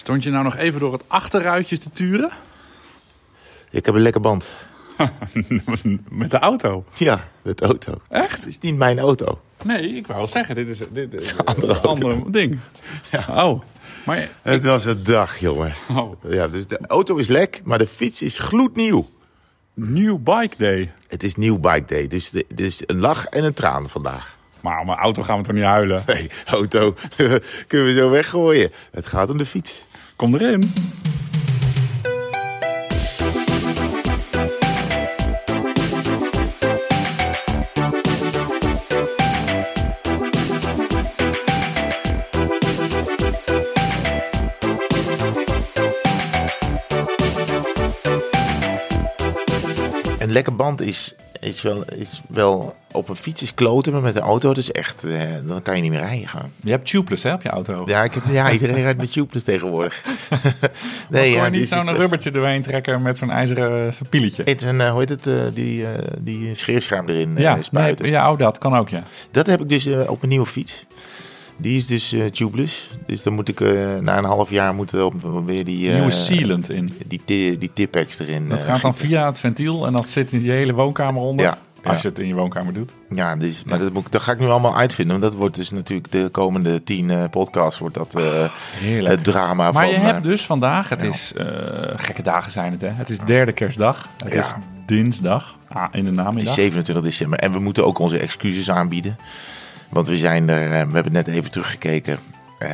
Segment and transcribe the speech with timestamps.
[0.00, 2.30] Stond je nou nog even door het achterruitje te turen?
[3.70, 4.52] Ik heb een lekker band.
[6.08, 6.84] Met de auto?
[6.94, 8.00] Ja, met de auto.
[8.08, 8.36] Echt?
[8.36, 9.40] Het is niet mijn auto.
[9.62, 12.58] Nee, ik wou wel zeggen, dit is, dit is een andere een ander ding.
[13.28, 13.62] Oh,
[14.04, 14.28] maar...
[14.42, 15.74] Het was een dag, jongen.
[15.94, 19.08] Oh, Ja, dus de auto is lek, maar de fiets is gloednieuw.
[19.74, 20.92] New Bike Day.
[21.08, 24.38] Het is nieuw bike day, dus het is een lach en een traan vandaag.
[24.60, 26.02] Maar om mijn auto gaan we toch niet huilen?
[26.06, 26.94] Nee, auto
[27.66, 28.72] kunnen we zo weggooien.
[28.90, 29.86] Het gaat om de fiets.
[30.20, 30.62] Kom erin.
[50.18, 54.14] Een lekker band is, is, wel, is wel op een fiets is kloten, maar met
[54.14, 56.52] de auto dus echt, eh, dan kan je niet meer rijden gaan.
[56.62, 57.82] Je hebt tubeless hè, op je auto.
[57.86, 60.02] Ja, ik heb, ja iedereen rijdt met tubeless tegenwoordig.
[61.10, 64.42] nee, ja, je niet zo'n rubbertje doorheen trekken met zo'n ijzeren pieletje?
[64.44, 65.86] Het is een, eh, hoe heet het, eh, die,
[66.18, 68.08] die scheerschuim erin Ja, spuiten.
[68.08, 69.02] ja, oh, dat kan ook, ja.
[69.30, 70.84] Dat heb ik dus op een nieuwe fiets.
[71.60, 72.90] Die is dus eh, tubeless.
[73.06, 75.14] Dus dan moet ik eh, na een half jaar moeten op,
[75.46, 76.92] weer die, eh, Nieuwe sealant in.
[77.06, 78.48] die, ti- die Tipex erin.
[78.48, 81.44] Dat eh, gaat dan via het ventiel en dat zit in je hele woonkamer onder.
[81.44, 82.02] Ja, Als ja.
[82.02, 82.92] je het in je woonkamer doet.
[83.10, 85.20] Ja, dus, maar dat, moet, dat ga ik nu allemaal uitvinden.
[85.20, 88.48] Want dat wordt dus natuurlijk de komende tien eh, podcasts wordt dat eh,
[89.04, 89.88] het drama Maar van...
[89.92, 91.46] je hebt eh, dus vandaag, het is eh,
[91.96, 92.88] gekke dagen zijn het hè.
[92.90, 94.08] Het is derde kerstdag.
[94.24, 94.40] Het Ja.
[94.40, 94.52] is
[94.86, 96.54] dinsdag ah, in de het is namiddag.
[96.54, 97.38] 27 december.
[97.38, 99.16] En we moeten ook onze excuses aanbieden.
[99.90, 102.18] Want we zijn er, eh, we hebben net even teruggekeken.
[102.58, 102.70] Eh,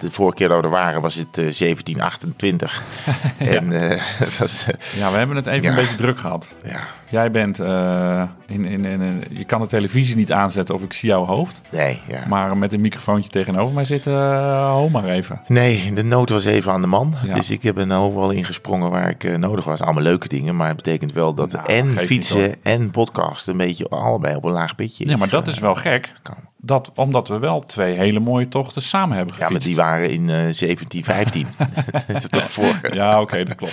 [0.00, 2.82] de vorige keer dat we er waren was het eh, 1728.
[3.38, 3.68] En
[4.18, 4.64] dat was,
[4.96, 5.68] Ja, we hebben het even Ja.
[5.68, 6.48] een beetje druk gehad.
[6.64, 6.80] ja,
[7.14, 10.92] Jij bent eh, in, in, in, in- je kan de televisie niet aanzetten of ik
[10.92, 11.60] zie jouw hoofd.
[11.70, 12.26] nee, ja.
[12.28, 15.40] Maar met een microfoontje tegenover mij zitten, uh, maar even.
[15.46, 17.14] Nee, de nood was even aan de man.
[17.24, 17.34] Ja.
[17.34, 19.80] Dus ik heb er overal ingesprongen waar ik eh, nodig was.
[19.80, 23.88] Allemaal leuke dingen, maar het betekent wel dat Nou, en fietsen en podcast een beetje
[23.88, 25.10] allebei op een laag pitje is.
[25.10, 26.12] Ja, maar dat Eh, is wel gek.
[26.56, 29.66] Dat, omdat we wel twee hele mooie tochten samen hebben Ja, gefietst.
[29.68, 31.46] maar die waren in eh 1715.
[32.06, 32.80] dat is nog voor.
[32.94, 33.72] Ja, oké, dat klopt.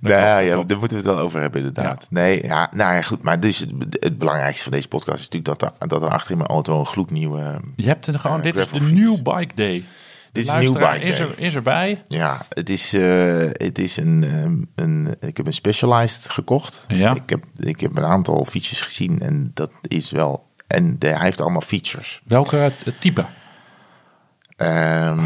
[0.00, 2.06] Nou ja, daar moeten we het wel over hebben, inderdaad.
[2.10, 3.22] Nee, ja, nou ja, goed.
[3.22, 3.70] Maar dus het,
[4.00, 6.78] het belangrijkste van deze podcast is natuurlijk dat er, dat er achter in mijn auto
[6.78, 7.60] een gloednieuwe...
[7.76, 8.94] Je hebt er gewoon, Ja, dit is de.
[8.94, 9.84] New Bike Day.
[10.32, 11.26] Dit is luisteraar bike is, day.
[11.26, 12.04] er, is erbij.
[12.08, 15.16] Ja, het is, eh, het is een, ehm, een...
[15.20, 16.84] Ik heb een Specialized gekocht.
[16.88, 17.14] Ja.
[17.14, 20.44] Ik, heb, ik heb een aantal fietsjes gezien en dat is wel...
[20.66, 22.20] En de, hij heeft allemaal features.
[22.24, 23.26] Welke eh, type?
[24.56, 25.20] Ehm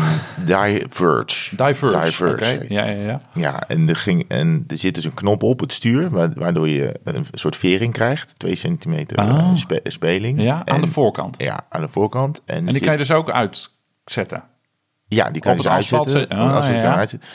[0.45, 1.57] Diverge.
[1.57, 2.65] Diverge.
[2.69, 3.21] Ja, ja, ja.
[3.35, 6.69] Ja, en er, ging, en er zit dus een knop op het stuur, wa- waardoor
[6.69, 8.39] je een soort vering krijgt.
[8.39, 9.29] Twee centimeter Ah.
[9.39, 10.43] eh, spe- speling.
[10.43, 11.35] Ja, aan En- de voorkant.
[11.39, 12.41] Ja, aan de voorkant.
[12.45, 14.43] En, En die zit- kan je dus ook uitzetten.
[15.09, 16.11] ja, die kan je dus uitzetten.
[16.11, 16.73] zet- ah, als ja.
[16.83, 17.29] kan uitzetten.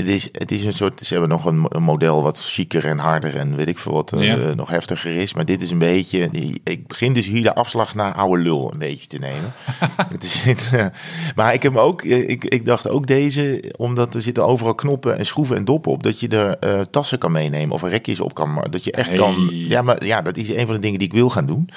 [0.00, 2.84] Het is, het is een soort, ze hebben nog een, mo- een model wat chiquer
[2.84, 5.34] en harder en weet ik veel wat eh, nog heftiger is.
[5.34, 6.28] Maar dit is een beetje,
[6.64, 9.52] ik begin dus hier de afslag naar oude lul een beetje te nemen.
[10.12, 10.86] het is, het, eh,
[11.34, 15.18] maar ik heb ook, eh, ik, ik dacht ook deze, omdat er zitten overal knoppen
[15.18, 18.52] en schroeven en doppen op, dat je er tassen kan meenemen of rekjes op kan,
[18.54, 19.16] maar dat je echt Hey.
[19.18, 21.68] kan, ja, maar ja, dat is een van de dingen die ik wil gaan doen.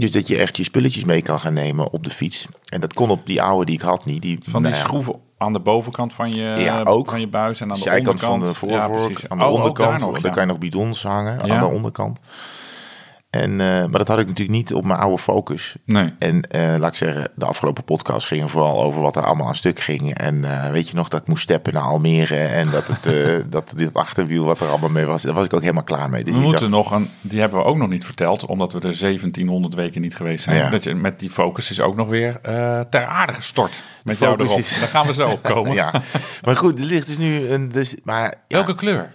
[0.00, 2.48] Dus dat je echt je spulletjes mee kan gaan nemen op de fiets.
[2.68, 4.22] En dat kon op die oude die ik had niet.
[4.22, 7.10] Die, Van die nou ja, schroeven aan de bovenkant van je, Ja, ook.
[7.10, 8.60] van je buis en aan de zijkant van onderkant.
[8.60, 9.90] de Ja, voorvork, aan de Oh, onderkant.
[10.00, 12.20] daar nog, Daar kan je nog bidons hangen aan de onderkant.
[13.30, 15.76] En, eh, maar dat had ik natuurlijk niet op mijn oude Focus.
[15.84, 16.12] Nee.
[16.18, 19.54] En eh, laat ik zeggen, de afgelopen podcast ging vooral over wat er allemaal aan
[19.54, 20.14] stuk ging.
[20.14, 23.10] En eh, weet je nog dat ik moest steppen naar Almere en dat, het,
[23.52, 26.24] dat dit achterwiel wat er allemaal mee was, daar was ik ook helemaal klaar mee.
[26.24, 28.78] Dus We moeten dacht, nog een, die hebben we ook nog niet verteld, omdat we
[28.78, 30.56] er 1700 weken niet geweest zijn.
[30.56, 30.70] Ja.
[30.70, 32.40] Dat je met die focus is ook nog weer
[32.90, 33.82] ter aarde gestort.
[34.04, 34.58] Met jou erop.
[34.58, 35.72] is- Daar gaan we zo op komen.
[35.82, 35.92] ja,
[36.44, 37.68] maar goed, er ligt dus nu een.
[37.68, 39.10] Dus, maar, ja, Welke kleur?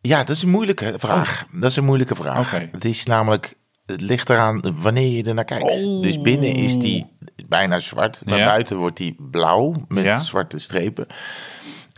[0.00, 1.46] Ja, dat is een moeilijke vraag.
[1.52, 2.50] Dat is een moeilijke vraag.
[2.50, 3.54] Het is namelijk,
[3.86, 5.64] het ligt eraan wanneer je er naar kijkt.
[5.70, 6.02] Oh.
[6.02, 7.06] Dus binnen is die
[7.48, 8.44] bijna zwart, maar Ja.
[8.46, 10.18] buiten wordt die blauw met Ja.
[10.18, 11.06] zwarte strepen.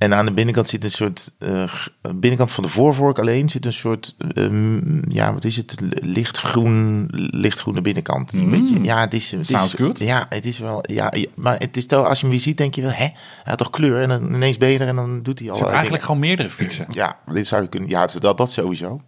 [0.01, 3.67] En aan de binnenkant zit een soort, eh, g- binnenkant van de voorvork alleen zit
[3.67, 8.33] een soort, ehm, ja, wat is het, lichtgroen, lichtgroene binnenkant.
[8.33, 9.57] Een beetje, ja, het is, het is, Mm.
[9.57, 9.99] Sounds good.
[9.99, 12.57] Ja, het is wel, ja, ja, maar het is wel, als je hem weer ziet,
[12.57, 13.15] denk je wel, hè, hij
[13.45, 14.01] had toch kleur?
[14.03, 15.57] En dan ineens ben je er en dan doet hij al.
[15.57, 16.87] Zijn eigenlijk gewoon meerdere fietsen.
[16.91, 17.89] Ja, dit zou je kunnen.
[17.89, 19.01] Ja, dat, dat sowieso.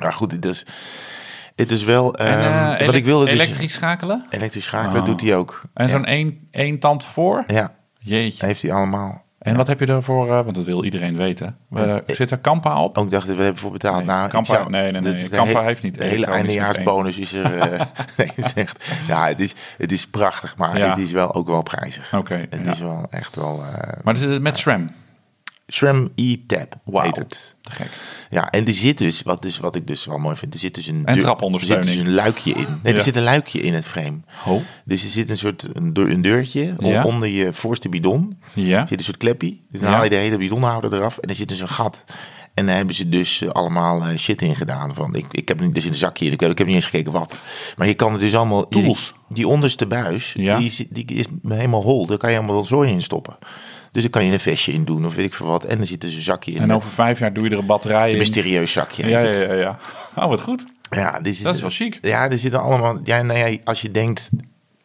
[0.00, 0.66] Maar goed, het is,
[1.56, 2.14] het is wel.
[2.14, 3.34] En, eh, wat ik wilde dus.
[3.34, 4.26] Elektrisch schakelen?
[4.30, 5.06] Elektrisch schakelen Oh.
[5.06, 5.62] doet hij ook.
[5.74, 5.92] En ja.
[5.92, 7.44] zo'n één, één tand voor?
[7.46, 8.46] Ja, Jeetje.
[8.46, 9.23] heeft hij allemaal.
[9.44, 11.56] En wat heb je ervoor, eh, want dat wil iedereen weten.
[11.74, 12.98] Eh, zit er Kampa op?
[12.98, 13.96] Ook dacht ik, we hebben voor betaald.
[13.96, 17.18] Nee, nou, ik Kampa- zou- nee, nee, nee, Kampa he- heeft niet De hele eindejaarsbonus
[17.18, 17.58] is er.
[17.58, 17.80] eh,
[18.16, 20.88] nee, het is echt, ja, het is, het is prachtig, maar Ja.
[20.90, 22.14] het is wel ook wel prijzig.
[22.14, 22.70] Oké, Het ja.
[22.70, 23.62] is wel echt wel.
[23.72, 24.90] eh Maar dat is met SRAM.
[25.66, 27.04] SRAM E-Tab Wauw.
[27.04, 27.56] heet het.
[27.60, 27.88] Te gek.
[28.30, 30.74] Ja, en er zit dus, wat, dus, wat ik dus wel mooi vind, er zit
[30.74, 31.88] dus een, En trapondersteuning.
[31.88, 32.66] Er zit dus een luikje in.
[32.82, 32.98] Nee, Ja.
[32.98, 34.16] er zit een luikje in het frame.
[34.46, 34.60] Oh.
[34.84, 37.04] Dus er zit een soort een, deur- een deurtje Ja.
[37.04, 38.38] onder je voorste bidon.
[38.54, 38.80] Ja.
[38.80, 39.56] Er zit een soort klepje.
[39.68, 42.04] Dus dan haal je de hele bidonhouder eraf en er zit dus een gat.
[42.54, 44.94] En daar hebben ze dus eh, allemaal eh, shit in gedaan.
[44.94, 46.32] Van, ik, ik heb er zit een zakje in.
[46.32, 47.38] Ik heb, ik heb niet eens gekeken wat.
[47.76, 48.68] Maar je kan het dus allemaal...
[48.68, 49.14] Tools.
[49.28, 50.56] Die, die onderste buis, Ja.
[50.58, 52.06] die, is- die is helemaal hol.
[52.06, 53.36] Daar kan je allemaal zooi in stoppen.
[53.94, 55.64] Dus daar kan je een vestje in doen of weet ik veel wat.
[55.64, 56.60] En er zit dus een zakje in.
[56.60, 58.18] En met over vijf jaar doe je er een batterij een in.
[58.18, 59.08] mysterieus zakje.
[59.08, 59.78] Ja, ja, ja, ja.
[60.16, 60.64] Oh, wat goed.
[60.90, 61.98] Ja, dit is, Dat is wel chic.
[62.02, 62.98] Ja, er zitten allemaal.
[63.04, 64.30] Ja, nou ja, als je denkt,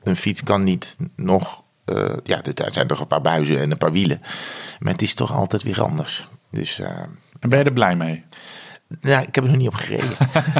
[0.04, 1.64] een fiets kan niet nog.
[1.86, 4.20] eh, ja, er zijn toch een paar buizen en een paar wielen.
[4.80, 6.28] Maar het is toch altijd weer anders.
[6.52, 6.80] Dus.
[6.80, 6.88] eh,
[7.40, 8.24] En ben je er blij mee?
[9.02, 10.16] Nou, ik heb er nog niet op gereden.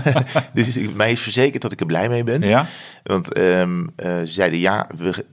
[0.54, 2.42] dus ik, mij is verzekerd dat ik er blij mee ben.
[2.42, 2.68] Ja?
[3.04, 5.26] Want ehm, eh, ze zeiden ja, we,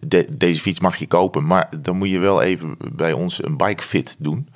[0.00, 3.56] de- deze fiets mag je kopen, maar dan moet je wel even bij ons een
[3.56, 4.48] bike fit doen.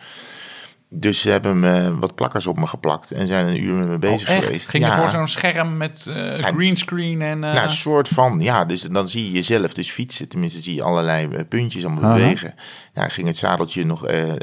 [0.90, 3.98] Dus ze hebben me wat plakkers op me geplakt en zijn een uur met me
[3.98, 4.68] bezig Oh, geweest.
[4.68, 4.98] Ging Ja.
[4.98, 7.44] voor zo'n scherm met eh greenscreen en...
[7.44, 10.28] eh, Nou, een soort van, ja, dus dan zie je jezelf dus fietsen.
[10.28, 12.14] Tenminste, zie je allerlei eh, puntjes allemaal Aha.
[12.14, 12.54] bewegen.
[12.94, 14.36] Nou, ging het zadeltje nog eh, eh,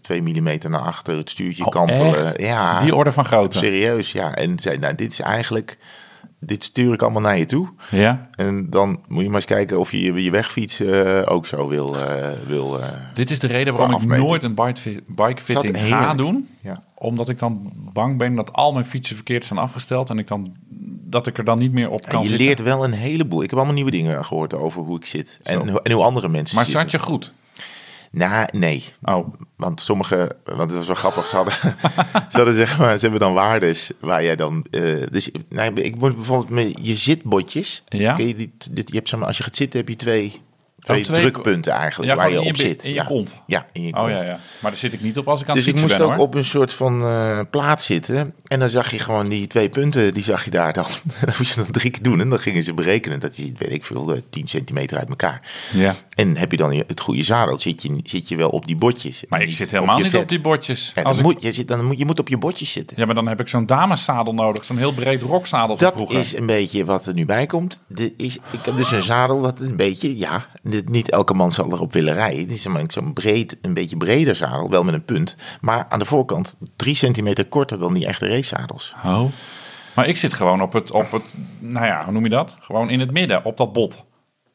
[0.00, 2.26] twee millimeter naar achter, het stuurtje Oh, kantelen.
[2.26, 2.40] echt?
[2.40, 3.58] Ja, Die orde van grootte.
[3.58, 4.34] serieus, ja.
[4.34, 5.78] En zei, nou, dit is eigenlijk,
[6.40, 7.68] dit stuur ik allemaal naar je toe.
[7.90, 8.28] Ja?
[8.34, 11.96] En dan moet je maar eens kijken of je je, wegfiets eh, ook zo wil.
[11.96, 12.88] eh, wil eh.
[13.14, 16.48] Dit is de reden waarom ik nooit een bike fit- bike fitting ga doen.
[16.60, 16.82] Ja.
[16.94, 20.10] Omdat ik dan bang ben dat al mijn fietsen verkeerd zijn afgesteld.
[20.10, 20.54] En ik dan,
[21.04, 22.46] dat ik er dan niet meer op kan En je zitten.
[22.46, 23.42] leert wel een heleboel.
[23.42, 25.40] Ik heb allemaal nieuwe dingen gehoord over hoe ik zit.
[25.42, 26.82] En, en hoe andere mensen Maar zitten.
[26.82, 27.32] zat je goed?
[28.10, 28.84] Nou, nee.
[29.02, 31.54] Oh, Want sommige, want het was wel grappig, ze hadden,
[32.30, 35.96] ze hadden zeg maar, ze hebben dan waardes waar jij dan, eh, dus nou, ik
[35.96, 38.16] moet bijvoorbeeld met je zitbotjes, Ja.
[38.16, 40.40] Je, die, dit, je hebt zeg maar, als je gaat zitten heb je twee,
[40.80, 42.82] twee, twee- drukpunten eigenlijk Ja, waar je op je zit.
[42.82, 43.04] in je ja.
[43.04, 43.34] kont.
[43.46, 44.10] Ja, in je oh kont.
[44.10, 44.38] ja, ja.
[44.60, 46.16] Maar daar zit ik niet op als ik aan Dus het ik fietsen moest ben
[46.24, 46.26] ook hoor.
[46.28, 48.34] op een soort van eh plaats zitten.
[48.46, 50.86] En dan zag je gewoon die twee punten, die zag je daar dan.
[51.24, 52.20] dan moest je dan drie keer doen.
[52.20, 55.40] En dan gingen ze berekenen dat die, weet ik veel, eh, 10 centimeter uit elkaar.
[55.72, 55.94] Ja.
[56.14, 58.76] En heb je dan je- het goede zadel, zit je, zit je wel op die
[58.76, 59.24] botjes.
[59.28, 60.22] Maar ik zit helemaal je niet vet.
[60.22, 60.92] op die bordjes.
[60.94, 62.96] Ja, Als ik- moet, je, zit, dan moet, je moet op je botjes zitten.
[63.00, 64.64] ja, maar dan heb ik zo'n dameszadel nodig.
[64.64, 66.18] Zo'n heel breed rokzadel Dat vroeger.
[66.18, 67.82] is een beetje wat er nu bij komt.
[67.86, 70.46] De is, ik heb dus een zadel wat een beetje, ja,
[70.84, 72.40] niet elke man zal erop willen rijden.
[72.40, 75.36] Het is zo'n breed, een beetje breder zadel, wel met een punt.
[75.60, 78.94] Maar aan de voorkant drie centimeter korter dan die echte racezadels.
[79.04, 79.24] Oh.
[79.94, 81.22] Maar ik zit gewoon op het, op het,
[81.58, 82.56] nou ja, hoe noem je dat?
[82.60, 84.04] Gewoon in het midden, op dat bot.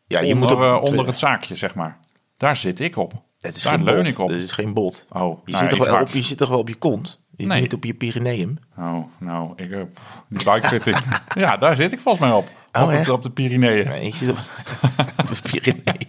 [0.07, 1.99] Ja, je onder, moet op, eh, onder het zaakje, zeg maar.
[2.37, 3.13] Daar zit ik op.
[3.39, 4.07] het is Daar geen leun bot.
[4.09, 4.29] ik op.
[4.29, 5.05] Het is geen bot.
[5.09, 7.23] Oh, je, nou, zit toch wel op, je zit toch wel op je kont?
[7.35, 7.61] Je Nee.
[7.61, 8.59] niet op je Pyreneeën.
[8.77, 10.97] Oh, nou, ik heb die bikefitting.
[11.43, 12.49] ja, daar zit ik volgens mij op.
[12.75, 13.87] Oh, op, de Pyreneeën.
[13.87, 14.37] Nee, je zit op,
[15.15, 16.07] de Pyreneeën.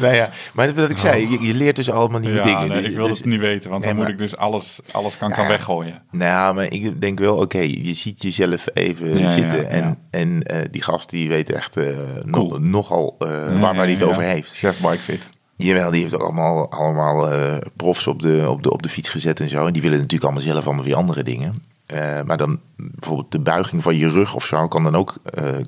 [0.00, 2.68] nou ja, maar wat ik zei, je, je leert dus allemaal nieuwe Ja, dingen.
[2.68, 5.18] nee, Dus- ik wil dus- het niet weten, want dan moet ik dus alles, alles
[5.18, 5.50] kan ik dan Ja.
[5.50, 6.02] weggooien.
[6.10, 9.60] Nou, maar ik denk wel, oké, je ziet jezelf even Ja, zitten.
[9.62, 11.86] ja, en en eh, die gast die weet echt eh,
[12.30, 12.48] Cool.
[12.48, 14.54] nog, nogal eh, waar, waar hij het over heeft.
[14.56, 15.28] Chef Bikefit.
[15.56, 19.40] Jawel, die heeft allemaal, allemaal eh, profs op de, op, de, op de fiets gezet
[19.40, 19.66] en zo.
[19.66, 21.62] En die willen natuurlijk allemaal zelf allemaal weer andere dingen.
[21.92, 25.14] Eh, maar dan bijvoorbeeld de buiging van je rug of zo kan dan ook,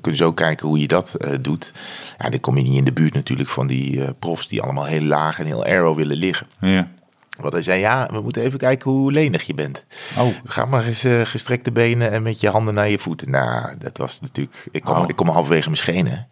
[0.01, 1.73] kun je zo kijken hoe je dat eh, doet.
[2.17, 4.85] Ja, dan kom je niet in de buurt natuurlijk van die eh, profs die allemaal
[4.85, 6.47] heel laag en heel aero willen liggen.
[6.59, 6.87] Ja.
[7.39, 9.85] Want hij zei, ja, we moeten even kijken hoe lenig je bent.
[10.17, 13.31] Oh, Ga maar eens gestrekte benen en met je handen naar je voeten.
[13.31, 14.67] Nou, dat was natuurlijk...
[14.71, 15.03] Ik kom, Oh.
[15.07, 16.27] ik kom halverwege mijn schenen.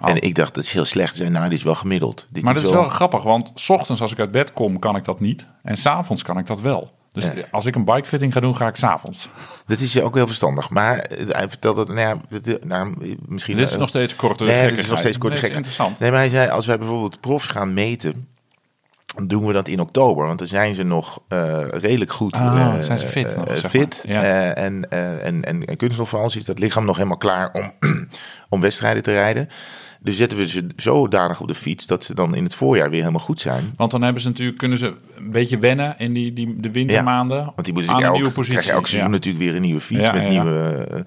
[0.00, 0.10] Oh.
[0.10, 1.16] En ik dacht, dat is heel slecht.
[1.16, 2.26] Zei, nou, dit is wel gemiddeld.
[2.30, 4.96] Dit maar dat is wel grappig, want s ochtends als ik uit bed kom, kan
[4.96, 5.46] ik dat niet.
[5.62, 6.90] En s'avonds kan ik dat wel.
[7.12, 7.30] Dus Ja.
[7.50, 9.28] als ik een bikefitting ga doen, ga ik s'avonds.
[9.66, 10.70] Dat is ook heel verstandig.
[10.70, 13.56] Maar eh, hij vertelde, nou ja, het- nou, misschien...
[13.56, 15.54] Dit is eh, nog steeds korte Nee, dit is nog steeds korte Nee, dat gekkigheid.
[15.56, 15.98] interessant.
[15.98, 18.28] Nee, maar hij zei, als wij bijvoorbeeld profs gaan meten...
[19.14, 20.26] dan doen we dat in oktober.
[20.26, 23.56] Want dan zijn ze nog eh, redelijk goed Ah, eh, zijn ze fit nog, eh,
[23.56, 24.04] zeg fit.
[24.08, 24.22] Ja.
[24.22, 27.72] Eh, en, eh, en, en, en kunststofvals is dat lichaam nog helemaal klaar om,
[28.48, 29.48] om wedstrijden te rijden.
[30.02, 31.86] Dus zetten we ze zodanig op de fiets...
[31.86, 33.72] dat ze dan in het voorjaar weer helemaal goed zijn.
[33.76, 37.44] Want dan hebben ze natuurlijk, kunnen ze een beetje wennen in die, die, de wintermaanden.
[37.44, 38.52] Want die moet aan elk, nieuwe positie.
[38.52, 39.14] krijg je elk seizoen Ja.
[39.16, 40.86] natuurlijk weer een nieuwe fiets Ja, met nieuwe.
[40.90, 41.00] eh,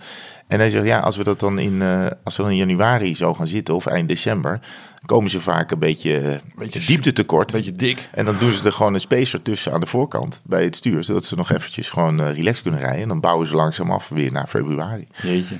[0.47, 3.15] en hij zegt ja, als we dat dan in, eh, als we dan in januari
[3.15, 4.59] zo gaan zitten of eind december,
[5.05, 7.51] komen ze vaak een beetje, Beetje beetje diepte tekort.
[7.51, 8.09] Beetje dik.
[8.11, 11.03] En dan doen ze er gewoon een spacer tussen aan de voorkant bij het stuur,
[11.03, 13.01] zodat ze nog eventjes gewoon eh, relaxed kunnen rijden.
[13.01, 15.07] En dan bouwen ze langzaam af weer naar februari.
[15.21, 15.55] Jeetje.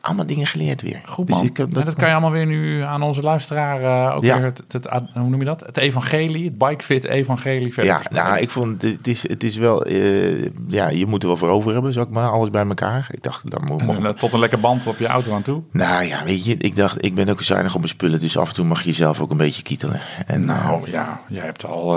[0.00, 1.00] Allemaal dingen geleerd weer.
[1.06, 1.44] Goed Dus man.
[1.46, 4.36] ik, heb En dat kan je allemaal weer nu aan onze luisteraar eh, ook Ja.
[4.36, 5.60] weer het, het, het- hoe noem je dat?
[5.60, 9.84] Het evangelie, het bikefit evangelie verder Ja, nou, ik vond het is, het is wel,
[9.84, 13.08] eh, ja, je moet er wel voor over hebben, zeg maar, alles bij elkaar.
[13.10, 15.62] Ik dacht, dat moet, En, eh, Tot een lekker band op je auto aan toe.
[15.72, 18.48] Nou ja, weet je, ik dacht, ik ben ook zuinig op mijn spullen, dus af
[18.48, 20.00] en toe mag je zelf ook een beetje kietelen.
[20.26, 21.96] En, nou, ja, jij hebt al...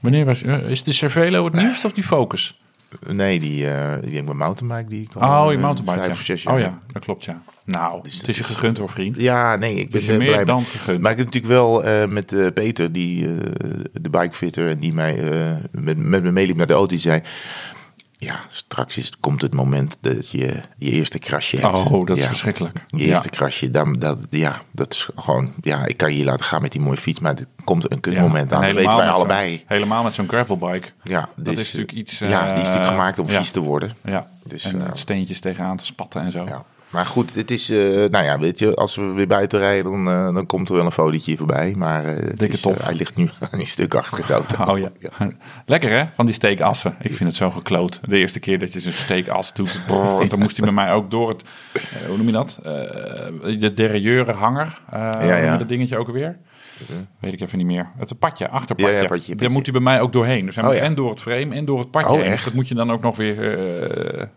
[0.00, 0.42] wanneer was...
[0.42, 2.58] is de Cervelo het nieuwste of die Focus?
[3.08, 5.98] Nee, die, eh die heb mijn mountainbike, die kwam Oh, eh, je mountainbike.
[5.98, 6.18] vijf ja.
[6.18, 6.54] of zes jaar.
[6.54, 7.42] Oh ja, dat klopt ja.
[7.66, 9.16] Nou, Dus het is je gegund hoor vriend.
[9.16, 11.00] Ja, nee, ik ben je er meer blij dan gegund.
[11.02, 13.32] Maar ik heb natuurlijk wel eh, met eh, Peter, die, eh,
[13.92, 17.22] de bikefitter, en die mij eh, met, met me meeliep naar de auto, die zei...
[18.24, 21.90] Ja, straks is, komt het moment dat je je eerste krasje hebt.
[21.90, 22.28] Oh, dat is ja.
[22.28, 22.84] verschrikkelijk.
[22.86, 25.52] Je eerste krasje, dan, dat, ja, dat is gewoon...
[25.60, 28.00] Ja, ik kan je hier laten gaan met die mooie fiets, maar er komt een
[28.00, 28.62] kutmoment en aan.
[28.62, 29.64] Dat weten wij allebei.
[29.66, 30.88] Helemaal met zo'n gravelbike.
[31.02, 32.18] Ja, Dat is natuurlijk iets...
[32.18, 33.92] ja, die is eh, natuurlijk gemaakt om ja, vies te worden.
[34.04, 36.44] Ja, Dus, en eh, eh, steentjes tegenaan te spatten en zo.
[36.44, 36.64] Ja.
[36.94, 37.78] Maar goed, het is, eh,
[38.10, 40.84] nou ja, weet je, als we weer buiten rijden, dan, eh, dan komt er wel
[40.84, 41.74] een fotootje voorbij.
[41.76, 42.78] Maar het is, tof.
[42.78, 44.64] eh, hij ligt nu een stuk achter de auto.
[44.72, 44.90] Oh ja.
[45.66, 46.94] Lekker hè, van die steekassen.
[47.00, 48.00] Ik vind het zo gekloot.
[48.08, 51.10] De eerste keer dat je zo'n steekas doet, brrr, dan moest hij bij mij ook
[51.10, 51.44] door het,
[52.06, 52.58] hoe noem je dat?
[53.60, 54.80] De derailleuren hanger.
[54.92, 55.56] Ja, ja.
[55.56, 56.38] dat dingetje ook alweer?
[57.20, 57.88] Weet ik even niet meer.
[57.98, 58.92] Het padje, achterpadje.
[58.92, 60.46] Ja, ja, padje, Daar moet hij bij mij ook doorheen.
[60.46, 60.84] Dus hij Oh, moet ja.
[60.84, 62.22] en door het frame en door het padje Oh, heen.
[62.24, 62.44] Dus echt?
[62.44, 64.28] dat moet je dan ook nog weer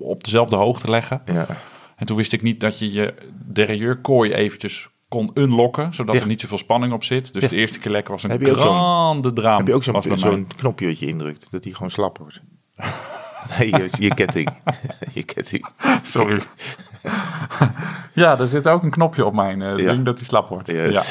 [0.00, 1.20] op dezelfde hoogte leggen.
[1.24, 1.46] Ja.
[2.00, 3.14] En toen wist ik niet dat je je
[3.46, 6.20] derailleurkooi eventjes kon unlocken, zodat Ja.
[6.20, 7.32] er niet zoveel spanning op zit.
[7.32, 7.48] Dus Ja.
[7.48, 9.56] de eerste keer lekker was een Heb je grande drama.
[9.56, 12.40] Heb je ook zo'n zo'n knopje wat je indrukt, dat die gewoon slap wordt?
[13.58, 14.48] nee, je, je ketting.
[15.14, 15.66] je ketting.
[16.02, 16.40] Sorry.
[18.12, 19.92] ja, er zit ook een knopje op mijn eh, Ja.
[19.92, 20.68] ding dat hij slap wordt.
[20.72, 21.02] Ja,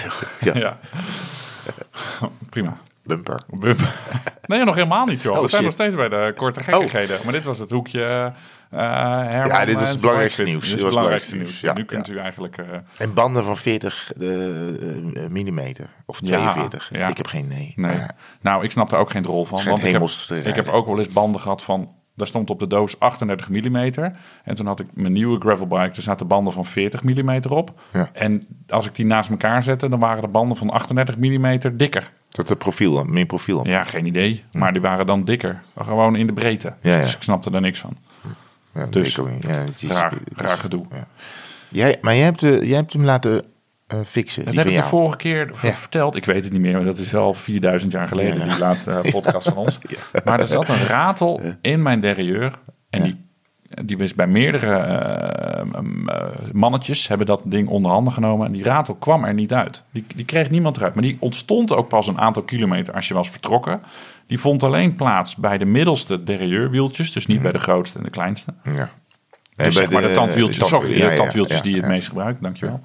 [0.54, 0.80] Ja.
[2.50, 2.78] Prima.
[3.04, 3.40] Bumper.
[3.48, 3.80] Bump.
[4.46, 5.36] Nee, nog helemaal niet, joh.
[5.36, 7.18] Oh, We zijn nog steeds bij de korte gekkigheden.
[7.24, 8.04] Maar dit was het hoekje.
[8.04, 8.26] eh
[8.70, 10.54] Herman Ja, dit is het belangrijkste nieuws.
[10.54, 11.76] Dit is Dit het was belangrijkste het nieuws.
[11.76, 12.58] nu kunt u eigenlijk...
[12.58, 12.66] eh,
[12.98, 15.90] En banden van 40 eh, eh, millimeter.
[16.06, 16.90] Of Ja, 42.
[16.92, 17.08] ja.
[17.08, 17.74] Ik heb geen nee.
[17.76, 17.98] Nee.
[17.98, 19.58] Maar Nou, ik snap daar ook geen rol van.
[19.58, 19.84] Het Want
[20.30, 21.98] ik heb, ik ook wel eens banden gehad van...
[22.16, 23.76] Daar stond op de doos 38 mm.
[24.44, 25.96] En toen had ik mijn nieuwe gravelbike.
[25.96, 27.82] Er zaten banden van 40 mm op.
[27.94, 28.10] Ja.
[28.14, 29.90] En als ik die naast elkaar zette...
[29.90, 32.12] dan waren de banden van 38 mm dikker.
[32.30, 33.68] dat er profiel, meer profiel.
[33.68, 34.44] Ja, geen idee.
[34.52, 35.62] Maar die waren dan dikker.
[35.78, 36.74] Gewoon in de breedte.
[36.82, 37.02] Ja, ja.
[37.02, 37.98] Dus ik snapte daar niks van.
[38.74, 39.16] Ja, Dus.
[39.16, 40.86] Ja, het is- Raar, raar gedoe.
[41.70, 43.44] Jij, maar jij hebt, eh, jij hebt hem laten
[43.88, 44.46] eh, fixen.
[44.46, 45.74] Dat heb ik de vorige keer Ja.
[45.74, 46.16] verteld.
[46.16, 48.50] Ik weet het niet meer, maar dat is wel 4000 jaar geleden, Ja, ja.
[48.52, 49.80] die laatste podcast van ons.
[50.26, 52.54] Maar er zat een ratel in mijn derailleur.
[52.90, 53.14] En Ja.
[53.76, 55.66] die, die is bij meerdere eh,
[56.54, 58.46] mannetjes hebben dat ding onder handen genomen.
[58.46, 59.84] En die ratel kwam er niet uit.
[59.92, 60.94] Die, die kreeg niemand eruit.
[60.94, 63.82] Maar die ontstond ook pas een aantal kilometer als je was vertrokken.
[64.30, 67.12] Die vond alleen plaats bij de middelste derailleurwieltjes.
[67.12, 68.54] Dus niet bij de grootste en de kleinste.
[68.64, 68.90] Ja.
[69.56, 72.08] Dus zeg maar de, tandwieltjes, de sorry, ja, de tandwieltjes ja, die je het meest
[72.08, 72.82] gebruikt, dankjewel.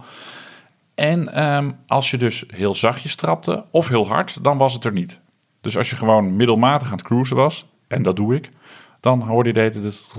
[0.95, 4.93] En ehm, als je dus heel zachtjes trapte of heel hard, dan was het er
[4.93, 5.21] niet.
[5.61, 8.51] Dus als je gewoon middelmatig aan het cruisen was, en dat doe ik,
[9.01, 10.11] dan hoorde je de dus.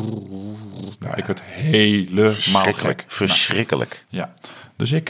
[1.00, 3.02] Nou, ik werd helemaal Verschrikkelijk.
[3.02, 3.12] gek.
[3.12, 4.06] Verschrikkelijk.
[4.10, 4.34] Ja,
[4.76, 5.10] dus ik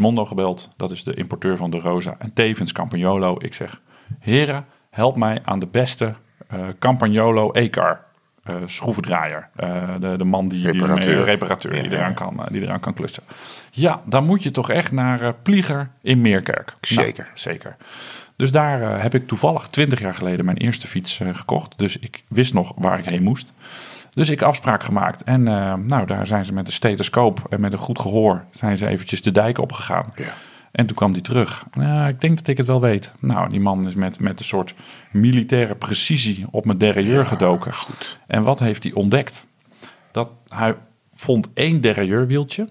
[0.00, 0.68] Mondo gebeld.
[0.76, 2.16] Dat is de importeur van de Rosa.
[2.18, 3.36] En tevens Campagnolo.
[3.38, 3.80] Ik zeg,
[4.18, 6.14] heren, help mij aan de beste
[6.48, 8.06] eh Campagnolo E-car.
[8.44, 9.48] eh, schroevendraaier.
[9.56, 11.10] Eh, de, de man die, die Reparateur.
[11.12, 11.96] ermee- reparateur Ja, die, ja.
[11.96, 13.22] eraan kan, die eraan kan klussen.
[13.70, 16.66] Ja, dan moet je toch echt naar Plieger in Meerkerk.
[16.66, 17.28] Nou, Zeker.
[17.34, 17.76] zeker.
[18.36, 21.78] Dus daar heb ik toevallig 20 jaar geleden mijn eerste fiets gekocht.
[21.78, 23.52] Dus ik wist nog waar ik heen moest.
[24.10, 25.22] Dus ik afspraak gemaakt.
[25.22, 25.42] En
[25.86, 28.44] nou, daar zijn ze met een stethoscoop en met een goed gehoor...
[28.50, 30.12] zijn ze eventjes de dijk opgegaan.
[30.16, 30.32] Ja.
[30.72, 31.64] En toen kwam die terug.
[31.72, 33.12] Nou, ik denk dat ik het wel weet.
[33.20, 34.74] Nou, die man is met, met een soort
[35.12, 37.74] militaire precisie op mijn derailleur gedoken.
[37.74, 38.18] goed.
[38.26, 39.46] En wat heeft hij ontdekt?
[40.12, 40.74] Dat hij
[41.14, 42.68] vond één derailleurwieltje.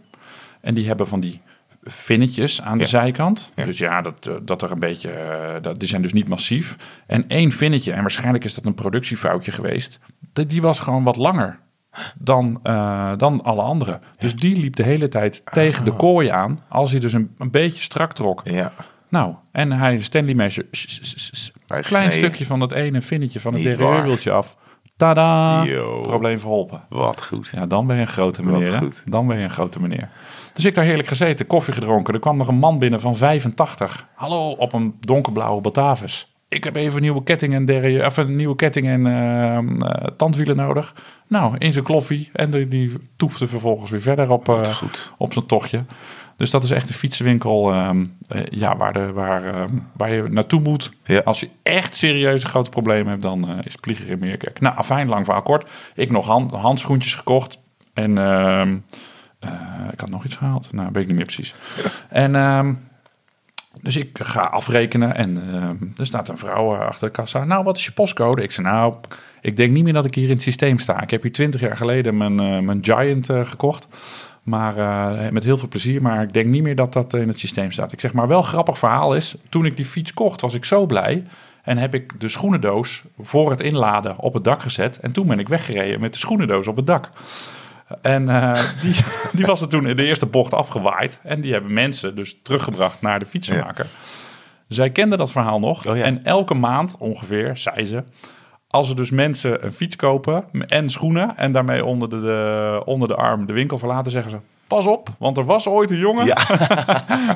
[0.61, 1.41] En die hebben van die
[1.83, 2.89] vinnetjes aan de Ja.
[2.89, 3.51] zijkant.
[3.55, 3.65] Ja.
[3.65, 5.09] Dus ja, dat, eh, dat er een beetje...
[5.11, 6.75] eh, dat, die zijn dus niet massief.
[7.07, 9.99] En één vinnetje, en waarschijnlijk is dat een productiefoutje geweest...
[10.33, 11.59] die- die was gewoon wat langer
[12.17, 13.99] dan, eh, dan alle andere.
[14.17, 16.59] Dus die liep de hele tijd tegen de kooi aan...
[16.69, 18.41] als hij dus een, een beetje strak trok.
[18.43, 18.71] Ja.
[19.09, 20.67] Nou, en hij Stanley Measure...
[21.81, 24.55] Klein stukje van dat ene vinnetje van het Niet derailleurwieltje af.
[24.97, 25.63] Tada!
[25.63, 26.01] Yo.
[26.01, 26.81] Probleem verholpen.
[26.89, 27.49] Wat goed.
[27.51, 29.01] Ja, dan ben je een grote meneer.
[29.05, 30.09] Dan ben je een grote meneer.
[30.53, 32.13] Dus ik daar heerlijk gezeten, koffie gedronken.
[32.13, 34.07] Er kwam nog een man binnen van 85.
[34.15, 36.35] Hallo, op een donkerblauwe Batavus.
[36.49, 39.63] Ik heb even een nieuwe ketting en, derrière, of een nieuwe ketting en eh, eh,
[40.17, 40.93] tandwielen nodig.
[41.27, 42.29] Nou, in zijn kloffie.
[42.33, 44.81] En die, die toefde vervolgens weer verder op, eh,
[45.17, 45.83] op zijn tochtje.
[46.37, 50.23] Dus dat is echt een fietsenwinkel ehm, eh, ja, waar, de, waar, ehm, waar je
[50.29, 50.91] naartoe moet.
[51.03, 51.21] Ja.
[51.25, 54.59] Als je echt serieuze grote problemen hebt, dan is Plieger in Meerkerk.
[54.59, 55.69] Nou, afijn, lang verhaal kort.
[55.95, 57.59] Ik nog hand, handschoentjes gekocht.
[57.93, 58.75] En ehm,
[59.91, 60.73] ik had nog iets gehaald.
[60.73, 61.55] Nou, weet ik niet meer precies.
[62.09, 62.73] En ehm,
[63.81, 67.43] dus ik ga afrekenen en ehm, er staat een vrouw eh, achter de kassa.
[67.43, 68.43] Nou, wat is je postcode?
[68.43, 68.95] Ik zei, nou,
[69.41, 71.01] ik denk niet meer dat ik hier in het systeem sta.
[71.01, 73.87] Ik heb hier twintig jaar geleden mijn, eh, mijn Giant eh, gekocht.
[74.43, 74.75] Maar
[75.33, 76.01] met heel veel plezier.
[76.01, 77.91] Maar ik denk niet meer dat dat in het systeem staat.
[77.91, 79.35] Ik zeg maar wel grappig verhaal is.
[79.49, 81.23] Toen ik die fiets kocht, was ik zo blij.
[81.63, 84.99] En heb ik de schoenendoos voor het inladen op het dak gezet.
[84.99, 87.09] En toen ben ik weggereden met de schoenendoos op het dak.
[88.01, 88.95] En eh, die,
[89.37, 91.19] die was er toen in de eerste bocht afgewaaid.
[91.23, 93.85] En die hebben mensen dus teruggebracht naar de fietsenmaker.
[94.67, 95.85] Zij kende dat verhaal nog.
[95.87, 96.03] Oh ja.
[96.03, 98.03] En elke maand ongeveer, zei ze...
[98.69, 101.37] Als er dus mensen een fiets kopen en schoenen...
[101.37, 104.37] en daarmee onder de, de- onder de arm de winkel verlaten, zeggen ze...
[104.67, 106.25] Pas op, want er was ooit een jongen...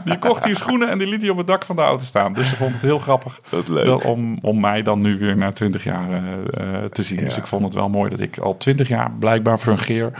[0.05, 2.33] die kocht hier schoenen en die liet hij op het dak van de auto staan.
[2.33, 3.85] Dus ze vond het heel grappig leuk.
[3.85, 7.19] dat- om, om mij dan nu weer na 20 jaar eh, te zien.
[7.23, 10.11] Dus ik vond het wel mooi dat ik al 20 jaar blijkbaar fungeer...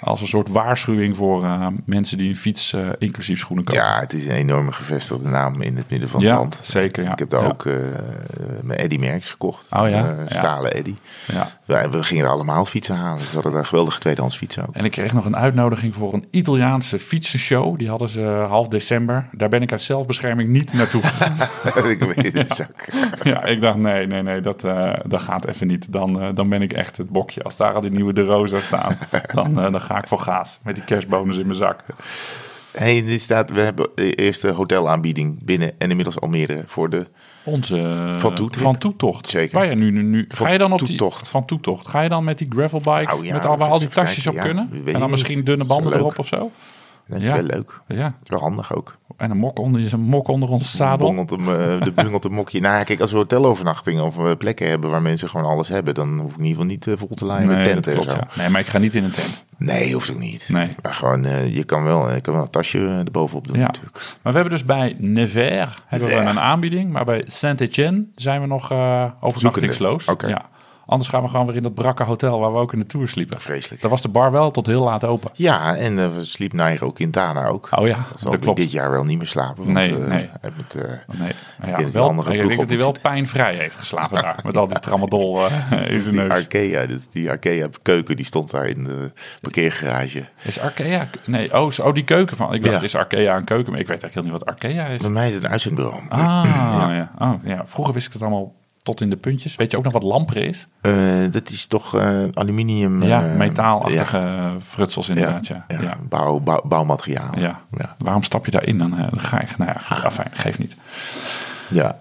[0.00, 3.82] als een soort waarschuwing voor eh, mensen die een fiets eh, inclusief schoenen kopen.
[3.82, 6.60] Ja, het is een enorme gevestigde naam in het midden van Ja, het land.
[6.64, 7.12] zeker, ja.
[7.12, 7.64] Ik heb daar ook
[8.62, 9.66] mijn Eddy Merks gekocht.
[9.70, 9.96] Oh ja?
[9.96, 10.14] Ja.
[10.28, 10.94] stalen Eddy.
[11.32, 11.48] Ja.
[11.64, 13.26] Wij, we gingen allemaal fietsen halen.
[13.26, 14.74] Ze hadden daar geweldige tweedehands fietsen ook.
[14.74, 17.78] En ik kreeg nog een uitnodiging voor een Italiaanse fietsenshow.
[17.78, 19.28] Die hadden ze half december.
[19.32, 21.36] Daar ben ik uit zelfbescherming niet naartoe gegaan.
[21.90, 22.94] ik weet het ook.
[23.22, 25.92] ja, ik dacht nee, nee, nee, dat, eh, dat gaat even niet.
[25.92, 27.42] Dan, eh, dan ben ik echt het bokje.
[27.42, 28.98] Als daar al die nieuwe De Rosa staan,
[29.34, 30.58] dan, eh, dan ga ik voor gaas.
[30.62, 31.80] Met die kerstbonus in mijn zak.
[32.70, 36.90] Hey, en dit staat, we hebben de eerste hotelaanbieding binnen en inmiddels al meerdere voor
[36.90, 37.06] de...
[37.44, 38.62] Onze Van Toetrip.
[38.64, 39.28] van toetocht.
[39.28, 39.58] Zeker.
[39.58, 41.20] Waar je nu, nu, nu, Van ga je dan op Toetocht.
[41.20, 41.88] die van toetocht?
[41.88, 44.34] Ga je dan met die gravelbike Oh ja, met al, waar al die tasjes op
[44.34, 44.42] ja.
[44.42, 44.70] kunnen?
[44.84, 46.50] En dan misschien dunne banden erop of zo?
[47.06, 47.32] Dat is Ja.
[47.34, 47.80] wel leuk.
[47.88, 48.06] Ja.
[48.22, 48.96] Is wel handig ook.
[49.16, 51.06] En een mok onder, een mok onder ons zadel.
[51.06, 52.60] Bungelt hem, eh, de bungelt een mokje.
[52.60, 56.18] Nou, kijk, als we hotelovernachtingen of we plekken hebben waar mensen gewoon alles hebben, dan
[56.18, 58.12] hoef ik in ieder geval niet eh, vol te laaien met dat tenten en klopt,
[58.12, 58.18] zo.
[58.34, 58.42] ja.
[58.42, 59.44] Nee, maar ik ga niet in een tent.
[59.56, 60.48] Nee, hoeft ook niet.
[60.52, 60.74] Nee.
[60.82, 63.66] Maar gewoon, eh, je kan wel, je kan wel een tasje eh, erbovenop doen Ja.
[63.66, 63.94] natuurlijk.
[64.22, 66.92] Maar we hebben dus bij Nevers hebben we een aanbieding.
[66.92, 70.08] Maar bij Saint-Etienne zijn we nog eh overnachtingsloos.
[70.08, 70.26] Oké.
[70.26, 70.42] Ja.
[70.86, 73.08] Anders gaan we gewoon weer in dat brakke hotel waar we ook in de tour
[73.08, 73.40] sliepen.
[73.40, 73.80] Vreselijk.
[73.82, 75.30] Daar was de bar wel tot heel laat open.
[75.34, 77.68] Ja, en eh, we sliep Nairo Quintana ook.
[77.70, 78.58] Oh ja, dat zal dat ik klopt.
[78.58, 79.62] dit jaar wel niet meer slapen.
[79.64, 80.30] Want, Nee, eh, nee.
[80.56, 82.94] moet, eh, Nee, maar ja, denk dat die wel, andere ik denk dat hij wel
[83.02, 84.38] pijnvrij heeft geslapen daar.
[84.44, 86.30] Met al die tramadol eh, in zijn neus.
[86.30, 90.24] Arkea, dus die Arkea keuken, die stond daar in de parkeergarage.
[90.42, 91.08] Is Arkea...
[91.26, 92.54] Nee, oh, oh, die keuken van...
[92.54, 92.82] Ik dacht, Ja.
[92.82, 93.72] is Arkea een keuken?
[93.72, 95.00] Maar ik weet eigenlijk heel niet wat Arkea is.
[95.00, 96.02] Bij mij is het een uitzendbureau.
[96.08, 96.44] Ah,
[96.90, 97.10] ja.
[97.18, 97.62] Oh, ja.
[97.66, 98.52] Vroeger wist ik het allemaal
[98.84, 99.56] tot in de puntjes.
[99.56, 100.66] Weet je ook nog wat lamper is?
[100.80, 100.92] Eh,
[101.30, 103.02] dat is toch eh, aluminium...
[103.02, 104.52] ja, eh, metaalachtige ja.
[104.60, 105.46] frutsels inderdaad.
[105.46, 105.96] Ja, ja.
[106.08, 107.38] Bouw, bouw, bouwmateriaal.
[107.38, 107.60] Ja.
[107.98, 108.90] Waarom stap je daarin dan?
[108.90, 109.58] Dan ga ik...
[109.58, 110.76] Nou ja, goed, afijn, geeft niet.
[111.68, 111.98] ja.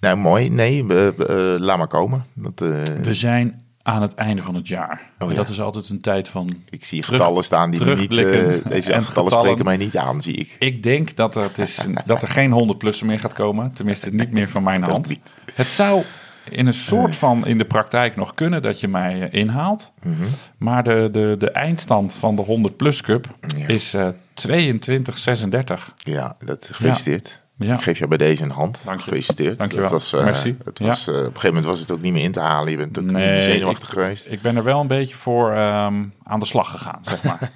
[0.00, 0.50] Nou, mooi.
[0.50, 2.24] Nee, we- laat maar komen.
[2.34, 2.68] Dat, eh,
[3.02, 5.02] We zijn aan het einde van het jaar.
[5.18, 5.36] Oh, ja.
[5.36, 6.50] dat is altijd een tijd van...
[6.70, 8.10] ik zie terug- getallen staan die niet...
[8.10, 10.56] eh, deze en getallen, spreken mij niet aan, zie ik.
[10.58, 13.72] Ik denk dat er, het is, dat er geen 100-plusser meer gaat komen.
[13.72, 15.08] Tenminste, niet meer van mijn hand.
[15.08, 15.34] niet.
[15.54, 16.02] Het zou
[16.50, 19.92] in een soort van in de praktijk nog kunnen dat je mij eh, inhaalt.
[20.02, 20.24] Mhm.
[20.58, 23.66] Maar de, de, de eindstand van de 100-plus Cup Ja.
[23.66, 24.08] is eh
[24.48, 25.94] 22-36.
[25.96, 27.28] Ja, dat gefeliciteerd.
[27.28, 27.42] Ja.
[27.58, 28.82] Ik geef jou bij deze een hand.
[28.84, 29.04] Dank je.
[29.04, 29.58] Gefeliciteerd.
[29.58, 29.88] Dank je wel.
[29.90, 30.56] Dat was, eh, Merci.
[30.64, 30.86] Het Ja.
[30.86, 32.70] was, eh, op een gegeven moment was het ook niet meer in te halen.
[32.70, 34.26] Je bent ook Nee, zenuwachtig ik- geweest.
[34.30, 37.50] Ik ben er wel een beetje voor ehm, aan de slag gegaan, zeg maar.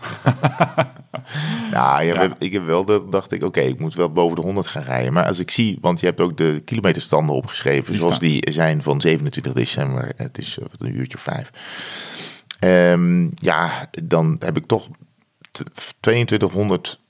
[1.73, 2.29] Nou, ja, Ja.
[2.39, 5.13] ik heb wel dat dacht ik, oké, ik moet wel boven de 100 gaan rijden.
[5.13, 8.29] Maar als ik zie, want je hebt ook de kilometerstanden opgeschreven, Die zoals staan.
[8.29, 10.13] die zijn van 27 december.
[10.17, 11.51] Het is eh, een uurtje of vijf.
[12.59, 14.89] Ehm, ja, dan heb ik toch
[15.51, 15.63] t-
[16.01, 17.01] 2200,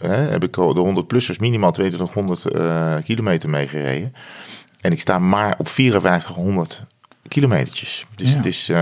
[0.00, 4.12] hè, heb ik de 100-plussers minimaal 2200 eh, kilometer meegereden.
[4.80, 6.82] En ik sta maar op 5400
[7.28, 8.06] kilometertjes.
[8.14, 8.36] Dus Ja.
[8.36, 8.76] het is, eh,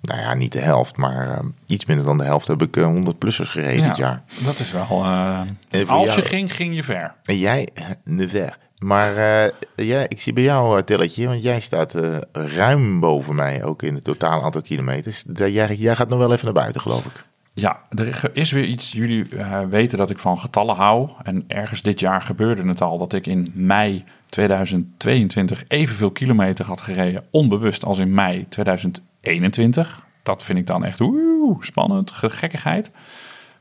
[0.00, 3.50] nou ja, niet de helft, maar eh, iets minder dan de helft heb ik 100-plussers
[3.50, 4.22] gereden dit jaar.
[4.44, 4.86] dat is wel...
[4.86, 5.50] als
[5.88, 7.14] jou- je ging, ging je ver.
[7.24, 7.68] En jij,
[8.04, 8.52] Nevers.
[8.78, 11.94] Maar eh, ja, ik zie bij jou een telletje, want jij staat
[12.32, 15.24] ruim boven mij, ook in het totale aantal kilometers.
[15.34, 17.24] Jij, jij gaat nog wel even naar buiten, geloof ik.
[17.56, 18.92] Ja, er is weer iets.
[18.92, 21.10] Jullie eh, weten dat ik van getallen hou.
[21.22, 26.80] En ergens dit jaar gebeurde het al dat ik in mei 2022 evenveel kilometer had
[26.80, 27.24] gereden.
[27.30, 30.06] Onbewust als in mei 2021.
[30.22, 32.90] Dat vind ik dan echt oeh, spannend, ge- gekkigheid.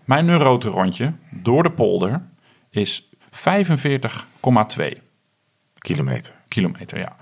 [0.05, 2.21] Mijn neurote rondje door de polder
[2.69, 5.01] is 45,2
[5.77, 6.33] Kilometer.
[6.47, 7.15] kilometer, ja.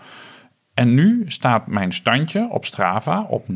[0.81, 3.55] En nu staat mijn standje op Strava op 9.954,8.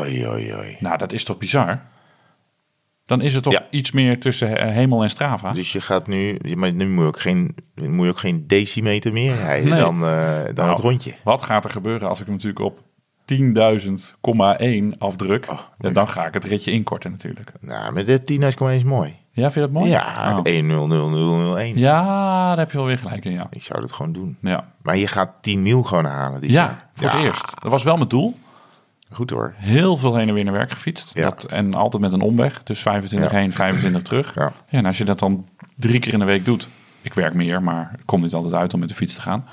[0.00, 0.76] Oei, oei, oei.
[0.80, 1.80] Nou, dat is toch bizar?
[3.06, 3.66] Dan is er toch Ja.
[3.70, 5.52] iets meer tussen eh, hemel en Strava.
[5.52, 9.12] Dus je gaat nu, maar nu moet je ook geen, moet je ook geen decimeter
[9.12, 9.80] meer rijden Nee.
[9.80, 11.14] dan, eh, dan Nou, het rondje.
[11.24, 12.80] Wat gaat er gebeuren als ik hem natuurlijk op
[13.24, 17.52] 10.000,1 afdruk, Oh, ja, dan ga ik het ritje inkorten natuurlijk.
[17.60, 19.16] Nou, met de 10.000 is mooi.
[19.34, 19.90] Ja, vind je dat mooi?
[19.90, 20.40] Ja, Oh.
[20.42, 21.78] 1 0 0 0 0 1.
[21.78, 23.46] Ja, daar heb je wel weer gelijk in, ja.
[23.50, 24.36] Ik zou dat gewoon doen.
[24.40, 26.88] Ja, Maar je gaat 10 mil gewoon halen dit ja jaar.
[26.94, 27.52] voor het eerst.
[27.62, 28.38] Dat was wel mijn doel.
[29.12, 29.52] Goed hoor.
[29.56, 31.10] Heel veel heen en weer naar werk gefietst.
[31.14, 31.22] Ja.
[31.22, 32.62] Dat, en altijd met een omweg.
[32.62, 33.36] Dus 25 Ja.
[33.38, 34.34] heen, 25 terug.
[34.34, 34.52] Ja.
[34.68, 36.68] Ja, en als je dat dan drie keer in de week doet.
[37.02, 39.44] Ik werk meer, maar het komt niet altijd uit om met de fiets te gaan.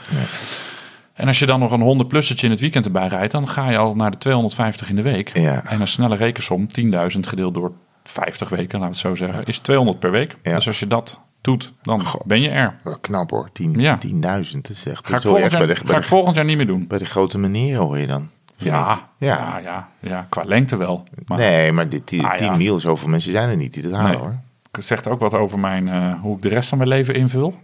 [1.13, 3.31] En als je dan nog een 100-plussertje in het weekend erbij rijdt...
[3.31, 5.37] dan ga je al naar de 250 in de week.
[5.37, 5.63] Ja.
[5.65, 7.71] En een snelle rekensom, 10.000 gedeeld door
[8.03, 9.45] 50 weken, laten we het zo zeggen...
[9.45, 10.35] is 200 per week.
[10.43, 10.55] Ja.
[10.55, 12.75] Dus als je dat doet, dan ben je er.
[13.01, 13.49] Knap hoor.
[13.53, 13.97] 10 Ja.
[14.07, 14.11] 10.000.
[14.21, 16.45] Dat is echt Ga ik, volgend jaar, bij de, ga bij, ik de, volgend jaar
[16.45, 16.87] niet meer doen.
[16.87, 18.29] bij de grote meneren hoor je dan.
[18.55, 19.35] Ja, ja.
[19.37, 19.59] Ja.
[19.63, 21.03] Ja, ja, qua lengte wel.
[21.25, 22.55] Maar Nee, maar dit 10 Ah, ja.
[22.55, 24.19] mil, zoveel mensen zijn er niet die dat halen Nee.
[24.19, 24.35] hoor.
[24.71, 27.55] het zegt ook wat over mijn, eh, hoe ik de rest van mijn leven invul.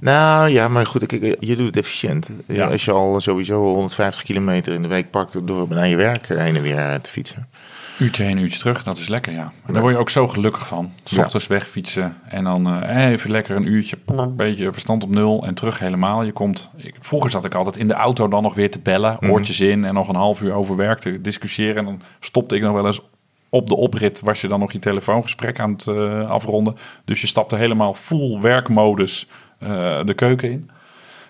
[0.00, 2.30] Nou ja, maar goed, kijk, je doet het efficiënt.
[2.46, 2.66] Ja.
[2.66, 6.56] Als je al sowieso 150 kilometer in de week pakt door naar je werk heen
[6.56, 7.48] en weer te fietsen.
[7.98, 9.52] Uurtje heen, uurtje terug, dat is lekker, ja.
[9.66, 10.92] En daar word je ook zo gelukkig van.
[11.04, 15.46] S ochtends wegfietsen en dan eh, even lekker een uurtje, een beetje verstand op nul
[15.46, 16.22] en terug helemaal.
[16.22, 19.16] Je komt, ik, vroeger zat ik altijd in de auto dan nog weer te bellen,
[19.20, 19.30] Mhm.
[19.30, 21.76] oortjes in en nog een half uur over werk te discussiëren.
[21.76, 23.00] En dan stopte ik nog wel eens
[23.48, 26.76] op de oprit, was je dan nog je telefoongesprek aan het eh, afronden.
[27.04, 29.28] Dus je stapte helemaal full werkmodus
[29.58, 29.68] eh,
[30.04, 30.70] de keuken in.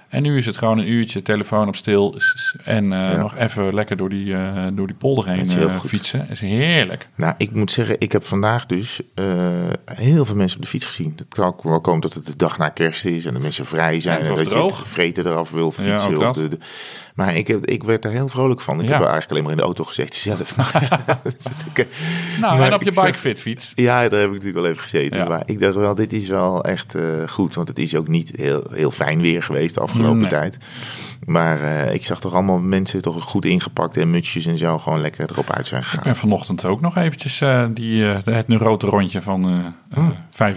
[0.08, 2.20] En nu is het gewoon een uurtje, telefoon op stil
[2.64, 3.16] en eh, Ja.
[3.16, 6.28] nog even lekker door die, eh, door die polder heen Dat eh, fietsen.
[6.30, 7.08] is heerlijk.
[7.14, 9.00] Nou, ik moet zeggen, ik heb vandaag dus
[9.84, 11.12] heel veel mensen op de fiets gezien.
[11.16, 13.66] Het kan ook wel komen dat het de dag na kerst is en de mensen
[13.66, 14.18] vrij zijn.
[14.22, 16.10] Ja, en dat je het vreten eraf wil Ja, fietsen.
[16.10, 16.34] ook of dat.
[16.34, 16.58] de, de-
[17.16, 18.80] maar ik, heb, ik werd er heel vrolijk van.
[18.80, 18.92] Ik Ja.
[18.92, 20.50] heb eigenlijk alleen maar in de auto gezeten zelf.
[20.50, 20.56] Ik-
[22.40, 23.72] Nou, maar en op je ik bikefit fiets.
[23.74, 25.20] Ja, daar heb ik natuurlijk wel even gezeten.
[25.20, 25.28] Ja.
[25.28, 27.54] Maar ik dacht wel, dit is wel echt eh, goed.
[27.54, 30.28] Want het is ook niet heel, heel fijn weer geweest de afgelopen Nee.
[30.28, 30.58] tijd.
[31.24, 35.00] Maar eh, ik zag toch allemaal mensen toch goed ingepakt en mutsjes en zo gewoon
[35.00, 36.02] lekker erop uit zijn Ik gegaan.
[36.04, 39.44] ben vanochtend ook nog eventjes eh, die, het neurote rondje van
[39.94, 40.08] eh, Oh.
[40.36, 40.54] eh,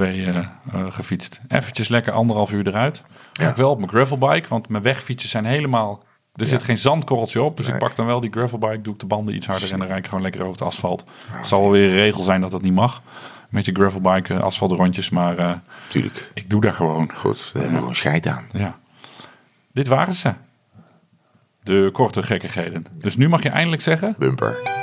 [0.00, 0.44] 45,2 eh, eh,
[0.88, 1.40] gefietst.
[1.48, 3.04] Eventjes lekker anderhalf uur eruit.
[3.36, 3.50] Ga Ja.
[3.50, 6.04] ik wel op mijn gravelbike, want mijn wegfietsen zijn helemaal...
[6.34, 9.06] Er zit geen zandkorreltje op, dus ik pak dan wel die gravelbike, doe ik de
[9.06, 11.04] banden iets harder en dan rijd ik gewoon lekker over het asfalt.
[11.30, 13.02] Het zal wel weer een regel zijn dat dat niet mag,
[13.48, 15.52] met je gravelbike eh, asfaltrondjes, maar eh,
[15.88, 16.30] Tuurlijk.
[16.34, 17.10] ik doe daar gewoon.
[17.14, 18.44] Goed, daar hebben we gewoon scheid aan.
[18.52, 18.78] Ja.
[19.72, 20.32] Dit waren ze.
[21.62, 22.86] De korte gekkigheden.
[22.98, 24.14] Dus nu mag je eindelijk zeggen...
[24.18, 24.75] Bumper.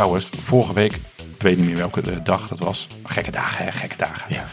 [0.00, 0.92] Trouwens, vorige week,
[1.36, 2.86] ik weet niet meer welke dag dat was.
[3.04, 4.34] Gekke dagen, hè, gekke dagen.
[4.34, 4.48] Ja.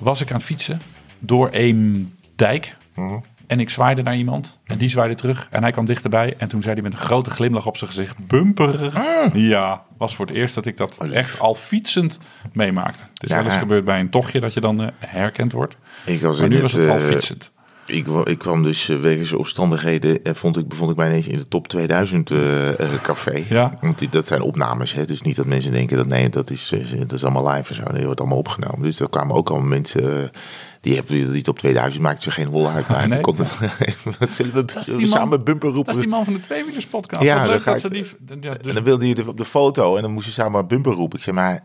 [0.00, 0.80] Was ik aan het fietsen
[1.18, 2.76] door een dijk.
[2.94, 3.18] Mhm.
[3.46, 4.58] En ik zwaaide naar iemand.
[4.64, 5.48] En die zwaaide terug.
[5.50, 6.34] En hij kwam dichterbij.
[6.38, 8.92] En toen zei hij met een grote glimlach op zijn gezicht: Bumper.
[9.34, 12.18] Ja, was voor het eerst dat ik dat echt al fietsend
[12.52, 13.02] meemaakte.
[13.14, 15.76] Het is Ja, wel eens gebeurd bij een tochtje dat je dan eh, herkend wordt.
[16.06, 17.52] Ik was Maar in nu het, was het al eh, fietsend.
[17.86, 21.38] Ik, ik kwam dus eh, wegens omstandigheden, eh, vond ik, bevond ik mij ineens in
[21.38, 23.44] de top 2000 eh, eh, café.
[23.48, 23.72] Ja.
[23.80, 25.04] Want die, dat zijn opnames, hè?
[25.04, 27.82] dus niet dat mensen denken dat nee, dat is, dat is allemaal live en zo.
[27.82, 28.82] Nee, dat wordt allemaal opgenomen.
[28.82, 30.30] Dus daar kwamen ook allemaal mensen,
[30.80, 32.88] die hebben die top 2000 maakte ze geen hol uit.
[32.88, 33.20] Maar Nee.
[34.18, 35.86] het, zullen we, zullen samen bumper roepen?
[35.92, 37.22] Dat is die man van de Tweewielers podcast.
[37.22, 38.04] Ja, Wat leuk dat ze die...
[38.40, 40.92] Ja, En dus dan wilde je op de foto en dan moesten ze samen bumper
[40.92, 41.18] roepen.
[41.18, 41.64] Ik zei, maar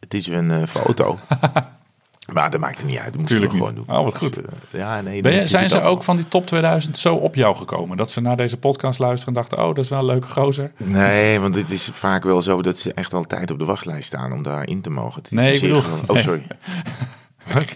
[0.00, 1.18] het is een eh, foto.
[2.32, 3.12] maar dat maakt het niet uit.
[3.12, 3.84] Dat moesten we gewoon doen.
[3.96, 4.34] Oh, wat goed.
[4.34, 7.14] Dus, eh, ja, nee, Ben je- mensen zijn ze ook van die top 2000 zo
[7.14, 7.96] op jou gekomen?
[7.96, 9.58] Dat ze naar deze podcast luisteren en dachten...
[9.58, 10.72] oh, dat is wel een leuke gozer.
[10.78, 14.32] Nee, want het is vaak wel zo dat ze echt altijd op de wachtlijst staan
[14.32, 15.22] om daarin te mogen.
[15.22, 16.24] Het Nee, ik bedoel- gewoon- Oh,
[17.54, 17.66] nee.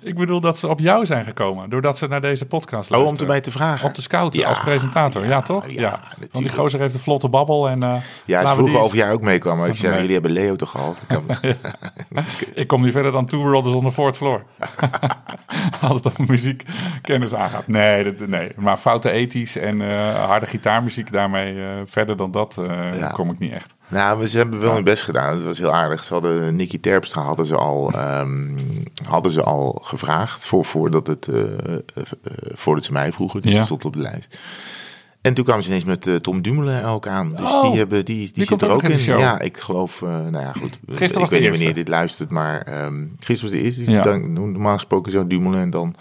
[0.00, 1.70] Ik bedoel dat ze op jou zijn gekomen.
[1.70, 3.34] Doordat ze naar deze podcast Oh, om luisteren.
[3.34, 3.88] te te vragen.
[3.88, 5.22] Op de scout Ja, als presentator.
[5.22, 5.66] Ja, ja, toch?
[5.66, 6.00] ja, Ja.
[6.32, 7.68] Want die gozer heeft een vlotte babbel.
[7.68, 9.58] En, eh, Ja, vroegen die of jij ook meekwam.
[9.58, 10.96] Maar ik zei, jullie hebben Leo toch gehad?
[12.54, 14.42] Ik kom niet verder dan Two Worlds on the Fourth Floor.
[15.80, 17.66] Als het op muziekkennis aangaat.
[17.66, 22.60] Nee, dat, nee, maar foute ethisch en eh, harde gitaarmuziek, daarmee eh, verder dan dat
[23.12, 23.74] kom ik niet echt.
[23.88, 25.34] Nou, maar ze hebben wel hun best gedaan.
[25.34, 26.04] Het was heel aardig.
[26.04, 28.48] Ze hadden Nicky Terpstra hadden ze al, ehm,
[29.08, 31.48] hadden ze al gevraagd voor, voordat, het, eh, eh,
[31.94, 32.02] eh,
[32.52, 33.40] voordat ze mij vroegen.
[33.40, 33.56] Dus Ja.
[33.56, 34.38] dat stond op de lijst.
[35.20, 37.30] En toen kwamen ze ineens met Tom Dumoulin ook aan.
[37.30, 39.18] Dus Oh, die, hebben, die, die, die zit komt er ook ook in show.
[39.18, 40.78] Ja, ik geloof, nou ja, goed.
[40.86, 42.58] was ik weet niet wanneer dit luistert, maar
[43.18, 43.84] gisteren was de eerste.
[43.84, 44.02] Dus Ja.
[44.02, 45.94] dan, normaal gesproken zo Dumoulin en dan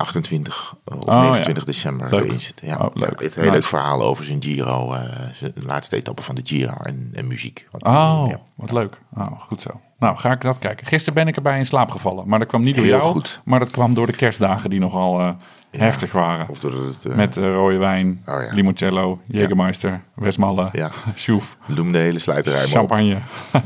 [0.00, 1.20] 28 of Oh, ja.
[1.20, 2.24] 29 december Leuk.
[2.24, 2.66] erin zitten.
[2.66, 2.76] Ja.
[2.76, 3.20] Oh, leuk.
[3.20, 3.52] Heeft een heel Nice.
[3.52, 7.66] leuk verhaal over zijn Giro, eh, zijn laatste etappe van de Giro en, en muziek.
[7.70, 8.40] Want, Oh, ja.
[8.56, 9.00] wat leuk.
[9.14, 9.80] Oh, goed zo.
[10.00, 10.86] Nou, ga ik dat kijken.
[10.86, 12.28] Gisteren ben ik erbij in slaap gevallen.
[12.28, 13.10] Maar dat kwam niet door Heel jou.
[13.12, 13.40] goed.
[13.44, 15.30] Maar dat kwam door de kerstdagen die nogal eh,
[15.70, 16.48] heftig waren.
[16.48, 17.04] Of doordat het...
[17.04, 18.52] eh, Met eh, rode wijn, Oh ja.
[18.54, 20.90] limoncello, Jägermeister, Westmalle, Ja.
[21.16, 22.44] Sjoef, Loem de hele op.
[22.44, 23.16] champagne.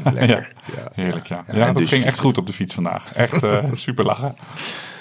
[0.04, 0.28] Lekker.
[0.64, 0.72] ja.
[0.76, 0.90] Ja.
[0.94, 1.44] Heerlijk, ja.
[1.46, 3.12] Ja, Ja, dat dus ging echt goed op de fiets vandaag.
[3.14, 4.36] Echt super lachen.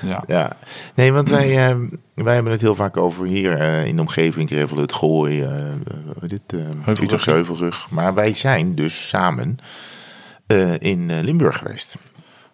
[0.02, 0.24] Ja.
[0.28, 0.52] Ja,
[0.96, 1.76] nee, want wij, eh,
[2.14, 5.48] wij hebben het heel vaak over hier in de omgeving, Revolut, Gooi,
[6.22, 7.00] dit, Heuvelrug.
[7.02, 7.88] Utrechtse Heuvelrug.
[7.90, 9.58] Maar wij zijn dus samen
[10.80, 11.98] in eh, Limburg geweest.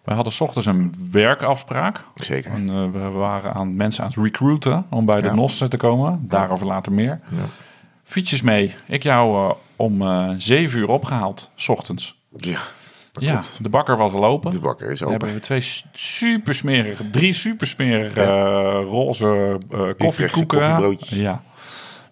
[0.04, 2.04] We hadden 's ochtends een werkafspraak.
[2.14, 2.50] Zeker.
[2.52, 5.34] En, eh, we waren aan mensen aan het recruiten om bij de Ja.
[5.34, 6.24] NOS te komen.
[6.28, 7.20] Daarover later meer.
[7.30, 7.38] Ja.
[8.04, 8.74] Fietsjes mee.
[8.86, 12.18] Ik jou eh, om eh 7 uur opgehaald, 's ochtends.
[12.36, 12.58] Ja,
[13.12, 13.58] Ja, klopt.
[13.62, 14.50] de bakker was al open.
[14.50, 15.20] De bakker is Dan open.
[15.20, 21.08] hebben we twee s- super smerige, drie super smerige eh, roze eh koffiebroodjes.
[21.18, 21.42] ja,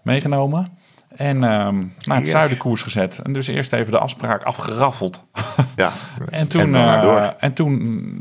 [0.03, 0.78] meegenomen.
[1.19, 2.27] En ehm, naar het Heerlijk.
[2.27, 3.21] zuidenkoers gezet.
[3.25, 5.23] En dus eerst even de afspraak afgeraffeld.
[5.77, 5.91] Ja.
[6.31, 7.35] En toen, En eh, door.
[7.39, 8.13] en toen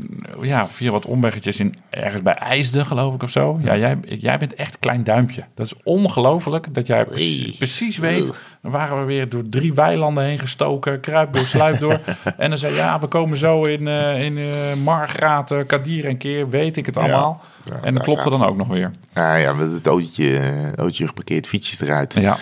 [0.42, 3.58] ja, via wat omweggetjes in ergens bij IJsden, geloof ik of zo.
[3.62, 5.44] Ja, jij, jij bent echt een klein duimpje.
[5.54, 8.32] Dat is ongelooflijk dat jij precies, weet.
[8.62, 12.00] Dan waren we weer door drie weilanden heen gestoken, kruip door, sluip door.
[12.36, 16.16] en dan zei ja, we komen zo in, eh in eh Margraat, eh, Kadir en
[16.16, 17.40] Keer, weet ik het allemaal.
[17.64, 18.90] Ja, en dat klopte dan ook nog weer.
[19.12, 22.14] Ah, ja, met het autootje, eh, autootje geparkeerd, fietsjes eruit.
[22.14, 22.36] Ja,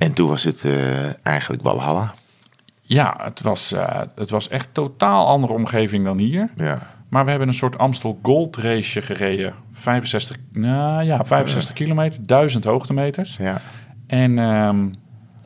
[0.00, 2.14] En toen was het eh, eigenlijk Walhalla.
[2.82, 6.50] ja het, was, eh, het was echt totaal andere omgeving dan hier.
[6.56, 6.78] Ja.
[7.08, 9.54] Maar we hebben een soort Amstel Gold raceje gereden.
[9.72, 13.36] 65, nou ja, 65 kilometer, 1000 hoogtemeters.
[13.36, 13.60] Ja.
[14.06, 14.88] En ehm,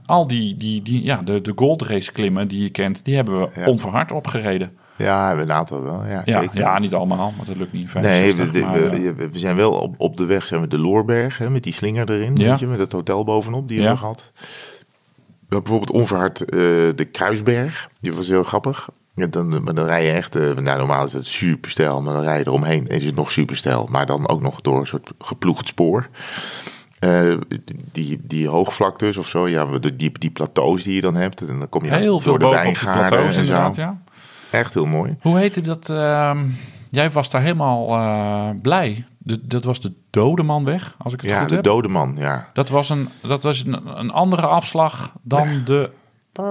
[0.07, 3.41] al die, die, die ja, de, de Gold Race klimmen die je kent, die hebben
[3.41, 3.67] we Ja.
[3.67, 4.71] onverhard opgereden.
[4.97, 6.05] Ja, een aantal wel.
[6.07, 6.59] Ja, Ja, zeker.
[6.59, 7.89] ja, niet allemaal, want dat lukt niet.
[7.95, 10.69] in Nee, 65, we, eh, we- we zijn wel op, op de weg zijn we
[10.69, 12.49] de Loorberg, hè, met die slinger erin, Ja.
[12.51, 14.31] weet je, met het hotel bovenop, die hebben we gehad.
[14.35, 16.59] We hebben bijvoorbeeld onverhard eh,
[16.95, 18.89] de Kruisberg, die was heel grappig.
[19.15, 22.15] Ja, dan, maar dan rij je echt, eh, nou normaal is dat super stijl, maar
[22.15, 23.89] dan rij je eromheen en is het nog super stijl.
[23.91, 26.09] Maar dan ook nog door een soort geploegd spoor.
[27.93, 31.49] Die, die hoogvlaktes of zo, ja, die, die, die plateaus die je dan hebt.
[31.49, 33.73] En dan kom je heel door de wijngaarden plateaus en zo.
[33.77, 34.03] ja.
[34.55, 35.17] Echt heel mooi.
[35.21, 35.91] Hoe heette dat?
[35.91, 36.47] ehm,
[36.91, 39.05] jij was daar helemaal eh, blij.
[39.19, 41.65] De, dat was de Dodemanweg, als ik het Ja, goed de heb.
[41.65, 42.49] dode man, ja.
[42.53, 45.91] Dat was een, dat was een, een andere afslag dan de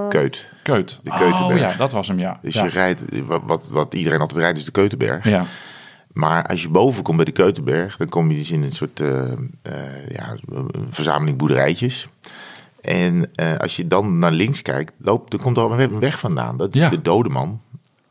[0.09, 0.49] Keut.
[0.63, 0.99] Keut.
[1.03, 1.51] De Keutenberg.
[1.51, 2.39] Oh ja, dat was hem, ja.
[2.41, 2.63] Dus ja.
[2.63, 3.05] je rijdt,
[3.43, 5.29] wat, wat, iedereen altijd rijdt, is de Keutenberg.
[5.29, 5.45] Ja,
[6.13, 8.99] Maar als je boven komt bij de Keutenberg, dan kom je dus in een soort
[8.99, 9.37] eh, eh,
[10.09, 12.07] ja, een verzameling boerderijtjes.
[12.81, 16.57] En als je dan naar links kijkt, loopt, er komt al een weg vandaan.
[16.57, 16.89] Dat is Ja.
[16.89, 17.61] de Dodeman.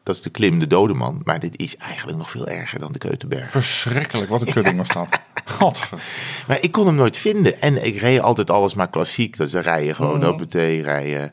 [0.03, 1.21] Dat is de klim, de Dodeman.
[1.25, 3.51] Maar dit is eigenlijk nog veel erger dan de Keutenberg.
[3.51, 4.29] verschrikkelijk.
[4.31, 5.09] Wat een kutting was dat.
[5.59, 5.99] Godver.
[6.47, 7.61] Maar ik kon hem nooit vinden.
[7.61, 9.37] En ik reed altijd alles maar klassiek.
[9.37, 10.29] Dus dan rij je gewoon Mhm.
[10.29, 11.31] op het rij je,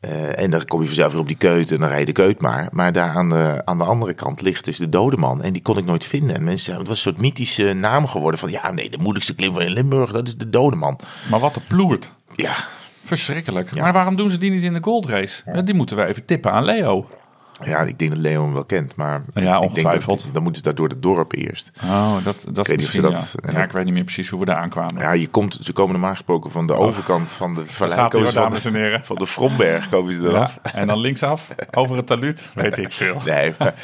[0.00, 2.12] eh, en dan kom je vanzelf weer op die keut en dan rij je de
[2.12, 2.68] keut maar.
[2.70, 5.42] Maar daar aan de, aan de andere kant ligt dus de dode man.
[5.42, 6.36] En die kon ik nooit vinden.
[6.36, 8.50] En mensen, het was een soort mythische naam geworden van...
[8.50, 10.98] ja, nee, de moeilijkste klim van in Limburg, dat is de dode man.
[11.30, 12.12] Maar wat een ploert.
[12.36, 12.54] Ja,
[13.04, 13.74] Verschrikkelijk.
[13.76, 15.62] Maar waarom doen ze die niet in de Gold Race?
[15.64, 17.08] Die moeten we even tippen aan Leo.
[17.62, 18.96] Ja ik denk dat Leo hem wel kent.
[18.96, 21.70] Maar Ja, ik denk dat, dan moeten ze daar door het dorp eerst.
[21.84, 23.58] Oh, dat, dat weet is niet of ze misschien, dat- ja.
[23.58, 24.96] ja, ik weet niet meer precies hoe we daar aankwamen.
[24.98, 28.00] Ja, je komt, ze komen normaal gesproken van de overkant van de vallei.
[28.00, 28.10] Oh.
[28.10, 28.98] Van, dames en heren.
[28.98, 30.58] de, van de Fromberg komen ze Ja, eraf.
[30.62, 33.20] en dan linksaf, over het taluut, weet ik veel.
[33.26, 33.74] Nee, maar-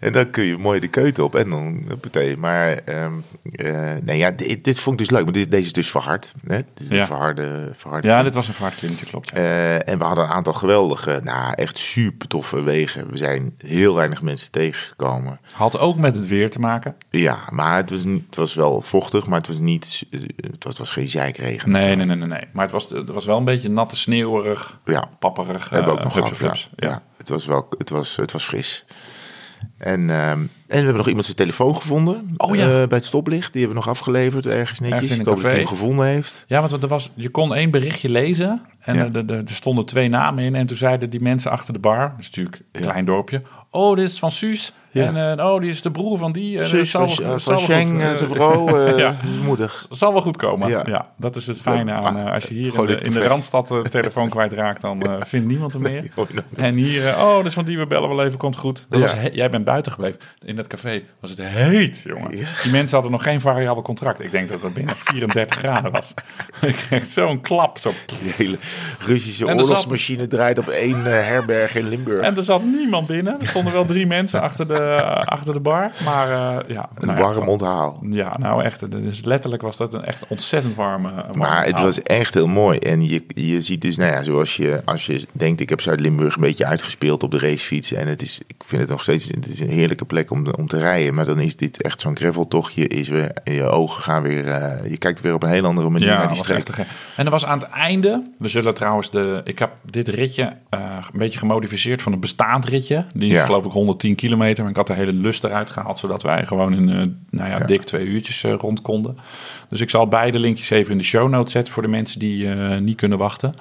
[0.00, 2.36] en dan kun je mooi de keuken op en dan huppatee.
[2.36, 3.12] Maar ehm,
[3.52, 5.24] eh, nee, ja, dit, dit vond ik dus leuk.
[5.24, 6.32] Maar dit, deze is dus verhard.
[6.46, 6.56] Hè?
[6.56, 7.00] Dit is Ja.
[7.00, 9.30] een verharde, verharde Ja, dit was een vaartklimmetje, klopt.
[9.34, 9.36] Ja.
[9.36, 13.10] Eh, en we hadden een aantal geweldige, nou echt super toffe wegen.
[13.10, 15.40] We zijn heel weinig mensen tegengekomen.
[15.52, 16.96] Had ook met het weer te maken.
[17.10, 20.64] Ja, maar het was, niet- het was wel vochtig, maar het was niet, het was,
[20.64, 21.70] het was geen zeikregen.
[21.70, 22.28] Nee, nee, nee, nee.
[22.28, 22.44] nee.
[22.52, 25.68] Maar het was, het was wel een beetje natte, sneeuwerig, Ja, papperig.
[25.70, 26.68] hebben we ook eh, nog gehad.
[26.76, 27.02] Ja.
[27.16, 28.84] het was wel, het was, het was fris.
[29.78, 32.34] En, ehm, en we hebben nog iemand zijn telefoon gevonden.
[32.36, 32.62] Oh ja.
[32.62, 33.52] eh, bij het stoplicht.
[33.52, 34.98] Die hebben we nog afgeleverd ergens netjes.
[35.00, 35.76] Ergens in Ik een hoop dat hij hem café.
[35.80, 36.44] gevonden heeft.
[36.46, 39.08] Ja, want er was, je kon één berichtje lezen en Ja.
[39.12, 40.54] er, er, er stonden twee namen in.
[40.54, 43.42] En toen zeiden die mensen achter de bar, dat is natuurlijk een klein dorpje.
[43.70, 44.72] Oh, dit is van Suus.
[44.92, 45.04] Ja.
[45.04, 46.58] En eh, oh, die is de broer van die.
[46.58, 49.16] En, Zus van, zal, van zal wel Sheng goed, en eh, zijn vrouw, eh Ja.
[49.44, 49.86] moedig.
[49.88, 50.68] Het zal wel goed komen.
[50.68, 50.82] Ja.
[50.86, 51.08] Ja.
[51.16, 52.16] dat is het fijne aan.
[52.16, 53.16] eh, als je hier in de, in.
[53.22, 56.04] Randstad de telefoon kwijtraakt, dan eh, vindt niemand hem meer.
[56.56, 58.86] En hier, eh, oh, dus van die we bellen wel even, komt goed.
[58.88, 60.18] Dat was jij bent buiten gebleven.
[60.44, 62.30] In dat café was het heet, jongen.
[62.30, 64.20] Die mensen hadden nog geen variabel contract.
[64.20, 66.14] Ik denk dat het binnen 34 graden was.
[66.60, 67.78] Ik kreeg zo'n klap.
[67.78, 67.90] Zo.
[68.06, 68.56] Die hele
[68.98, 72.24] Russische oorlogsmachine draait op één eh, herberg in Limburg.
[72.24, 73.40] En er zat niemand binnen.
[73.40, 74.74] Er stonden wel drie mensen achter de,
[75.24, 75.90] achter de bar.
[76.04, 76.88] Maar eh, ja.
[76.94, 77.98] Een nou ja, warm onthaal.
[78.10, 78.90] Ja, nou echt.
[78.90, 81.14] Dus letterlijk was dat een echt ontzettend warme.
[81.14, 81.84] warme Maar het onthaal.
[81.84, 82.78] was echt heel mooi.
[82.78, 86.34] En je, je ziet dus, nou ja, zoals je, als je denkt, ik heb Zuid-Limburg
[86.34, 87.92] een beetje uitgespeeld op de racefiets.
[87.92, 90.66] En het is, ik vind het nog steeds, het is een heerlijke plek om, om
[90.66, 91.14] te rijden.
[91.14, 92.86] Maar dan is dit echt zo'n graveltochtje.
[92.88, 96.08] Is weer, je ogen gaan weer, eh, je kijkt weer op een heel andere manier
[96.08, 96.68] Ja, naar die streek.
[96.68, 96.78] echt.
[97.16, 100.80] En er was aan het einde, we zullen trouwens de, ik heb dit ritje eh,
[101.12, 103.04] een beetje gemodificeerd van een bestaand ritje.
[103.14, 103.38] Die Ja.
[103.40, 106.74] is geloof ik 110 kilometer, ik had de hele lust eruit gehaald, zodat wij gewoon
[106.74, 106.96] in, eh,
[107.30, 107.64] nou ja, Ja.
[107.66, 109.16] dik twee uurtjes eh, rond konden.
[109.68, 112.52] Dus ik zal beide linkjes even in de show notes zetten voor de mensen die
[112.52, 113.52] eh, niet kunnen wachten.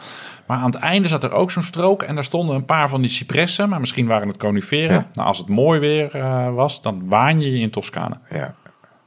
[0.47, 3.01] Maar aan het einde zat er ook zo'n strook en daar stonden een paar van
[3.01, 4.95] die cipressen, maar misschien waren het coniferen.
[4.95, 5.07] Ja.
[5.13, 6.09] Nou, als het mooi weer
[6.53, 8.17] was, dan waan je je in Toscane.
[8.29, 8.55] Ja.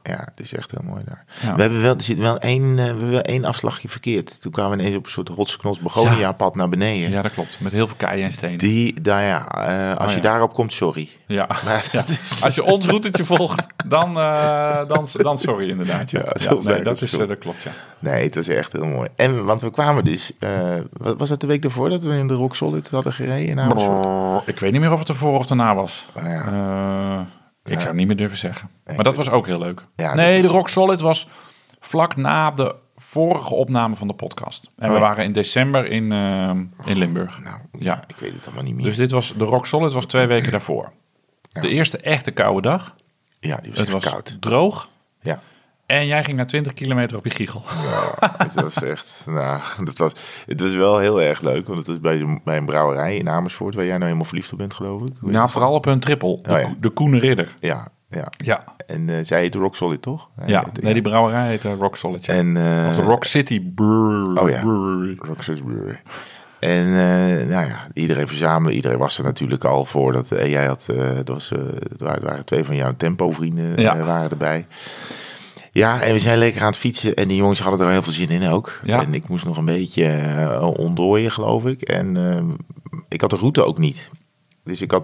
[0.03, 1.23] Ja, het is echt heel mooi daar.
[1.41, 1.55] Ja.
[1.55, 4.41] We hebben wel, er zit wel één, eh, we hebben wel één afslagje verkeerd.
[4.41, 7.09] Toen kwamen we ineens op een soort rotsknos begonia pad naar beneden.
[7.09, 7.59] Ja, dat klopt.
[7.59, 8.57] Met heel veel keien en stenen.
[8.57, 10.21] Die, daar ja, eh, als Oh, je ja.
[10.21, 11.09] daarop komt, sorry.
[11.27, 11.47] Ja.
[11.91, 16.11] Dat is- Als je ons routetje volgt, dan, eh, dan, dan sorry inderdaad.
[16.11, 17.71] Ja, zo nee, dat, is, dat klopt, ja.
[17.99, 19.09] Nee, het was echt heel mooi.
[19.15, 20.31] En, want we kwamen dus,
[20.91, 23.59] wat was dat de week ervoor dat we in de Rock Solid hadden gereden in
[23.59, 24.47] Amersfoort?
[24.47, 26.07] Ik weet niet meer of het ervoor of daarna was.
[26.15, 26.45] Nou ja.
[26.45, 27.19] Eh,
[27.63, 28.69] ik zou het niet meer durven zeggen.
[28.85, 29.81] Maar dat was ook heel leuk.
[30.13, 31.27] Nee, de Rock Solid was
[31.79, 34.63] vlak na de vorige opname van de podcast.
[34.77, 35.05] En we Oh ja.
[35.07, 36.49] waren in december in, eh,
[36.85, 37.39] in Limburg.
[37.43, 38.03] Nou, Ja.
[38.07, 38.85] ik weet het allemaal niet meer.
[38.85, 40.91] Dus dit was, de Rock Solid was twee weken daarvoor.
[41.51, 42.95] De eerste echte koude dag.
[43.39, 44.37] ja, die was Het echt was koud.
[44.41, 44.89] droog.
[45.21, 45.39] Ja.
[45.99, 47.61] En jij ging naar 20 kilometer op je giegel.
[48.21, 50.11] Ja, het was echt, nou, dat was,
[50.45, 53.29] het was wel heel erg leuk, want het was bij, een- bij een brouwerij in
[53.29, 55.13] Amersfoort, waar jij nou helemaal verliefd op bent, geloof ik.
[55.21, 56.39] Heet Nou, vooral op hun triple.
[56.41, 56.73] De, Oh ja.
[56.79, 57.55] De Koene Ridder.
[57.59, 58.27] Ja, ja.
[58.31, 58.63] Ja.
[58.87, 60.29] En eh, zij heet Rock Solid, toch?
[60.35, 62.25] Hij Ja, heet- nee, die brouwerij heet eh, Rock Solid.
[62.25, 62.33] ja.
[62.33, 64.37] En, eh, of de Rock City Brewery.
[64.37, 64.59] Oh ja.
[64.59, 65.15] Brewery.
[65.19, 66.01] Rock Solid Brewery.
[66.59, 68.75] En eh, nou ja, iedereen verzamelen.
[68.75, 70.13] Iedereen was er natuurlijk al voor.
[70.13, 71.49] Dat, jij had, dat was,
[71.89, 73.97] het waren, twee van jouw tempo-vrienden Ja.
[73.97, 74.67] waren erbij.
[75.73, 77.15] Ja, en we zijn lekker aan het fietsen.
[77.15, 78.79] En die jongens hadden er heel veel zin in ook.
[78.83, 79.01] Ja.
[79.01, 81.81] En ik moest nog een beetje eh, ontdooien, geloof ik.
[81.81, 84.09] En eh, ik had de route ook niet.
[84.63, 85.03] Dus ik had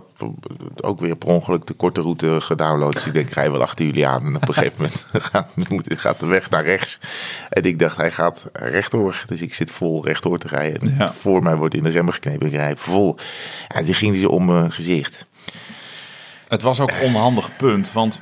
[0.81, 2.93] ook weer per ongeluk de korte route gedownload.
[2.93, 4.25] Dus ik denk, ik rij wel achter jullie aan.
[4.25, 5.07] En op een gegeven moment
[6.01, 6.99] gaat, de weg naar rechts.
[7.49, 9.23] En ik dacht, hij gaat rechtdoor.
[9.25, 10.95] Dus ik zit vol rechtdoor te rijden.
[10.97, 11.07] Ja.
[11.07, 12.47] Voor mij wordt in de remmen geknepen.
[12.47, 13.15] Ik rij vol.
[13.67, 15.25] En die ging dus om mijn gezicht.
[16.47, 18.21] Het was ook een onhandig punt, want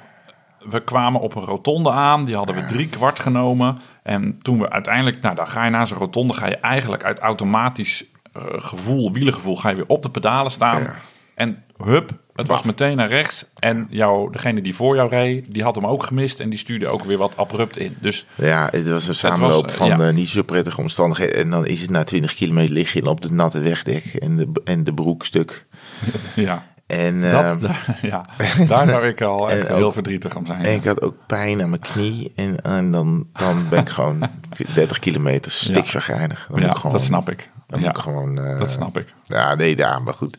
[0.70, 2.26] we kwamen op een rotonde aan.
[2.26, 3.78] Die hadden we drie kwart genomen.
[4.04, 7.20] En toen we uiteindelijk, nou dan ga je na zo'n rotonde, ga je eigenlijk uit
[7.20, 10.82] automatisch eh, gevoel, wielengevoel, ga je weer op de pedalen staan.
[10.82, 10.96] Ja.
[11.36, 13.46] En hup, het was meteen naar rechts.
[13.60, 16.40] En jou, degene die voor jou reed, die had hem ook gemist.
[16.40, 17.98] En die stuurde ook weer wat abrupt in.
[18.00, 20.00] Dus Ja, het was een samenloop was, eh, van ja.
[20.00, 21.36] eh, niet zo prettige omstandigheden.
[21.36, 24.52] En dan is het na 20 kilometer lig je op het natte wegdek en de,
[24.64, 25.66] en de broek stuk.
[26.36, 28.22] ja, En, dat, ehm, daar, ja,
[28.68, 30.66] daar zou ik al echt ook- heel verdrietig om zijn.
[30.66, 32.32] en ik had ook pijn aan mijn knie.
[32.36, 34.30] En, en dan, dan ben ik gewoon
[34.74, 36.48] 30 kilometer stikzagrijnig.
[36.52, 37.50] Dan ja, ik gewoon, dat snap ik.
[37.68, 38.40] Dan Ja, moet ik gewoon...
[38.40, 39.14] eh, dat snap ik.
[39.26, 40.38] Ja, nee, ja, maar goed.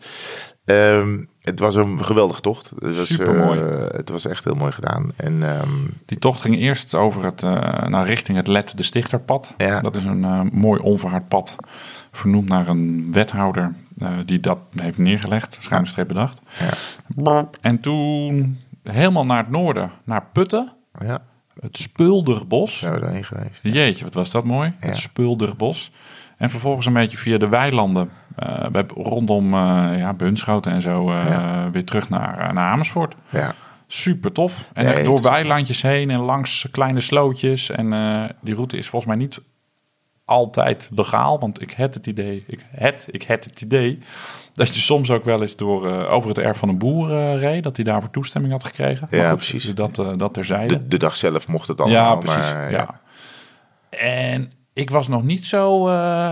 [0.64, 2.72] Ehm, het was een geweldige tocht.
[2.78, 3.60] Het was, Supermooi.
[3.60, 5.12] eh, het was echt heel mooi gedaan.
[5.16, 5.68] En ehm,
[6.06, 9.54] Die tocht ging eerst over het, eh, naar richting het Let de Stichterpad.
[9.56, 9.80] Ja.
[9.80, 11.56] Dat is een mooi onverhard pad,
[12.12, 16.40] vernoemd naar een wethouder eh, die dat heeft neergelegd, schuine streep bedacht.
[17.24, 20.72] ja, En toen helemaal naar het noorden, naar Putten,
[21.04, 21.18] ja,
[21.60, 22.78] het Spulderbos.
[22.78, 23.60] zijn we daarheen geweest.
[23.62, 24.72] Jeetje, wat was dat mooi.
[24.78, 25.90] Het Spulderbos.
[26.36, 31.04] En vervolgens een beetje via de weilanden, eh, bij- rondom eh ja, Bunschoten en zo,
[31.72, 33.14] weer terug naar, naar Amersfoort.
[33.28, 33.54] Ja,
[33.90, 34.68] Super tof.
[34.72, 37.70] En echt door weilandjes heen en langs kleine slootjes.
[37.70, 37.86] En
[38.40, 39.40] die route is volgens mij niet
[40.28, 41.38] altijd legaal.
[41.38, 43.98] Want ik had het idee, ik had, ik had het idee
[44.52, 47.40] dat je soms ook wel eens door, eh, over het erf van een boer eh,
[47.40, 47.62] reed.
[47.62, 49.08] Dat hij daarvoor toestemming had gekregen.
[49.10, 49.74] Maar Ja, goed, precies.
[49.74, 50.74] Dat, eh, dat terzijde.
[50.74, 52.14] de, de dag zelf mocht het allemaal.
[52.14, 52.52] ja, precies.
[52.52, 53.00] Maar, ja.
[53.90, 55.84] En ik was nog niet zo...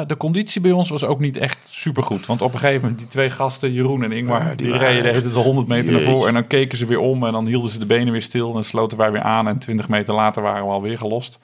[0.07, 2.27] de conditie bij ons was ook niet echt supergoed.
[2.27, 4.45] Want op een gegeven moment, die twee gasten, Jeroen en Ingmar...
[4.45, 6.29] Ja, die reden de echt- tijd 100 meter naar voren.
[6.29, 8.47] En dan keken ze weer om en dan hielden ze de benen weer stil.
[8.47, 11.39] En dan sloten wij weer aan en 20 meter later waren we alweer gelost.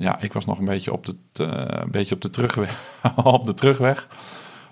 [0.00, 1.14] Ja, ik was nog een beetje op de,
[1.82, 2.78] een beetje op de, terugweg,
[3.24, 4.06] op de terugweg.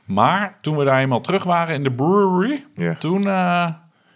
[0.05, 2.65] Maar toen we daar eenmaal terug waren in de brewery...
[2.75, 2.95] Ja.
[2.95, 3.69] toen eh,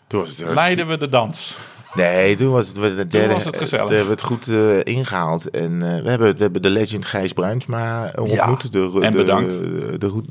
[0.06, 1.56] Toen was het leidden we de dans.
[1.94, 3.88] Nee, toen was het, we- de derde, was het gezellig.
[3.88, 5.50] We hebben het goed eh, ingehaald.
[5.50, 8.72] En eh, we, hebben, we hebben de legend Gijs Bruinsma ontmoet.
[8.72, 9.50] de, en de, bedankt.
[9.52, 10.30] De, de, route-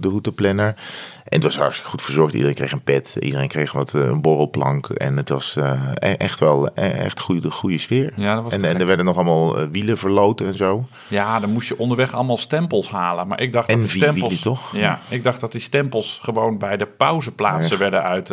[1.24, 1.34] routeplanner.
[1.34, 2.34] het was hartstikke goed verzorgd.
[2.34, 4.90] Iedereen kreeg een pet, iedereen kreeg wat eh, een borrelplank.
[4.90, 8.14] En het was eh, e- echt wel e- echt goede, goede sfeer.
[8.16, 10.86] Ja, dat was en, en er werden nog allemaal eh, wielen verloten en zo.
[11.08, 13.28] Ja, dan moest je onderweg allemaal stempels halen.
[13.28, 14.40] Maar ik dacht En dat die stempels...
[14.42, 14.76] toch?
[14.76, 18.32] Ja, ik dacht dat die stempels gewoon bij de pauzeplaatsen werden uit,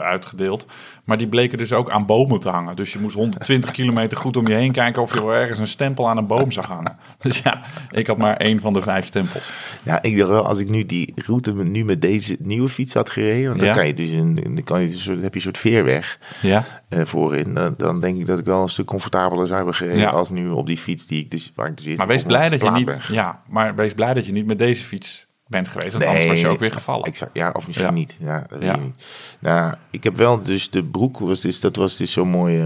[0.00, 0.66] uitgedeeld.
[1.04, 2.76] Maar die bleken dus ook aan bomen te hangen.
[2.76, 5.68] Dus je moest 120 kilometer goed om je heen kijken of je wel ergens een
[5.68, 6.96] stempel aan een boom zag hangen.
[7.18, 7.60] Dus ja,
[7.90, 9.50] ik had maar één van de vijf stempels.
[9.82, 13.10] Ja, ik dacht wel, als ik nu die route nu met deze nieuwe fiets had
[13.10, 13.74] gereden, want dan Ja.
[13.74, 16.64] kan je dus een, dan kan je dus, soort- heb je een soort veerweg Ja,
[16.88, 17.54] eh, voorin.
[17.54, 20.10] Dan, dan denk ik dat ik wel een stuk comfortabeler zou hebben gereden Ja.
[20.10, 22.62] als nu op die fiets die ik dus waar ik dus maar wees blij dat
[22.62, 22.84] je niet...
[22.84, 23.00] ben.
[23.08, 25.92] Ja, maar wees blij dat je niet met deze fiets bent geweest.
[25.92, 27.04] Want anders was je ook weer gevallen.
[27.06, 27.92] Exact, ja, of misschien Ja.
[27.92, 28.16] niet.
[28.20, 28.74] Ja, dat weet Ja.
[28.74, 29.04] ik niet.
[29.38, 32.62] Nou, ik heb wel dus de broek, was dus, dat was dus zo'n mooie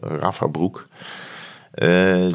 [0.00, 0.88] eh, Rafa broek.
[1.78, 1.88] Eh,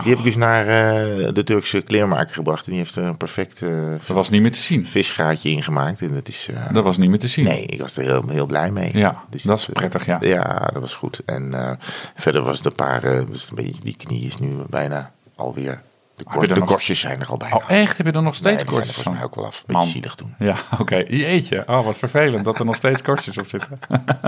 [0.03, 2.65] die heb ik dus naar eh, de Turkse kleermaker gebracht.
[2.65, 4.87] En die heeft er een perfect Dat was niet meer te zien.
[4.87, 6.01] visgaatje in gemaakt.
[6.01, 6.49] En dat is...
[6.71, 7.45] Dat was niet meer te zien.
[7.45, 8.97] Nee, ik was er heel, heel blij mee.
[8.97, 10.17] Ja, dat is prettig, ja.
[10.21, 11.21] Ja, dat was goed.
[11.25, 11.77] En
[12.15, 13.01] verder was het een paar...
[13.01, 15.81] het een beetje, die knie is nu bijna alweer...
[16.23, 17.55] De, kor, de nog- korstjes zijn er al bijna.
[17.55, 17.97] Oh, echt?
[17.97, 19.63] Heb je er nog Nee, steeds er korstjes volgens mij ook wel af.
[19.65, 19.91] Beetje Man.
[19.91, 20.35] zielig toen.
[20.39, 20.95] Ja, oké.
[21.07, 21.63] Jeetje.
[21.67, 23.79] Oh, wat vervelend dat er nog steeds korstjes op zitten.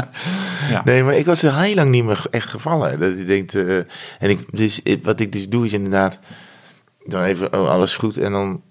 [0.72, 0.82] ja.
[0.84, 3.00] Nee, maar ik was er heel lang niet meer echt gevallen.
[3.00, 3.88] Dat ik denk, eh, en
[4.30, 6.20] ik, dus, wat ik dus doe is inderdaad...
[7.08, 8.18] Dan even, oh, alles goed.
[8.18, 8.62] En dan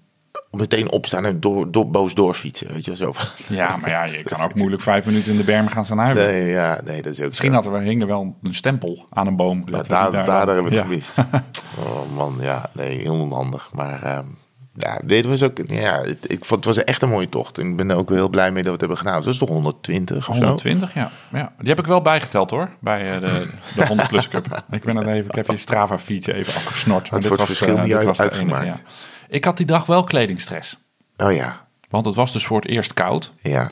[0.55, 2.73] meteen opstaan en door, door, boos doorfietsen.
[2.73, 3.53] Weet je wel, zo.
[3.53, 6.25] ja, maar ja, je kan ook moeilijk vijf minuten in de berm gaan staan huilen.
[6.27, 7.55] Nee, ja, nee, dat is ook Misschien zo.
[7.55, 9.63] had er, hing er wel een stempel aan een boom.
[9.65, 11.17] Ja, Dat we daar, dan- hebben we het gemist.
[11.79, 13.69] Oh man, ja, nee, heel onhandig.
[13.73, 14.25] Maar ehm,
[14.77, 17.57] ja, dit was ook, ja, het, ik vond het was echt een mooie tocht.
[17.57, 19.15] En ik ben er ook wel heel blij mee dat we het hebben gedaan.
[19.15, 20.41] Het was toch 120 of zo?
[20.41, 21.11] 120, ja.
[21.31, 21.51] ja.
[21.59, 24.63] Die heb ik wel bijgeteld hoor, bij eh, de, de 100 Plus Cup.
[24.71, 27.09] Ik, ben het even, ik heb die Strava feature even afgesnort.
[27.09, 28.63] Wat Dit het was, verschil dit je was uitgemaakt?
[28.63, 28.83] enige, ja.
[29.29, 30.77] Ik had die dag wel kledingstress.
[31.17, 33.33] Oh ja, Want het was dus voor het eerst koud.
[33.41, 33.65] ja.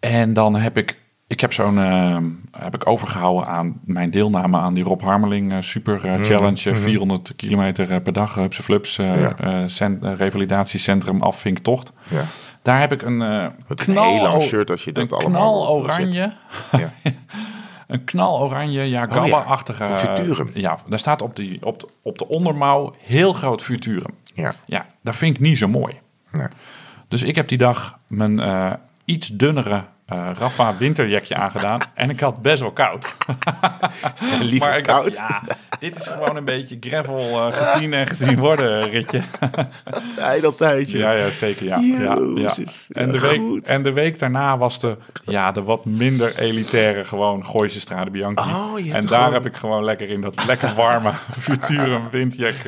[0.00, 2.16] En dan heb ik, ik heb zo'n, eh,
[2.62, 6.70] heb ik overgehouden aan mijn deelname aan die Rob Harmeling eh, Super Mhm, eh, Challenge.
[6.70, 9.68] eh, 400 kilometer per dag, hupse flups, Ja.
[9.68, 11.92] cent- revalidatiecentrum afvinktocht.
[12.10, 12.22] ja.
[12.62, 15.68] Daar heb ik een een knal, heel lang shirt als je dat een allemaal knal
[15.68, 16.32] oranje,
[16.72, 16.92] Ja.
[17.86, 19.84] een knal oranje, ja, Oh ja, Gabba-achtige.
[19.96, 20.50] Futurum.
[20.54, 24.14] ja, daar staat op, die, op, de, op de ondermouw heel groot Futurum.
[24.38, 25.94] Ja, Ja, dat vind ik niet zo mooi.
[26.30, 26.46] nee.
[27.08, 28.72] Dus ik heb die dag mijn eh,
[29.04, 31.80] iets dunnere eh Rafa winterjekje aangedaan.
[31.94, 33.14] En ik had best wel koud.
[34.40, 35.14] Liever maar dacht, koud.
[35.14, 35.42] ja,
[35.80, 39.22] dit is gewoon een beetje gravel eh, gezien en gezien worden ritje.
[40.18, 40.98] Ijdel thuisje.
[40.98, 41.66] Ja, ja, zeker.
[41.66, 42.14] Ja, ja,
[42.88, 43.68] En, de week, goed.
[43.68, 48.50] en de week daarna was de, ja, de wat minder elitaire gewoon Gooise Strade Bianchi.
[48.50, 52.54] Oh, en daar gewoon- heb ik gewoon lekker in dat lekker warme Futurum windjack.
[52.58, 52.64] ook,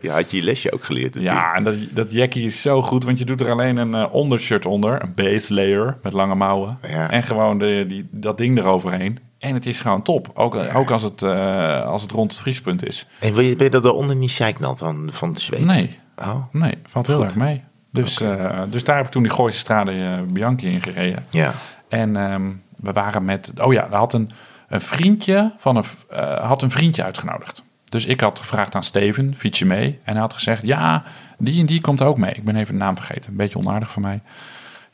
[0.00, 1.44] ja, had je je lesje ook geleerd natuurlijk.
[1.44, 4.14] Ja, en dat, dat jackie is zo goed, want je doet er alleen een eh,
[4.14, 6.78] ondershirt onder, een base layer met lange mouwen.
[6.88, 7.10] Ja.
[7.10, 9.18] En gewoon de, die, dat ding eroverheen.
[9.38, 12.86] En het is gewoon top, ook, ook als, het, eh, als het rond het vriespunt
[12.86, 13.06] is.
[13.20, 15.64] En ben je, ben je dat daaronder niet zeiknat van, van het zweet?
[15.64, 17.62] Nee, Oh, nee, valt heel erg mee.
[17.92, 21.24] Dus, eh, dus daar heb ik toen die Gooise Strade eh, Bianchi in gereden.
[21.30, 21.52] ja.
[21.88, 23.52] En ehm, we waren met.
[23.60, 24.30] Oh ja, er had een,
[24.68, 27.62] een vriendje van een, eh, had een vriendje uitgenodigd.
[27.84, 29.98] Dus ik had gevraagd aan Steven, fiets je mee?
[30.04, 31.04] En hij had gezegd, ja,
[31.38, 32.32] die en die komt ook mee.
[32.32, 34.20] Ik ben even de naam vergeten, een beetje onaardig van mij.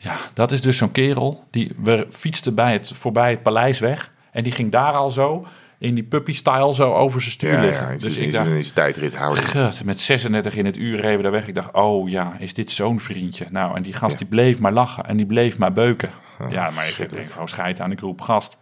[0.02, 1.44] Ja, dat is dus zo'n kerel.
[1.50, 4.12] Die, we fietsten bij het, voorbij het paleis weg.
[4.30, 5.46] En die ging daar al zo,
[5.78, 7.86] in die puppy-style, zo over zijn stuur Ja, liggen.
[7.86, 9.44] ja, dus is, ik dacht, is tijdrit houden.
[9.44, 11.48] Gut, met 36 in het uur reden we daar weg.
[11.48, 13.46] Ik dacht, oh ja, is dit zo'n vriendje?
[13.50, 14.18] Nou, en die gast Ja.
[14.18, 16.10] die bleef maar lachen en die bleef maar beuken.
[16.50, 18.56] ja, maar ik denk gewoon scheid aan, ik roep gast.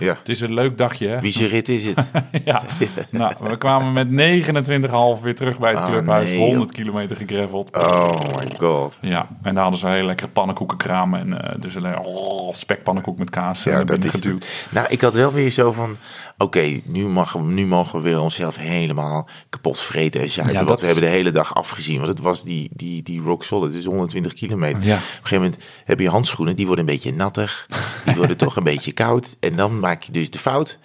[0.00, 0.14] Ja.
[0.18, 1.20] Het is een leuk dagje, hè?
[1.20, 2.10] Wie rit is het?
[2.44, 2.62] ja.
[3.10, 6.28] Nou, we kwamen met 29,5 weer terug bij het Ah, clubhuis.
[6.28, 7.76] nee, 100 kilometer gegraveld.
[7.76, 8.98] Oh my god.
[9.00, 11.14] Ja, en daar hadden ze een hele lekkere pannenkoekenkraam.
[11.14, 14.66] En eh, dus een oh, spekpannenkoek met kaas Ja, ja, dat is het.
[14.70, 15.96] Nou, ik had wel weer zo van...
[16.42, 20.56] Oké, nu, mogen we- nu mogen we weer onszelf helemaal kapot vreten en zuipen.
[20.58, 21.96] Ja, dat we is- hebben de hele dag afgezien.
[21.96, 23.68] Want het was die, die, die rock solid.
[23.70, 24.82] Het is 120 kilometer.
[24.84, 24.94] Ja.
[24.94, 26.56] Op een gegeven moment heb je handschoenen.
[26.56, 27.66] Die worden een beetje nattig.
[28.04, 29.36] Die worden toch een beetje koud.
[29.40, 30.78] En dan maak je dus de fout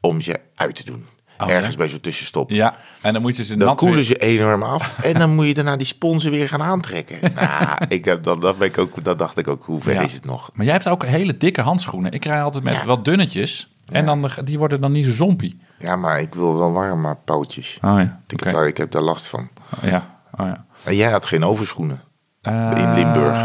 [0.00, 1.04] om ze uit te doen.
[1.38, 1.78] Oh, Ergens ja?
[1.78, 2.50] bij zo'n tussenstop.
[2.50, 4.98] Ja, en dan moet je ze Dan koelen weer- ze enorm af.
[5.02, 7.18] En dan moet je daarna die sponsen weer gaan aantrekken.
[7.34, 9.64] Nou, ik heb, dat, dat, ben ik ook, dat dacht ik ook.
[9.64, 10.00] Hoe ver Ja.
[10.00, 10.50] is het nog?
[10.54, 12.12] Maar jij hebt ook hele dikke handschoenen.
[12.12, 13.68] Ik rij altijd met wat dunnetjes.
[13.92, 15.60] En dan, die worden dan niet zo zompie.
[15.78, 17.78] Ja, maar ik wil wel warme pootjes.
[17.82, 19.48] Oh ja, Ik, heb daar, ik heb daar last van.
[19.82, 20.64] Ja, oh ja.
[20.84, 22.00] En jij had geen overschoenen.
[22.42, 23.40] Eh, Limburg.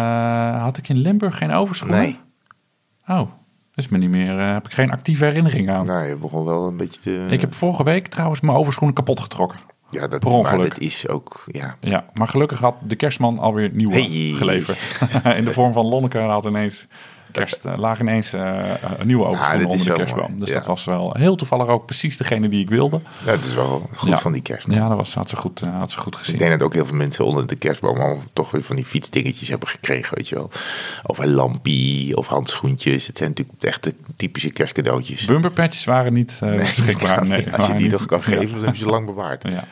[0.62, 2.00] had ik in Limburg geen overschoenen?
[2.00, 2.20] Nee.
[3.08, 3.30] Oh,
[3.76, 4.40] is me niet meer.
[4.40, 5.86] eh, heb ik geen actieve herinnering aan.
[5.86, 7.26] Nou, je begon wel een beetje te...
[7.30, 9.60] Ik heb vorige week trouwens mijn overschoenen kapot getrokken.
[9.90, 11.76] Ja, dat, maar dat is ook, ja.
[11.80, 14.34] Ja, maar gelukkig had de kerstman alweer nieuwe Hey.
[14.38, 15.00] geleverd.
[15.38, 16.88] In de vorm van Lonneke had ineens
[17.32, 18.42] kerst, eh, laag ineens eh,
[19.00, 20.28] een nieuwe overschoenen dit is onder de kerstboom.
[20.30, 20.40] mooi.
[20.40, 20.54] Dus Ja.
[20.56, 23.02] dat was wel heel toevallig ook precies degene die ik wilde.
[23.26, 24.18] Ja, het is wel goed Ja.
[24.18, 24.68] van die kerst.
[24.72, 26.34] Ja, dat was, had, ze goed, eh, had ze goed gezien.
[26.34, 28.86] Ik denk dat ook heel veel mensen onder de kerstboom al toch weer van die
[28.86, 30.50] fietsdingetjes hebben gekregen, weet je wel.
[31.06, 33.08] Of een lampie of handschoentjes.
[33.08, 35.26] Het zijn natuurlijk echt de typische kerstcadeautjes.
[35.26, 37.28] Bumperpatches waren niet eh, beschikbaar.
[37.28, 38.24] Nee, Als je die niet- nog kan Ja.
[38.24, 39.44] geven, dan heb je ze lang bewaard.
[39.44, 39.64] Ja.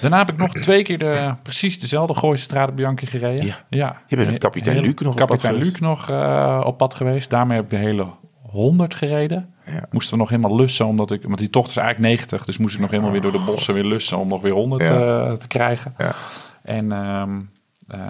[0.00, 3.46] Daarna heb ik nog twee keer de, precies dezelfde Gooise Strade Bianchi gereden.
[3.46, 3.56] Ja.
[3.68, 4.02] ja.
[4.06, 5.72] Je bent met kapitein Luc nog op pad Kapitein geweest.
[5.72, 7.30] Luc nog eh, op pad geweest.
[7.30, 8.06] Daarmee heb ik de hele
[8.42, 9.54] 100 gereden.
[9.66, 9.84] Ja.
[9.90, 12.44] Moesten we nog helemaal lussen, omdat ik, want die tocht is eigenlijk 90.
[12.44, 14.86] Dus moest ik nog helemaal weer door de bossen weer lussen om nog weer 100
[14.86, 15.24] Ja.
[15.26, 15.94] eh, te krijgen.
[15.98, 16.14] Ja.
[16.62, 17.40] En ehm,
[17.90, 18.00] eh,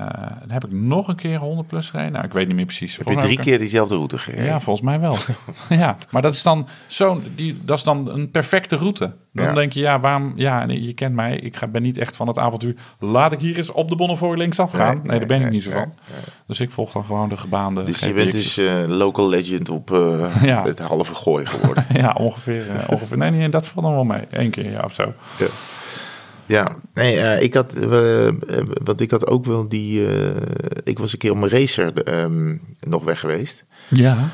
[0.40, 2.12] dan heb ik nog een keer 100 plus gereden.
[2.12, 2.96] Nou, ik weet niet meer precies.
[2.96, 4.44] Heb je Volgens drie heb ik- keer diezelfde route gereden?
[4.44, 5.16] ja, volgens mij wel.
[5.82, 9.12] ja, maar dat is dan zo'n, die, dat is dan een perfecte route.
[9.32, 9.52] Dan Ja.
[9.52, 12.28] denk je, ja, waarom, ja, nee, je kent mij, ik ga, ben niet echt van
[12.28, 12.74] het avontuur.
[12.98, 14.94] Laat ik hier eens op de Bonnefoy linksaf gaan.
[14.96, 15.92] Nee, Nee, daar ben ik niet zo van.
[16.46, 17.82] Dus ik volg dan gewoon de gebaande.
[17.82, 20.62] Dus je bent dus eh, local legend op eh, Ja.
[20.62, 21.84] het halve gooi geworden.
[22.02, 23.16] ja, ongeveer, ongeveer.
[23.16, 24.22] Nee, nee, dat valt dan wel mee.
[24.30, 25.12] Eén keer ja, of zo.
[25.38, 25.46] ja.
[26.50, 28.28] Ja, nee, eh, ik had, eh,
[28.82, 30.36] want ik had ook wel die, eh,
[30.84, 33.64] ik was een keer op mijn racer ehm, nog weg geweest.
[33.88, 34.30] Ja.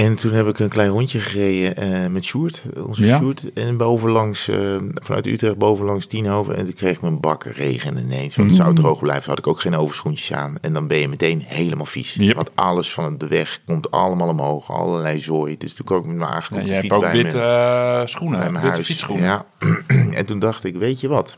[0.00, 3.18] En toen heb ik een klein rondje gereden eh, met Sjoerd, onze Ja.
[3.18, 3.52] Sjoerd.
[3.52, 6.56] En bovenlangs, eh, vanuit Utrecht bovenlangs Tienhoven.
[6.56, 8.36] En toen kreeg ik mijn bak regen ineens.
[8.36, 10.58] Want het zou droog blijven, had ik ook geen overschoentjes aan.
[10.60, 12.14] En dan ben je meteen helemaal vies.
[12.14, 12.34] Yep.
[12.34, 15.56] Want alles van de weg komt allemaal omhoog, allerlei zooi.
[15.56, 18.40] Dus toen kwam ik met mijn ja aangekomen hebt fiets ook bij witte eh, schoenen,
[18.40, 18.86] bij mijn witte huis.
[18.86, 19.26] fietsschoenen.
[19.26, 19.46] Ja.
[20.18, 21.36] en toen dacht ik, weet je wat?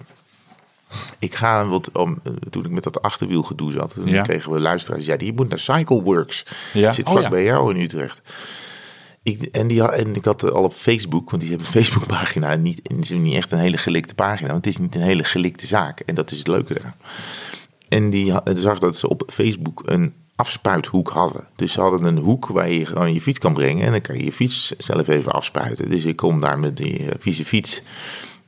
[1.19, 4.23] Ik ga, wat, om, eh, toen ik met dat achterwiel gedoe zat, toen Ja.
[4.23, 5.07] kregen we luisteraars.
[5.07, 6.47] Ja, die moet naar Cycleworks.
[6.73, 6.91] Ja.
[6.91, 8.23] Zit Oh, vlak bij jou in Utrecht.
[9.23, 12.51] Ik, en, die, en ik had al op Facebook, want die hebben een Facebookpagina.
[12.51, 14.95] En niet, en het is niet echt een hele gelikte pagina, want het is niet
[14.95, 16.01] een hele gelikte zaak.
[16.01, 16.95] En dat is het leuke eraan.
[17.89, 21.47] En die zag dat ze op Facebook een afspuithoek hadden.
[21.57, 23.85] Dus ze hadden een hoek waar je gewoon je fiets kan brengen.
[23.87, 25.91] En dan kan je je fiets zelf even afspuiten.
[25.91, 27.83] Dus ik kom daar met die eh, vieze fiets.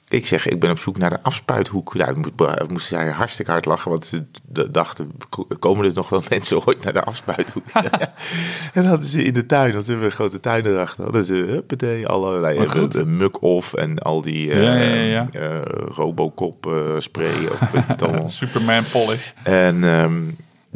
[0.09, 1.94] Ik zeg, ik ben op zoek naar de afspuithoek.
[1.94, 4.24] Nou, moet, moesten zij hartstikke hard lachen, want ze
[4.70, 7.64] dachten, ko- komen er nog wel mensen ooit naar de afspuithoek?
[8.74, 11.05] en hadden ze in de tuin, want ze hebben een grote tuin erachter.
[11.05, 15.28] Hadden ze, huppatee, allerlei, eh, eh, muk-off en al die Ja, ja, ja, ja.
[15.32, 15.61] eh,
[15.94, 18.28] Robocop eh, spray, of weet je het allemaal.
[18.28, 19.30] Superman polish.
[19.42, 20.20] En ehm,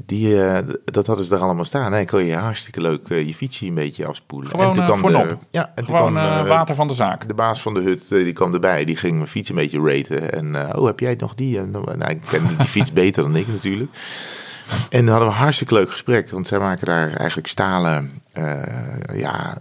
[0.07, 1.95] die, eh, dat hadden ze er allemaal staan.
[1.95, 4.51] En kon je hartstikke leuk eh, je fietsje een beetje afspoelen.
[4.51, 6.89] Gewoon, en toen eh, kwam de, ja, en toen Gewoon kwam, eh, eh, water van
[6.89, 7.29] de zaak.
[7.29, 8.85] de baas van de hut, die kwam erbij.
[8.85, 10.33] Die ging mijn fiets een beetje raten.
[10.33, 11.59] En, oh, heb jij nog die?
[11.59, 13.91] En, nou, ik ken die fiets beter dan ik natuurlijk.
[14.91, 16.31] En dan hadden we een hartstikke leuk gesprek.
[16.31, 18.63] Want zij maken daar eigenlijk stalen, eh,
[19.15, 19.57] ja,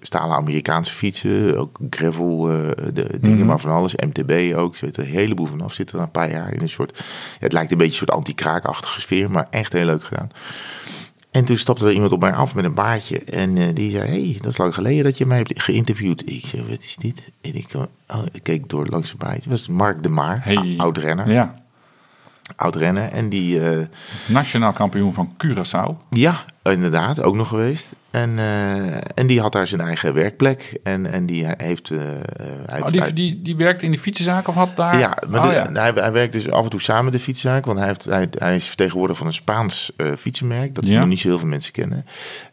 [0.00, 1.58] stalen Amerikaanse fietsen.
[1.58, 2.56] Ook gravel eh,
[2.94, 3.46] de, dingen, Mhm.
[3.46, 3.94] maar van alles.
[3.96, 4.76] MTB ook.
[4.76, 5.72] Zit er een heleboel vanaf.
[5.72, 6.98] Zit er een paar jaar in een soort...
[6.98, 7.04] Ja,
[7.38, 9.30] het lijkt een beetje een soort anti-kraakachtige sfeer.
[9.30, 10.30] Maar echt heel leuk gedaan.
[11.30, 13.18] En toen stapte er iemand op mij af met een baardje.
[13.24, 16.30] En eh, die zei, hey, dat is lang geleden dat je mij hebt geïnterviewd.
[16.30, 17.28] Ik zei, wat is dit?
[17.40, 19.40] En ik, oh, ik keek door langs zijn baardje.
[19.40, 20.74] Het was Mark de Maar, Hey.
[20.76, 21.30] oud renner.
[21.30, 21.66] Ja.
[22.56, 23.08] Oud renner.
[23.10, 23.78] En die, eh,
[24.26, 26.06] Nationaal kampioen van Curaçao.
[26.10, 27.96] ja, inderdaad, ook nog geweest.
[28.10, 30.78] En, eh, en die had daar zijn eigen werkplek.
[30.82, 31.90] En, en die heeft...
[31.90, 31.98] eh,
[32.66, 34.98] hij, Oh, die, hij- die, die werkte in de fietsenzaak of had daar...
[34.98, 35.80] ja, maar Oh, de- ja.
[35.82, 37.64] Hij, hij werkt dus af en toe samen met de fietszaak.
[37.66, 40.74] Want hij, heeft, hij, hij is vertegenwoordiger van een Spaans fietsenmerk.
[40.74, 40.98] Dat Ja.
[40.98, 42.04] nog niet zo heel veel mensen kennen.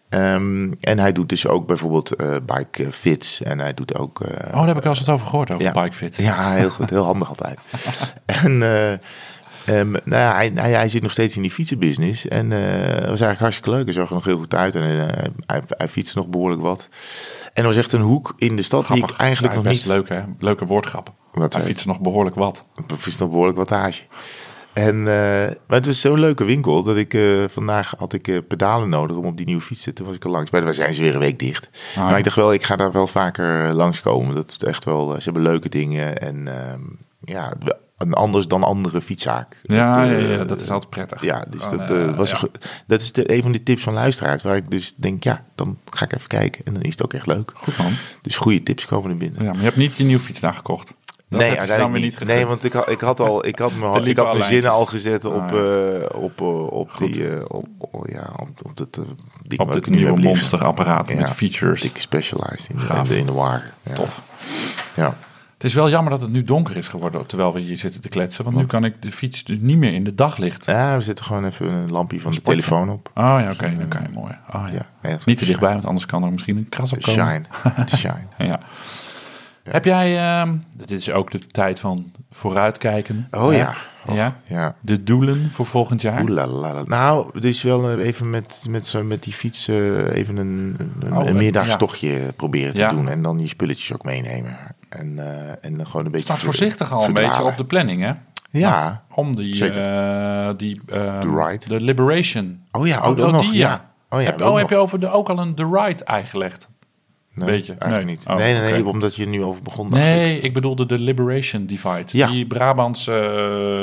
[0.09, 3.41] Ehm, en hij doet dus ook bijvoorbeeld eh, bike fits.
[3.41, 4.19] En hij doet ook...
[4.21, 5.71] Oh, daar heb ik wel eens wat over gehoord, over Ja.
[5.71, 6.15] bikefit.
[6.15, 6.89] Ja, heel goed.
[6.89, 7.59] Heel handig altijd.
[8.43, 8.61] en
[9.65, 12.27] ehm, nou ja, hij, hij, hij zit nog steeds in die fietsenbusiness.
[12.27, 13.83] En eh, dat was eigenlijk hartstikke leuk.
[13.85, 14.75] Hij zag er nog heel goed uit.
[14.75, 16.89] En eh, hij, hij fietste nog behoorlijk wat.
[17.53, 19.85] En er was echt een hoek in de stad die ik eigenlijk Ja, nog best
[19.85, 19.93] niet...
[19.93, 20.21] leuk, hè?
[20.39, 21.13] Leuke woordgrap.
[21.31, 22.65] Wat Hij zei- fietst nog behoorlijk wat.
[22.75, 24.01] Ik fiets nog behoorlijk wattage.
[24.73, 28.37] En, eh, maar het was zo'n leuke winkel dat ik eh, vandaag had ik eh,
[28.47, 30.51] pedalen nodig om op die nieuwe fiets te Toen was ik er langs.
[30.51, 31.69] Maar dan zijn ze weer een week dicht.
[31.95, 32.17] Ah, maar ja.
[32.17, 34.35] ik dacht wel, ik ga daar wel vaker langskomen.
[34.35, 36.17] Dat is echt wel, eh, ze hebben leuke dingen.
[36.17, 36.81] En ehm,
[37.19, 37.53] ja,
[37.97, 39.59] een anders dan andere fietszaak.
[39.63, 41.21] Ja, Dat, ja, eh, ja, dat is altijd prettig.
[41.21, 42.37] Ja, dus dat, eh, eh, was ja.
[42.41, 42.49] een
[42.87, 44.43] dat is de, een van de tips van luisteraars.
[44.43, 46.65] Waar ik dus denk, ja, dan ga ik even kijken.
[46.65, 47.51] En dan is het ook echt leuk.
[47.55, 47.91] Goed man.
[48.21, 49.43] Dus goede tips komen er binnen.
[49.43, 50.93] Ja, maar je hebt niet je nieuwe fiets nagekocht.
[51.29, 52.19] Dat nee, uiteindelijk niet.
[52.19, 54.71] niet nee, want ik had, ik had al, ik had mijn, ik had mijn zinnen
[54.71, 56.41] al gezet op, Ah, op,
[56.71, 57.13] op Goed.
[57.13, 58.99] die, op, op- ja, op, op dat
[59.43, 61.81] ding Op dit ik nieuwe monsterapparaat met features.
[61.81, 63.93] Dikke specialized in, in de, in de.
[63.93, 64.21] Tof.
[64.93, 65.17] Ja.
[65.55, 68.09] Het is wel jammer dat het nu donker is geworden terwijl we hier zitten te
[68.09, 68.43] kletsen.
[68.43, 70.65] Want nu kan ik de fiets dus niet meer in de daglicht.
[70.65, 73.11] ja, we zetten gewoon even een lampje van de telefoon op.
[73.13, 73.75] Oh ja, oké.
[73.77, 74.33] dan kan je mooi.
[74.53, 75.17] Oh, ja.
[75.25, 77.45] Niet te dichtbij, want anders kan er misschien een kras op komen.
[77.63, 77.87] Shine.
[77.97, 78.27] Shine.
[78.37, 78.59] Ja.
[79.63, 83.27] Heb jij, ehm, dit is ook de tijd van vooruitkijken.
[83.31, 83.75] Oh ja.
[84.13, 84.37] Ja?
[84.47, 84.75] Ja.
[84.81, 86.21] De doelen voor volgend jaar?
[86.21, 86.83] Oelalala.
[86.83, 91.13] Nou, dus wel eh, even met, met, zo, met die fiets eh, even een, een,
[91.13, 93.09] Oh, een eh, middagstochtje proberen te doen.
[93.09, 94.57] En dan je spulletjes ook meenemen.
[94.95, 96.27] En, eh, en gewoon een beetje...
[96.27, 98.13] staat voorzichtig al een beetje op de planning, hè?
[98.59, 99.03] Ja.
[99.13, 101.67] Om die, eh, die ehm, The Ride.
[101.67, 102.63] de Liberation.
[102.71, 103.41] Oh ja, Oh, ook, oh, nog.
[103.41, 103.69] die, ja.
[103.69, 103.93] ja.
[104.09, 104.69] Oh ja, heb, oh, heb nog.
[104.69, 106.67] je over de, ook al een The Ride eigenlegd?
[107.35, 107.73] Nee, Beetje?
[107.79, 108.15] Eigenlijk Nee.
[108.15, 108.27] niet.
[108.27, 109.85] Oh, nee, nee, omdat je nu over begon.
[109.87, 109.93] ik.
[109.93, 112.03] Nee, ik bedoelde de Liberation Divide.
[112.05, 112.27] Ja.
[112.27, 113.13] Die Brabantse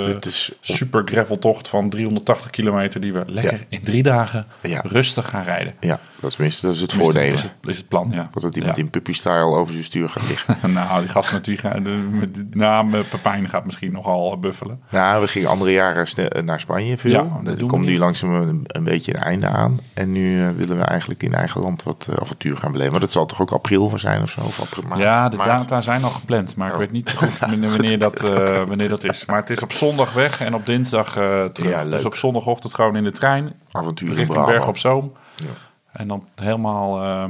[0.06, 3.00] eh, Het is super graveltocht van 380 kilometer...
[3.00, 3.64] die we lekker Ja.
[3.68, 4.80] in drie dagen Ja.
[4.86, 5.74] rustig gaan rijden.
[5.80, 7.32] Ja, dat tenminste, dat is het voordeel.
[7.32, 8.28] Is het, is het plan, ja.
[8.40, 8.82] Dat iemand Ja.
[8.82, 10.56] in puppy-style over zijn stuur gaat liggen.
[10.72, 11.06] nou,
[11.42, 14.80] die de- Met de naam eh, Pepijn gaat misschien nogal buffelen.
[14.90, 17.10] nou, we gingen andere jaren sne- naar Spanje veel.
[17.10, 19.80] Ja, dat komt nu langzaam een, een beetje een einde aan.
[19.94, 22.92] En nu eh, willen we eigenlijk in eigen land wat eh, avontuur gaan beleven.
[22.92, 24.40] Maar dat zal toch ook april zijn of zo?
[24.40, 25.48] Of april, maart, ja, de maart.
[25.58, 26.78] data zijn al gepland, maar ik Oh.
[26.78, 29.24] weet niet goed wanneer, dat, eh, wanneer dat is.
[29.24, 31.70] Maar het is op zondag weg en op dinsdag eh, terug.
[31.70, 34.56] Ja, dus op zondagochtend gewoon in de trein avontuur in richting Brabant.
[34.56, 35.12] Berg op Zoom.
[35.36, 35.46] Ja.
[35.92, 37.24] En dan helemaal eh,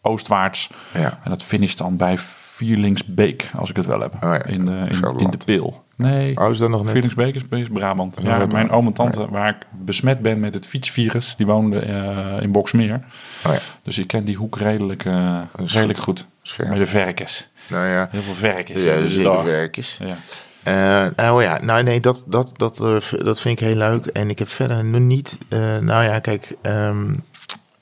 [0.00, 0.70] oostwaarts.
[0.92, 1.18] Ja.
[1.24, 4.12] En dat finisht dan bij Vierlingsbeek, als ik het wel heb.
[4.24, 5.46] Oh in, de, in, in de Gelderland.
[5.96, 7.04] Nee, Oh, is dat nog net?
[7.04, 8.18] Is, is Brabant.
[8.22, 12.42] Ja, mijn oom en tante, waar ik besmet ben met het fietsvirus, die woonde eh,
[12.42, 13.00] in Boksmeer.
[13.46, 16.26] Oh ja, Dus ik ken die hoek redelijk, eh, redelijk goed.
[16.42, 16.68] scherp.
[16.68, 17.48] Bij de verkers.
[17.68, 18.82] Nou ja, Heel veel verkers.
[18.84, 19.98] ja dus de zeker werkjes.
[20.04, 20.16] Ja.
[21.16, 24.06] Eh, oh ja, nou nee, dat, dat, dat, eh, dat vind ik heel leuk.
[24.06, 25.38] En ik heb verder nog niet...
[25.48, 27.14] eh, nou ja, kijk, ehm,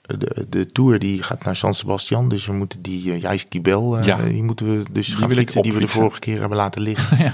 [0.03, 2.29] de, de Tour die gaat naar San Sebastian.
[2.29, 4.17] Dus we moeten die uh, Jijs Kibel, eh, Ja.
[4.17, 5.63] die moeten we dus Die gaan fietsen.
[5.63, 7.19] Die we de vorige keer hebben laten liggen.
[7.25, 7.33] Ja.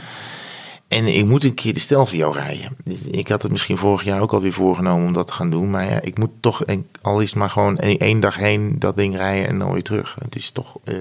[0.91, 2.69] En ik moet een keer de Stelvio rijden.
[3.11, 5.71] Ik had het misschien vorig jaar ook alweer voorgenomen om dat te gaan doen.
[5.71, 8.79] Maar ja, ik moet toch, en al is het maar gewoon één, één dag heen
[8.79, 10.17] dat ding rijden en dan weer terug.
[10.23, 10.95] Het is toch eh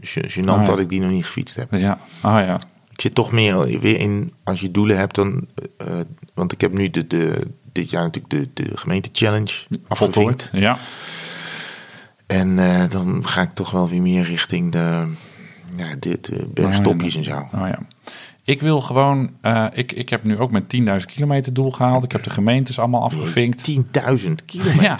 [0.00, 0.62] gê- gênant Ah, ja.
[0.62, 1.72] dat ik die nog niet gefietst heb.
[1.72, 2.56] Ja, ah ja.
[2.92, 5.46] Ik zit toch meer weer in, als je doelen hebt, dan.
[5.76, 5.86] eh,
[6.34, 9.52] want ik heb nu de, de, dit jaar natuurlijk de, de gemeente challenge
[9.88, 10.48] afgevinkt.
[10.52, 10.78] Ja.
[12.26, 15.04] En eh, dan ga ik toch wel weer meer richting de,
[15.76, 17.36] ja, de, de bergtopjes en zo.
[17.54, 17.78] Oh ja.
[18.48, 22.04] Ik wil gewoon, eh, ik, ik heb nu ook mijn 10.000 kilometer doel gehaald.
[22.04, 23.70] Ik heb de gemeentes allemaal afgevinkt.
[23.70, 24.82] 10.000 kilometer.
[24.82, 24.96] Ja.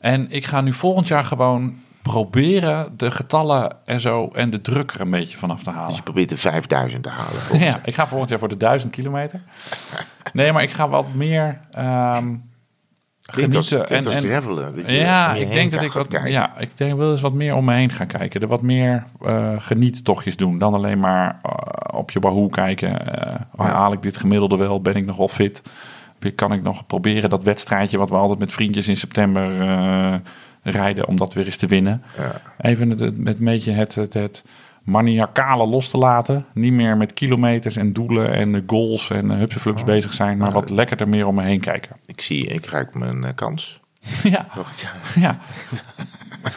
[0.00, 4.92] En ik ga nu volgend jaar gewoon proberen de getallen en zo en de druk
[4.92, 5.88] er een beetje vanaf te halen.
[5.88, 7.66] Dus je probeert de 5000 te halen.
[7.66, 9.40] Ja, ik ga volgend jaar voor de 1000 kilometer.
[10.32, 12.34] Nee, maar ik ga wat meer ehm
[13.34, 13.96] Als, genieten.
[14.04, 14.76] als gravelen.
[14.76, 16.30] dat je ja, ik denk dat ik wat, kijken.
[16.30, 18.40] ja, ik denk wil eens wat meer om me heen gaan kijken.
[18.40, 22.88] Er wat meer eh geniettochtjes doen dan alleen maar eh, op je Wahoo kijken.
[22.88, 23.48] Ja.
[23.56, 24.80] Haal ik dit gemiddelde wel?
[24.80, 25.62] Ben ik nog wel fit?
[26.34, 29.50] Kan ik nog proberen dat wedstrijdje wat we altijd met vriendjes in september
[30.62, 32.02] rijden om dat weer eens te winnen?
[32.16, 32.40] Ja.
[32.58, 34.44] Even het, het, met een beetje het, het, het
[34.88, 36.46] maniacale los te laten.
[36.52, 40.52] Niet meer met kilometers en doelen en eh, goals en uh, hupseflux bezig zijn, maar
[40.52, 41.96] wat lekkerder meer om me heen kijken.
[42.06, 43.80] Ik zie, ik ruik mijn eh, kans.
[44.22, 44.46] ja,
[45.14, 45.38] ja.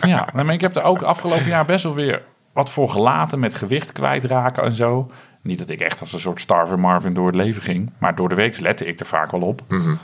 [0.02, 2.22] ja, nou, maar ik heb er ook afgelopen jaar best wel weer
[2.54, 5.12] wat voor gelaten met gewicht kwijtraken en zo.
[5.42, 8.30] Niet dat ik echt als een soort Starver Marvin door het leven ging, maar door
[8.30, 9.62] de week lette ik er vaak wel op.
[9.68, 9.96] Mhm.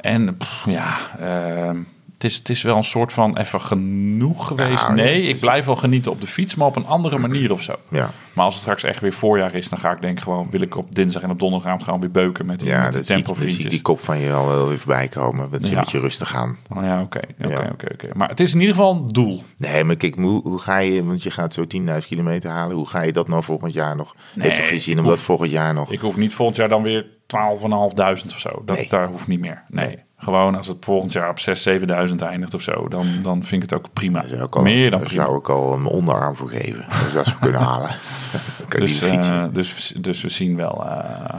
[0.00, 1.86] En pff, ja, het,
[2.26, 4.88] is, het is wel een soort van even genoeg geweest.
[4.88, 7.74] Nee, ik blijf wel genieten op de fiets, maar op een andere manier of zo.
[7.88, 10.60] Ja, Maar als het straks echt weer voorjaar is, dan ga ik denk gewoon, wil
[10.60, 13.16] ik op dinsdag en op donderdagavond gewoon weer beuken met ja met die dat, zie
[13.16, 15.50] ik, dat zie die kop van je al wel weer voorbij komen.
[15.50, 15.74] Dat is Ja.
[15.74, 16.56] een beetje rustig aan.
[16.76, 18.08] Oh ja, oké, oké, oké.
[18.14, 19.42] Maar het is in ieder geval een doel.
[19.56, 22.76] Nee, maar kijk, hoe, hoe ga je, want je gaat zo 10.000 kilometer halen.
[22.76, 24.14] Hoe ga je dat nou volgend jaar nog?
[24.34, 25.92] Nee, Heeft toch geen zin om hoef- dat volgend jaar nog?
[25.92, 28.62] Ik hoef niet volgend jaar dan weer 12.500 of zo.
[28.64, 28.88] Dat, Nee.
[28.88, 29.62] Daar hoeft niet meer.
[29.68, 29.86] Nee.
[29.86, 29.98] Nee.
[30.18, 33.70] Gewoon als het volgend jaar op 6.000, 7.000 eindigt of zo, dan, dan vind ik
[33.70, 34.20] het ook prima.
[34.20, 35.24] Daar zou ik al, meer dan daar prima.
[35.24, 36.84] zou ik al een onderarm voor geven.
[37.04, 37.90] Dus als we kunnen halen.
[38.68, 40.84] Kan Dus, eh, dus, dus we zien wel.
[40.86, 41.34] eh,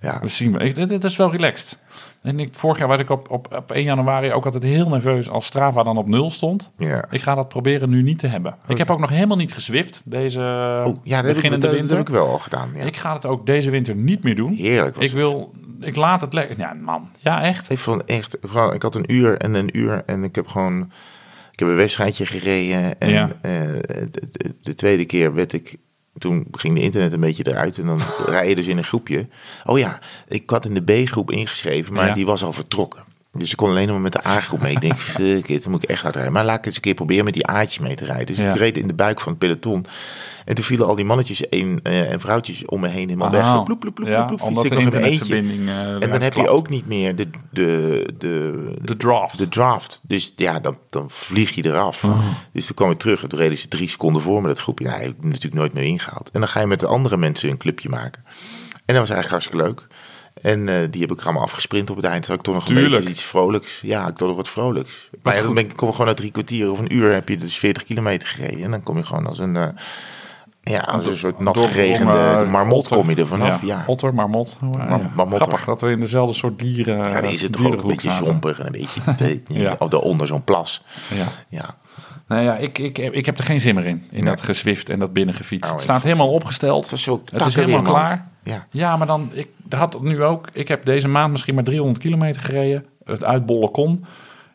[0.00, 0.18] ja.
[0.20, 0.60] we zien wel.
[0.66, 1.78] Ik, dit, dit is wel relaxed.
[2.22, 5.28] En ik, vorig jaar werd ik op, op, op 1 januari ook altijd heel nerveus
[5.28, 6.70] als Strava dan op nul stond.
[6.76, 7.04] ja.
[7.10, 8.54] Ik ga dat proberen nu niet te hebben.
[8.66, 10.40] Ik heb ook nog helemaal niet gezwift deze
[10.86, 11.96] Oh, ja, dat heb, ik, beginnende dat, dat winter.
[11.96, 12.70] heb ik wel al gedaan.
[12.74, 12.82] Ja.
[12.84, 14.52] Ik ga het ook deze winter niet meer doen.
[14.52, 15.46] Heerlijk was Ik het.
[15.80, 16.58] Ik laat het lekker.
[16.58, 17.08] Ja, man.
[17.18, 17.70] Ja, echt.
[17.70, 20.92] Ik vond echt, gewoon, ik had een uur en een uur en ik heb gewoon,
[21.52, 23.28] ik heb een wedstrijdje gereden en Ja.
[23.40, 23.52] eh,
[24.10, 25.76] de, de- de tweede keer werd ik,
[26.18, 29.26] toen ging de internet een beetje eruit en dan rij je dus in een groepje.
[29.64, 29.98] Oh ja,
[30.28, 32.14] ik had in de B-groep ingeschreven, maar Ja.
[32.14, 33.06] die was al vertrokken.
[33.32, 34.72] Dus ik kon alleen nog maar met de A-groep mee.
[34.74, 36.32] Ik denk, fuck it, dan moet ik echt hard rijden.
[36.32, 38.26] Maar laat ik eens een keer proberen met die A'tjes mee te rijden.
[38.26, 38.50] Dus Ja.
[38.50, 39.86] ik reed in de buik van het peloton.
[40.48, 43.44] En toen vielen al die mannetjes en, eh, en vrouwtjes om me heen helemaal weg.
[43.50, 45.34] Zo ploep, ploep, ploep, Ja, ploep, omdat ik even eentje.
[45.36, 49.38] eh, En dan heb je ook niet meer de, de, de, de draft.
[49.38, 50.00] de draft.
[50.02, 52.04] Dus ja, dan, dan vlieg je eraf.
[52.04, 52.18] Oh.
[52.52, 54.84] Dus toen kwam ik terug en toen reden ze drie seconden voor me dat groepje.
[54.84, 56.30] Nou, ik heb natuurlijk nooit meer ingehaald.
[56.32, 58.22] En dan ga je met de andere mensen een clubje maken.
[58.84, 59.86] En dat was eigenlijk hartstikke leuk.
[60.42, 62.26] En eh, die heb ik allemaal afgesprint op het eind.
[62.26, 63.80] Had ik toch nog een beetje iets vrolijks.
[63.82, 65.08] Ja, ik toch nog wat vrolijks.
[65.22, 67.28] Maar ja, dan ben ik, kom ik gewoon na drie kwartier of een uur heb
[67.28, 68.62] je dus 40 kilometer gereden.
[68.62, 69.56] En dan kom je gewoon als een,
[70.68, 72.96] ja, als een soort nat geregende eh, marmot otter.
[72.96, 73.62] kom je er vanaf.
[73.62, 74.58] Ja, Otter, marmot.
[74.76, 75.00] Ja.
[75.28, 76.96] Grappig dat we in dezelfde soort dieren.
[76.96, 79.00] Ja, dan is het toch ook een beetje zompig en een beetje
[79.62, 79.76] Ja.
[79.78, 80.82] of daaronder zo'n plas.
[81.14, 81.24] Ja.
[81.48, 81.74] Ja,
[82.28, 84.02] Nou ja, ik, ik, ik heb er geen zin meer in.
[84.10, 84.24] In Nee.
[84.24, 85.66] dat gezwift en dat binnengefiets.
[85.68, 86.90] Oh, het staat helemaal opgesteld.
[86.90, 88.28] het zo Het is helemaal weer, klaar.
[88.42, 88.66] Ja.
[88.70, 90.48] Ja, maar dan, ik had het nu ook.
[90.52, 92.84] Ik heb deze maand misschien maar 300 kilometer gereden.
[93.04, 94.04] Het uitbollen kon.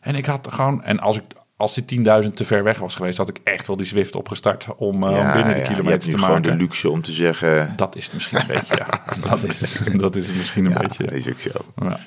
[0.00, 1.22] En ik had gewoon, en als ik
[1.56, 4.66] als die 10.000 te ver weg was geweest, had ik echt wel die Zwift opgestart
[4.76, 6.42] om, eh, binnen de ja, nu te gewoon maken.
[6.42, 7.72] de luxe om te zeggen...
[7.76, 9.00] Dat is het misschien een beetje, ja.
[9.30, 11.04] Dat is, dat is het misschien een Ja, beetje.
[11.04, 11.50] dat is ook zo.
[11.76, 11.98] Ja.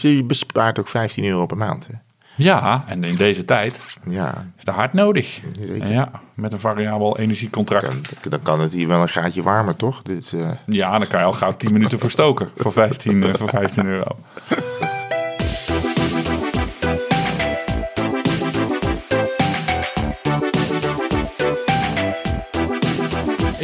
[0.00, 1.86] Je bespaart ook 15 euro per maand.
[1.86, 1.94] Hè?
[2.36, 5.40] ja, en in deze tijd Ja, is dat hard nodig.
[5.60, 5.88] Zeker.
[5.90, 7.90] Ja, met een variabel energiecontract.
[7.92, 10.02] dan, dan kan het hier wel een gaatje warmer, toch?
[10.02, 13.48] Dit, eh, Ja, dan kan je al gauw 10 minuten verstoken voor 15, eh, voor
[13.48, 14.16] 15 euro.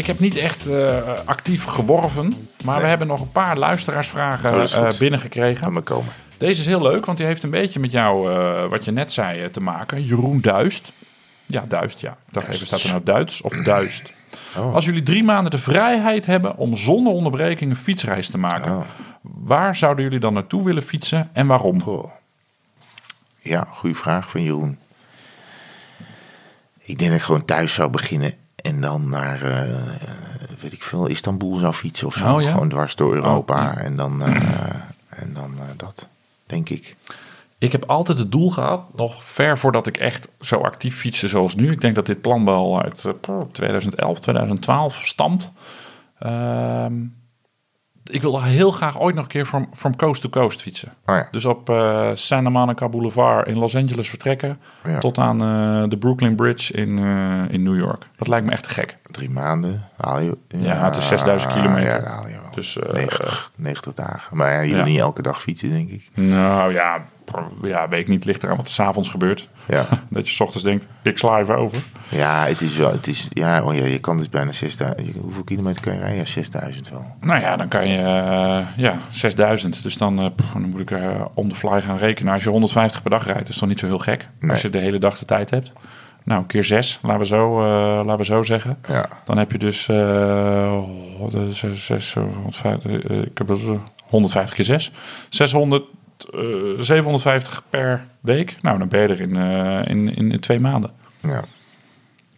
[0.01, 2.33] Ik heb niet echt eh, actief geworven,
[2.65, 5.73] maar we hebben nog een paar luisteraarsvragen eh, binnengekregen.
[5.73, 6.13] me komen.
[6.39, 9.13] Deze is heel leuk, want die heeft een beetje met jou, eh, wat je net
[9.13, 10.05] zei, te maken.
[10.05, 10.93] Jeroen Duist.
[11.47, 12.17] Ja, Duist, ja.
[12.31, 14.13] Dacht even, staat er nou Duits of Duist?
[14.57, 14.75] Oh.
[14.75, 18.85] Als jullie drie maanden de vrijheid hebben om zonder onderbreking een fietsreis te maken, Oh.
[19.23, 22.11] waar zouden jullie dan naartoe willen fietsen en waarom?
[23.41, 24.79] Ja, goede vraag van Jeroen.
[26.79, 29.77] Ik denk dat ik gewoon thuis zou beginnen en dan naar, eh,
[30.61, 32.35] weet ik veel, Istanbul zou fietsen of zo.
[32.35, 32.51] Oh, ja?
[32.51, 33.77] Gewoon dwars door Europa Oh, ja.
[33.77, 34.35] en dan, eh,
[35.23, 36.09] en dan eh, dat,
[36.47, 36.97] denk ik.
[37.59, 41.55] Ik heb altijd het doel gehad, nog ver voordat ik echt zo actief fietste zoals
[41.55, 41.71] nu.
[41.71, 45.53] Ik denk dat dit plan wel uit eh, 2011, 2012 stamt.
[46.19, 46.95] Ehm,
[48.11, 50.93] ik wil heel graag ooit nog een keer from, from coast to coast fietsen.
[51.07, 51.29] Oh ja.
[51.31, 54.59] Dus op eh, Santa Monica Boulevard in Los Angeles vertrekken.
[54.85, 54.99] Ja.
[54.99, 58.07] Tot aan eh, de Brooklyn Bridge in, eh, in New York.
[58.17, 58.97] Dat lijkt me echt te gek.
[59.11, 60.37] Drie maanden haal je.
[60.49, 62.07] Ja, het is 6000 kilometer.
[62.07, 62.51] Haal je wel.
[62.51, 64.37] Dus, eh, 90, 90 dagen.
[64.37, 66.11] Maar ja, je niet elke dag fietsen, denk ik.
[66.15, 67.05] Nou ja,
[67.63, 68.25] ja, weet ik niet.
[68.25, 69.49] Ligt eraan wat er s'avonds gebeurt.
[69.69, 69.87] Ja.
[70.11, 71.79] Dat je 's ochtends denkt, ik sla even over.
[72.09, 72.91] Ja, het is wel.
[72.93, 75.17] Het is, ja, oh ja, je kan dus bijna 6000.
[75.21, 76.19] Hoeveel kilometer kan je rijden?
[76.19, 77.05] Ja, 6000 wel.
[77.21, 79.83] Nou ja, dan kan je, eh, ja, 6000.
[79.83, 82.33] Dus dan, eh, dan moet ik eh on the fly gaan rekenen.
[82.33, 84.29] Als je 150 per dag rijdt, is toch niet zo heel gek.
[84.41, 84.51] Nee.
[84.51, 85.73] Als je de hele dag de tijd hebt.
[86.25, 87.61] Nou, keer 6, laten we zo,
[87.97, 88.79] laten we zo zeggen.
[88.89, 89.09] Ja.
[89.25, 89.87] Dan heb je dus
[91.31, 92.93] de zes- zes, 150,
[93.25, 93.71] ik heb het, eh,
[94.09, 94.93] 150 keer 6.
[95.29, 95.85] 600,
[96.25, 96.41] eh,
[96.79, 98.57] 750 per week.
[98.63, 100.91] Nou, dan ben je er in, eh, in, in, in twee maanden.
[101.21, 101.43] Ja.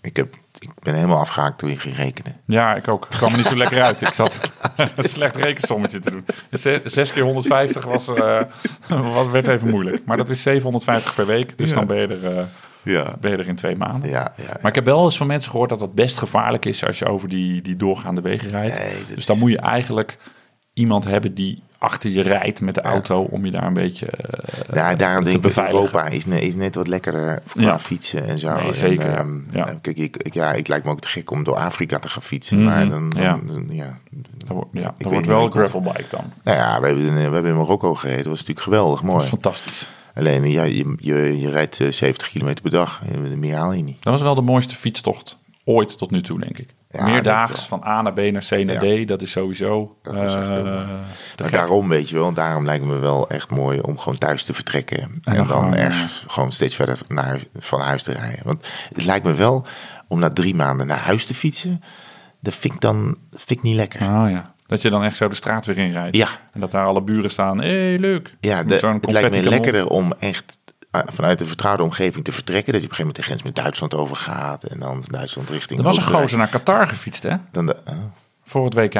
[0.00, 2.36] Ik, heb, ik ben helemaal afgehaakt toen je ging rekenen.
[2.46, 3.04] Ja, ik ook.
[3.04, 4.00] Ik kwam er niet zo lekker uit.
[4.00, 4.52] Ik zat
[4.96, 6.24] een slecht rekensommetje te doen.
[6.50, 8.40] Zes, zes keer 150 was, eh,
[9.14, 10.04] was, werd even moeilijk.
[10.04, 11.58] Maar dat is 750 per week.
[11.58, 11.74] Dus Ja.
[11.74, 12.44] dan ben je, er, eh,
[12.82, 13.16] Ja.
[13.20, 14.10] ben je er in twee maanden.
[14.10, 16.84] Ja, ja, Maar ik heb wel eens van mensen gehoord dat dat best gevaarlijk is
[16.86, 18.78] als je over die, die doorgaande wegen rijdt.
[18.78, 20.16] Nee, dus dan is- moet je eigenlijk
[20.72, 24.74] iemand hebben die achter je rijdt met de auto om je daar een beetje eh,
[24.74, 25.78] ja, daarom te denk ik beveiligen.
[25.80, 27.78] Europa is, ne- is net wat lekkerder qua Ja.
[27.78, 28.54] fietsen en zo.
[28.60, 29.16] Nee, zeker, ja.
[29.16, 29.78] En, ehm, Ja.
[29.80, 32.22] Kijk, ik, ik- ja, ik lijkt me ook te gek om door Afrika te gaan
[32.22, 32.56] fietsen.
[32.56, 33.38] Mhm, Maar dan, dan, ja.
[33.46, 33.98] dan- ja.
[34.36, 36.24] Dat wordt, ja, wordt wel een gravelbike dan.
[36.44, 38.18] Nou ja, we hebben, in- we hebben in Marokko gereden.
[38.22, 39.22] Dat was natuurlijk geweldig Dat mooi.
[39.22, 39.86] is fantastisch.
[40.14, 43.02] Alleen, ja, je, je, je rijdt eh, 70 kilometer per dag.
[43.36, 44.02] Meer haal je niet.
[44.02, 46.68] Dat was wel de mooiste fietstocht ooit tot nu toe, denk ik.
[46.92, 49.96] Ja, Meerdaags, dat van A naar B naar C naar D, dat is sowieso...
[50.02, 50.88] Dat echt heel eh,
[51.40, 54.54] Maar daarom, weet je wel, daarom lijkt me wel echt mooi om gewoon thuis te
[54.54, 54.98] vertrekken.
[54.98, 58.40] En, dan dan, gewoon, ergens gewoon steeds verder naar, van huis te rijden.
[58.44, 59.66] Want het lijkt me wel
[60.08, 61.82] om na drie maanden naar huis te fietsen.
[62.40, 64.00] Dat vind ik dan vind ik niet lekker.
[64.00, 66.16] Oh ja, dat je dan echt zo de straat weer inrijdt.
[66.16, 66.28] Ja.
[66.52, 67.60] En dat daar alle buren staan.
[67.60, 68.34] Hé, hey, leuk.
[68.40, 70.61] Ja, de, het lijkt me lekkerder om echt eh,
[70.92, 72.72] vanuit een vertrouwde omgeving te vertrekken.
[72.72, 74.62] Dat je op een gegeven moment de grens met Duitsland overgaat.
[74.62, 77.36] En dan Duitsland richting Er was een gozer naar Qatar gefietst, hè?
[77.50, 77.94] Dan de, oh,
[78.44, 78.94] Voor het WK.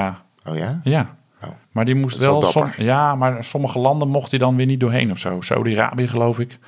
[0.47, 0.81] oh ja?
[0.85, 1.15] Ja.
[1.43, 1.49] Oh.
[1.73, 2.51] Maar die moest wel wel...
[2.51, 2.85] som- dapper.
[2.85, 5.41] ja, maar sommige landen mocht hij dan weer niet doorheen of zo.
[5.41, 6.59] Saudi-Arabië, geloof ik.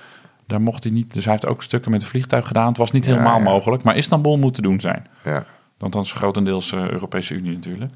[0.47, 1.13] Daar mocht hij niet.
[1.13, 2.69] Dus hij heeft ook stukken met een vliegtuig gedaan.
[2.69, 3.45] Het was niet helemaal ja.
[3.45, 3.83] mogelijk.
[3.83, 5.07] Maar Istanbul moet te doen zijn.
[5.25, 5.45] Ja.
[5.79, 7.93] Want dan is grotendeels eh Europese Unie natuurlijk.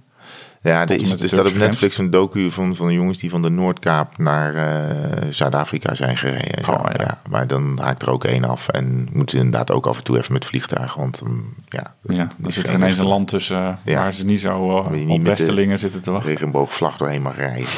[0.62, 3.42] Ja, er, is, er staat op Netflix een docu van, van de jongens die van
[3.42, 6.68] de Noordkaap naar eh, Zuid-Afrika zijn gereden.
[6.68, 6.94] Oh, ja.
[6.98, 7.20] ja.
[7.30, 8.68] maar dan haakt er ook één af.
[8.68, 10.94] En moeten ze inderdaad ook af en toe even met vliegtuig.
[10.94, 14.00] Want um, ja, Ja, er zit ineens een land tussen eh, Ja.
[14.00, 16.30] waar ze niet zo uh, niet op Westelingen zitten te wachten.
[16.30, 17.68] regenboogvlag doorheen mag rijden.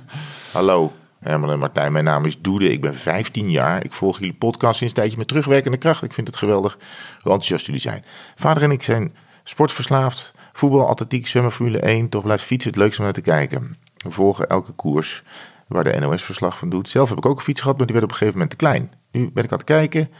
[0.52, 1.92] Hallo, Herman en Martijn.
[1.92, 2.72] Mijn naam is Doede.
[2.72, 3.84] Ik ben 15 jaar.
[3.84, 6.02] Ik volg jullie podcast sinds een tijdje met terugwerkende kracht.
[6.02, 6.76] Ik vind het geweldig
[7.22, 8.04] hoe enthousiast jullie zijn.
[8.34, 9.14] Vader en ik zijn
[9.44, 10.32] sportverslaafd.
[10.56, 12.08] Voetbal, atletiek, zwemmen, Formule 1.
[12.08, 13.76] Toch blijft fietsen het leukste om naar te kijken.
[13.96, 15.22] We volgen elke koers
[15.68, 16.88] waar de NOS verslag van doet.
[16.88, 18.64] Zelf heb ik ook een fiets gehad, maar die werd op een gegeven moment te
[18.66, 18.92] klein.
[19.10, 20.10] Nu ben ik aan het kijken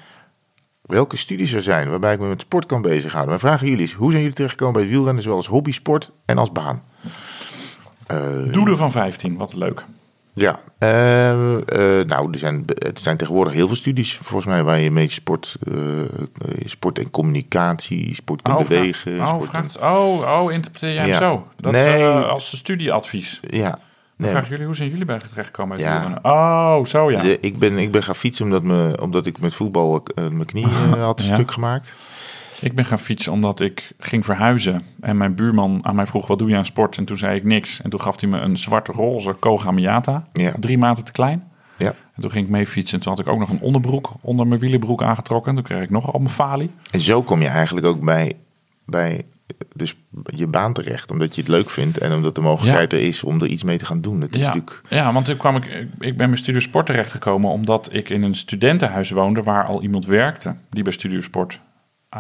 [0.87, 3.29] welke studies er zijn waarbij ik me met sport kan bezighouden.
[3.29, 6.13] Mijn vraag jullie is, hoe zijn jullie terechtgekomen bij het wielrennen, zowel als hobby, sport
[6.25, 6.83] en als baan?
[8.07, 9.85] Eh, Doelen van 15, wat leuk.
[10.39, 11.31] Ja, eh,
[12.01, 15.09] eh, nou, er zijn, het zijn tegenwoordig heel veel studies, volgens mij, waar je mee
[15.09, 16.09] sport, eh, eh,
[16.65, 19.21] sport en communicatie, sport kunt Oh, bewegen.
[19.21, 21.19] oh, sport en- oh, oh, interpreteer jij hem Ja.
[21.19, 21.47] zo?
[21.57, 22.05] Dat Nee.
[22.07, 23.41] als studieadvies.
[23.49, 23.79] ja,
[24.17, 26.19] nee, Vraag jullie, hoe zijn jullie bij terechtgekomen Ja.
[26.23, 27.23] Oh, zo ja.
[27.23, 30.67] de- ik, ben, ik ben gaan fietsen omdat, me, omdat ik met voetbal mijn knie
[30.99, 31.35] had Ja.
[31.35, 31.95] stuk gemaakt.
[32.61, 34.83] Ik ben gaan fietsen omdat ik ging verhuizen.
[35.01, 36.99] En mijn buurman aan mij vroeg, wat doe je aan sport?
[36.99, 37.83] En toen zei ik niks.
[37.83, 40.25] En toen gaf hij me een zwart-roze Koga Miata.
[40.33, 40.53] Ja.
[40.61, 41.45] Drie maten te klein.
[41.79, 41.95] Ja.
[42.15, 42.99] En toen ging ik mee fietsen.
[42.99, 45.51] En toen had ik ook nog een onderbroek onder mijn wielenbroek aangetrokken.
[45.51, 46.71] En toen kreeg ik nog op mijn falie.
[46.91, 48.33] En zo kom je eigenlijk ook bij,
[48.85, 49.25] bij
[49.75, 49.95] dus
[50.25, 53.41] je baan terecht, omdat je het leuk vindt en omdat de mogelijkheid er is om
[53.41, 54.21] er iets mee te gaan doen.
[54.21, 54.83] Het is Ja, natuurlijk...
[54.89, 58.35] ja, want toen kwam ik, ik ben bij Studio Sport terechtgekomen omdat ik in een
[58.35, 61.61] studentenhuis woonde waar al iemand werkte die bij Studio Sport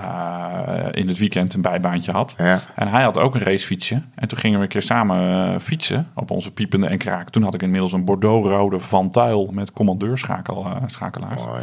[0.03, 2.35] eh, in het weekend een bijbaantje had.
[2.39, 2.61] Ja.
[2.75, 4.03] En hij had ook een racefietsje.
[4.15, 7.31] En toen gingen we een keer samen eh, fietsen op onze piepende en kraak.
[7.31, 11.45] Toen had ik inmiddels een Bordeaux-rode Van Tuyl met commandeurschakelaars.
[11.45, 11.63] Mooi.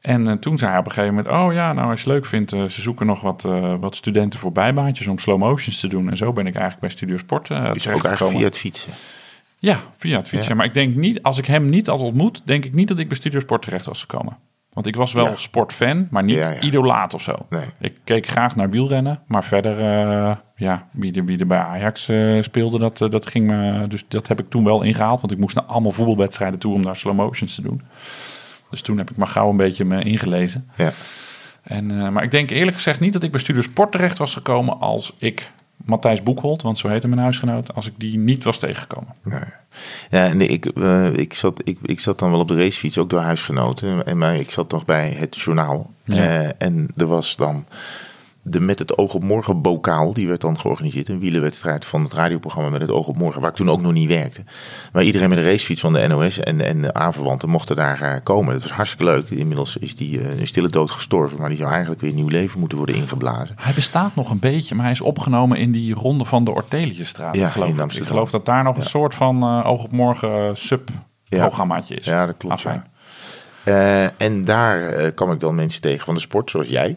[0.00, 1.34] En eh, toen zei hij op een gegeven moment...
[1.34, 3.96] oh ja, nou als je het leuk vindt, eh, ze zoeken nog wat, eh, wat
[3.96, 5.06] studenten voor bijbaantjes...
[5.06, 6.10] om slow motions te doen.
[6.10, 8.92] En zo ben ik eigenlijk bij Studio Sport eh Dus ook eigenlijk via het fietsen.
[9.58, 10.50] Ja, via het fietsen.
[10.50, 10.56] Ja.
[10.56, 13.08] Maar ik denk niet, als ik hem niet had ontmoet, denk ik niet dat ik
[13.08, 14.36] bij Studio Sport terecht was gekomen.
[14.72, 15.34] Want ik was wel Ja.
[15.34, 16.60] sportfan, maar niet Ja, ja.
[16.60, 17.34] idolaat of zo.
[17.48, 17.64] Nee.
[17.80, 22.08] Ik keek graag naar wielrennen, maar verder, eh, ja, wie er, wie er bij Ajax
[22.08, 23.86] eh, speelde, dat, eh, dat ging me.
[23.88, 26.82] Dus dat heb ik toen wel ingehaald, want ik moest naar allemaal voetbalwedstrijden toe om
[26.82, 27.82] daar slow motions te doen.
[28.70, 30.70] Dus toen heb ik maar gauw een beetje me ingelezen.
[30.76, 30.90] Ja.
[31.62, 34.80] En, maar ik denk eerlijk gezegd niet dat ik bij Studio Sport terecht was gekomen
[34.80, 35.52] als ik
[35.84, 39.14] Matthijs Boekholt, want zo heette mijn huisgenoot, als ik die niet was tegengekomen.
[39.22, 39.40] Nee.
[40.10, 43.10] Ja, nee, ik, eh, ik, zat, ik, ik zat dan wel op de racefiets, ook
[43.10, 44.06] door huisgenoten.
[44.06, 45.90] En maar ik zat nog bij het journaal.
[46.04, 46.16] Ja.
[46.16, 47.66] Eh, en er was dan
[48.50, 50.12] de Met het Oog op Morgen bokaal.
[50.12, 51.08] Die werd dan georganiseerd.
[51.08, 53.40] Een wielenwedstrijd van het radioprogramma Met het Oog op Morgen.
[53.40, 54.44] Waar ik toen ook nog niet werkte.
[54.92, 58.20] Maar iedereen met een racefiets van de NOS en, en de aanverwanten mochten daar eh,
[58.22, 58.52] komen.
[58.54, 59.30] Het was hartstikke leuk.
[59.30, 61.38] Inmiddels is die eh, een stille dood gestorven.
[61.38, 63.56] Maar die zou eigenlijk weer nieuw leven moeten worden ingeblazen.
[63.60, 67.36] Hij bestaat nog een beetje, maar hij is opgenomen in die ronde van de Orteliusstraat.
[67.36, 67.80] Ja, geloof in ik.
[67.80, 68.08] Amsterdam.
[68.08, 72.04] Ik geloof dat daar nog een soort van eh, oog op morgen sub-programmaatje is.
[72.04, 72.66] Ja, dat klopt.
[73.64, 76.96] Eh, en daar eh, kwam ik dan mensen tegen van de sport, zoals jij.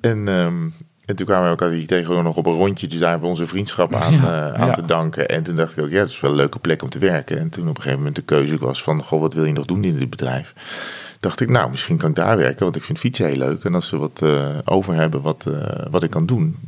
[0.00, 0.68] En, ehm,
[1.04, 2.86] en toen kwamen we elkaar hier tegen nog op een rondje.
[2.86, 4.72] Dus daar hebben we onze vriendschap aan, Ja, eh, aan ja.
[4.72, 5.28] te danken.
[5.28, 7.38] En toen dacht ik ook, ja, dat is wel een leuke plek om te werken.
[7.38, 9.64] En toen op een gegeven moment de keuze was van, goh, wat wil je nog
[9.64, 10.54] doen in dit bedrijf?
[11.20, 13.64] Dacht ik, nou, misschien kan ik daar werken, want ik vind fietsen heel leuk.
[13.64, 16.58] En als ze wat eh, over hebben, wat, eh, wat ik kan doen.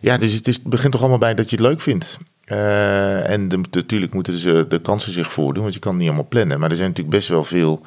[0.00, 2.18] Ja, dus het, is, het begint toch allemaal bij dat je het leuk vindt.
[2.46, 6.28] En de- natuurlijk moeten ze de kansen zich voordoen, want je kan het niet allemaal
[6.28, 6.60] plannen.
[6.60, 7.82] Maar er zijn natuurlijk best wel veel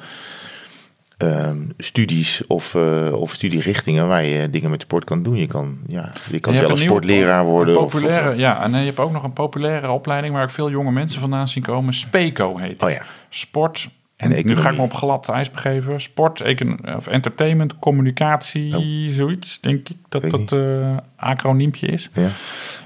[1.20, 5.36] ehm, studies of, eh, of studierichtingen waar je dingen met sport kan doen.
[5.36, 7.74] Je kan, ja, je kan Je zelf sportleraar worden.
[7.74, 10.42] Een of- of- populaire, ja, en eh, je hebt ook nog een populaire opleiding waar
[10.42, 11.94] ik veel jonge mensen vandaan zien komen.
[11.94, 13.88] SPECO heet oh ja, Sport.
[14.16, 16.00] En En nu ga ik me op glad ijs begeven.
[16.00, 19.14] Sport, econ- of entertainment, communicatie, Oh.
[19.14, 22.10] zoiets, denk ik dat Weet dat eh acroniempje is.
[22.12, 22.28] ja.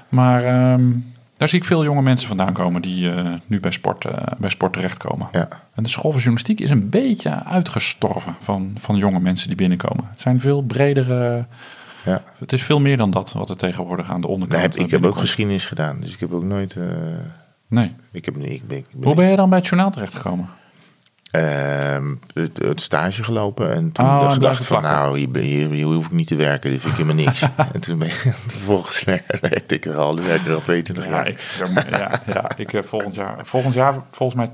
[0.09, 0.83] Maar ehm,
[1.37, 4.49] daar zie ik veel jonge mensen vandaan komen die eh, nu bij sport, eh, bij
[4.49, 5.27] sport terechtkomen.
[5.31, 5.47] ja.
[5.73, 10.07] En de school van journalistiek is een beetje uitgestorven van, van jonge mensen die binnenkomen.
[10.09, 11.45] Het zijn veel bredere.
[12.03, 12.23] ja.
[12.37, 15.01] Het is veel meer dan dat wat er tegenwoordig aan de onderkant Nee, ik eh,
[15.01, 16.77] heb ook geschiedenis gedaan, dus ik heb ook nooit.
[17.67, 17.91] Nee.
[18.11, 20.49] ik heb, ik ben, ik ben, Hoe ben je dan bij het journaal terechtgekomen?
[21.31, 26.05] Ehm, het, het stage gelopen en toen Oh, blijven van, nou, hier, hier, hier hoef
[26.05, 27.41] ik niet te werken, dit vind ik helemaal niks.
[27.73, 28.13] en toen ben ik,
[28.47, 29.03] vervolgens
[29.41, 31.27] werkte ik er al, nu werk ik er al 22 Ja, jaar.
[31.27, 31.39] ik,
[31.89, 34.49] ja, ja, ik heb volgend jaar, volgend jaar, volgens mij,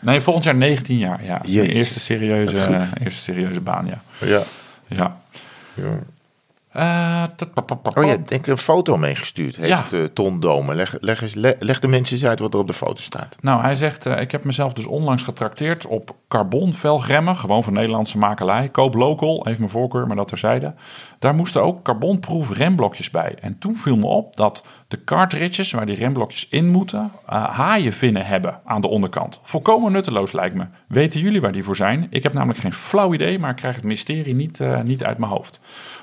[0.00, 1.24] nee, volgend jaar 19 jaar.
[1.24, 4.26] Ja, Mijn eerste serieuze, eerste serieuze baan, ja.
[4.26, 4.42] Ja.
[4.86, 5.16] ja.
[5.74, 5.98] ja.
[6.70, 7.22] Eh,
[7.94, 8.30] Oh ja, pap.
[8.30, 9.98] ik heb een foto meegestuurd, heeft Ja.
[9.98, 10.76] eh, Ton Domen.
[10.76, 13.36] Leg, leg, eens, le- leg de mensen eens uit wat er op de foto staat.
[13.40, 17.36] Nou, hij zegt, eh, ik heb mezelf dus onlangs getrakteerd op carbon velgremmen.
[17.36, 18.68] Gewoon van Nederlandse makelij.
[18.68, 20.74] Koop local, heeft mijn voorkeur, maar dat terzijde.
[21.18, 23.34] Daar moesten ook carbonproef remblokjes bij.
[23.40, 28.26] En toen viel me op dat de cartridges waar die remblokjes in moeten, uh, haaienvinnen
[28.26, 29.40] hebben aan de onderkant.
[29.42, 30.64] Volkomen nutteloos lijkt me.
[30.88, 32.06] Weten jullie waar die voor zijn?
[32.10, 35.30] Ik heb namelijk geen flauw idee, maar ik krijg het mysterie niet, niet uit mijn
[35.32, 35.60] hoofd.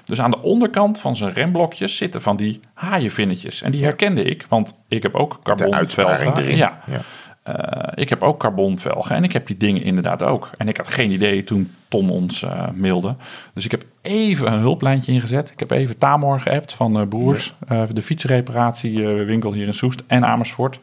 [0.07, 3.61] Dus aan de onderkant van zijn remblokjes zitten van die haaienvinnetjes.
[3.61, 6.55] En die herkende ik, want ik heb ook carbonvelgen.
[6.55, 6.79] Ja.
[6.85, 7.01] ja.
[7.47, 10.49] Uh, ik heb ook carbonvelgen en ik heb die dingen inderdaad ook.
[10.57, 13.15] En ik had geen idee toen Ton ons uh, mailde.
[13.53, 15.51] Dus ik heb even een hulplijntje ingezet.
[15.51, 17.55] Ik heb even Tamor geappt van uh, Broers,
[17.93, 20.79] de fietsreparatiewinkel hier in Soest en Amersfoort.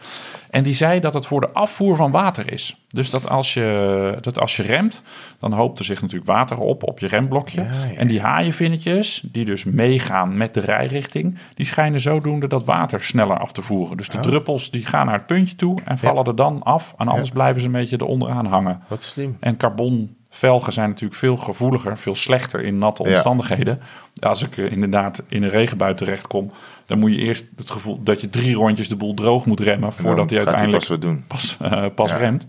[0.50, 2.76] En die zei dat het voor de afvoer van water is.
[2.88, 5.02] Dus dat als je, dat als je remt,
[5.38, 7.62] dan hoopt er zich natuurlijk water op op je remblokje.
[7.62, 7.96] Ja, ja.
[7.96, 13.38] En die haaienvinnetjes, die dus meegaan met de rijrichting, die schijnen zodoende dat water sneller
[13.38, 13.96] af te voeren.
[13.96, 16.94] Dus de druppels die gaan naar het puntje toe en vallen er dan af.
[16.98, 18.82] En anders blijven ze een beetje eronder hangen.
[18.88, 19.36] Wat slim.
[19.40, 23.80] En carbon velgen zijn natuurlijk veel gevoeliger, veel slechter in natte omstandigheden.
[24.20, 26.52] Als ik inderdaad in een regenbui terecht kom,
[26.86, 29.92] dan moet je eerst het gevoel dat je drie rondjes de boel droog moet remmen
[29.92, 31.24] voordat hij uiteindelijk pas, doen.
[31.26, 32.46] pas, uh, pas remt.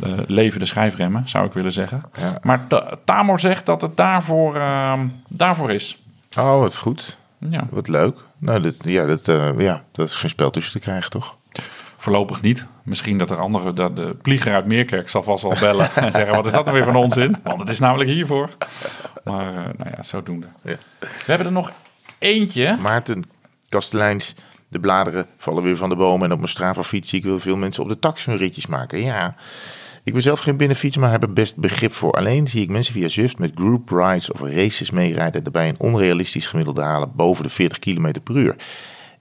[0.00, 2.02] Uh, leven de schijfremmen, zou ik willen zeggen.
[2.18, 2.38] Ja.
[2.42, 2.66] Maar
[3.04, 6.02] Tamor zegt dat het daarvoor, uh, daarvoor is.
[6.38, 7.18] Oh, wat goed.
[7.38, 7.66] Ja.
[7.70, 8.16] Wat leuk.
[8.38, 9.26] Nou, dit, ja, dat,
[9.58, 11.36] ja, dat is geen spel tussen te krijgen, toch?
[11.96, 12.66] Voorlopig niet.
[12.82, 16.34] Misschien dat er andere, dat de plieger uit Meerkerk zal vast wel bellen en zeggen:
[16.34, 17.36] wat is dat nou weer van onzin?
[17.42, 18.50] Want het is namelijk hiervoor.
[19.24, 20.46] Maar nou ja, zodoende.
[20.62, 20.76] Ja.
[20.98, 21.72] We hebben er nog
[22.18, 22.76] eentje.
[22.80, 23.24] Maarten
[23.68, 24.34] Kasteleins,
[24.68, 26.26] de bladeren vallen weer van de bomen.
[26.26, 28.66] En op mijn Strava fiets zie ik wel veel mensen op de tax hun ritjes
[28.66, 29.02] maken.
[29.02, 29.34] Ja,
[30.06, 32.12] ik ben zelf geen binnenfiets, maar heb er best begrip voor.
[32.12, 35.42] Alleen zie ik mensen via Zwift met group rides of races meerijden...
[35.42, 38.56] daarbij een onrealistisch gemiddelde halen boven de 40 km per uur.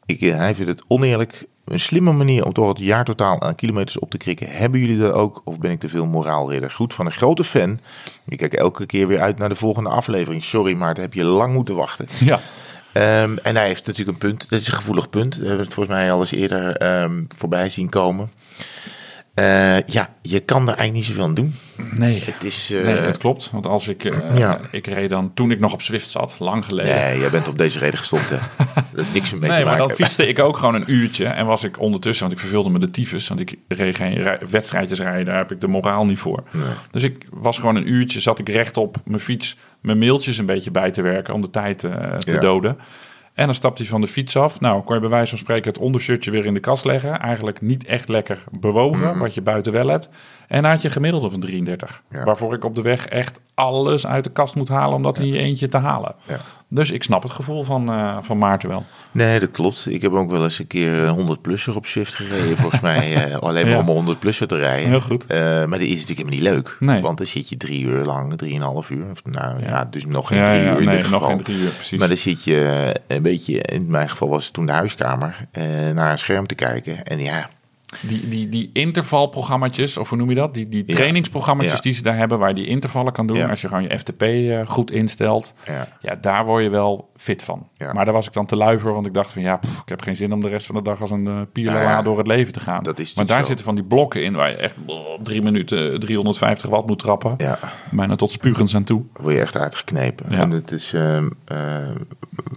[0.05, 1.47] Ik, eh, hij vindt het oneerlijk.
[1.66, 4.47] Een slimme manier om toch het jaartotaal aan kilometers op te krikken.
[4.49, 5.41] Hebben jullie dat ook?
[5.43, 6.72] Of ben ik te veel moraalridder?
[6.72, 7.80] Goed van een grote fan.
[8.28, 10.43] Ik kijk elke keer weer uit naar de volgende aflevering.
[10.43, 12.07] Sorry, maar daar heb je lang moeten wachten.
[12.26, 12.39] Ja.
[13.24, 14.49] Um, en hij heeft natuurlijk een punt.
[14.49, 15.36] Dat is een gevoelig punt.
[15.36, 18.30] We hebben het volgens mij al eens eerder um, voorbij zien komen.
[19.39, 21.55] Uh, ja, je kan er eigenlijk niet zoveel aan doen.
[21.91, 23.49] Nee, het is, uh, nee, het klopt.
[23.51, 24.59] Want als ik, uh, ja.
[24.71, 26.95] ik reed dan toen ik nog op Zwift zat, lang geleden.
[26.95, 28.29] Nee, jij bent op deze reden gestopt.
[28.29, 28.38] Hè.
[28.95, 29.65] Dat niks mee nee, te maken.
[29.65, 31.25] maar dan fietste ik ook gewoon een uurtje.
[31.25, 33.27] En was ik ondertussen, want ik verveelde me de tyfus.
[33.27, 36.43] Want ik reed geen wedstrijdjes rijden, daar heb ik de moraal niet voor.
[36.51, 36.63] Nee.
[36.91, 40.45] Dus ik was gewoon een uurtje, zat ik recht op mijn fiets mijn mailtjes een
[40.45, 42.39] beetje bij te werken om de tijd te ja.
[42.39, 42.77] doden.
[43.36, 44.59] En dan stapt hij van de fiets af.
[44.59, 47.19] Nou, kon je bij wijze van spreken het ondershirtje weer in de kast leggen.
[47.19, 49.19] Eigenlijk niet echt lekker bewogen, mm -hmm.
[49.19, 50.09] wat je buiten wel hebt.
[50.47, 52.03] En dan had je gemiddelde van 33.
[52.09, 52.23] Ja.
[52.23, 55.23] Waarvoor ik op de weg echt alles uit de kast moet halen om dat ja.
[55.23, 56.15] in je eentje te halen.
[56.27, 56.38] Ja.
[56.76, 58.86] Dus ik snap het gevoel van, uh, van Maarten wel.
[59.11, 59.89] Nee, dat klopt.
[59.89, 63.30] Ik heb ook wel eens een keer 100-plusser op shift gereden, volgens mij.
[63.30, 64.89] Uh, alleen maar om 100-plusser te rijden.
[64.89, 65.26] Heel goed.
[65.32, 66.78] Uh, maar die is natuurlijk helemaal niet leuk.
[66.80, 67.01] Nee.
[67.01, 69.05] Want dan zit je drie uur lang, drieënhalf uur.
[69.11, 71.19] Of, nou ja, dus nog geen drie uur in nee, dit geval.
[71.19, 71.99] nog geen drie uur, precies.
[71.99, 75.38] Maar dan zit je een beetje, in mijn geval was het toen de huiskamer,
[75.93, 77.05] naar een scherm te kijken.
[77.05, 77.49] En ja,
[78.01, 80.53] die, die, die intervalprogramma's, of hoe noem je dat?
[80.53, 81.79] Die, die trainingsprogramma's ja.
[81.79, 83.37] die ze daar hebben, waar je die intervallen kan doen.
[83.37, 83.49] Ja.
[83.49, 85.53] Als je gewoon je FTP uh, goed instelt.
[85.65, 85.87] Ja.
[86.01, 87.67] ja, daar word je wel fit van.
[87.93, 89.89] Maar daar was ik dan te lui voor, want ik dacht van ja, pff, ik
[89.89, 92.53] heb geen zin om de rest van de dag als een uh, door het leven
[92.53, 92.83] te gaan.
[92.83, 93.47] Dat is maar daar zo.
[93.47, 97.33] zitten van die blokken in waar je echt oh, drie minuten 350 watt moet trappen.
[97.37, 97.59] Ja.
[97.91, 99.03] Bijna tot spugens aan toe.
[99.13, 100.29] Word je echt uitgeknepen.
[100.29, 101.23] En het is, uh,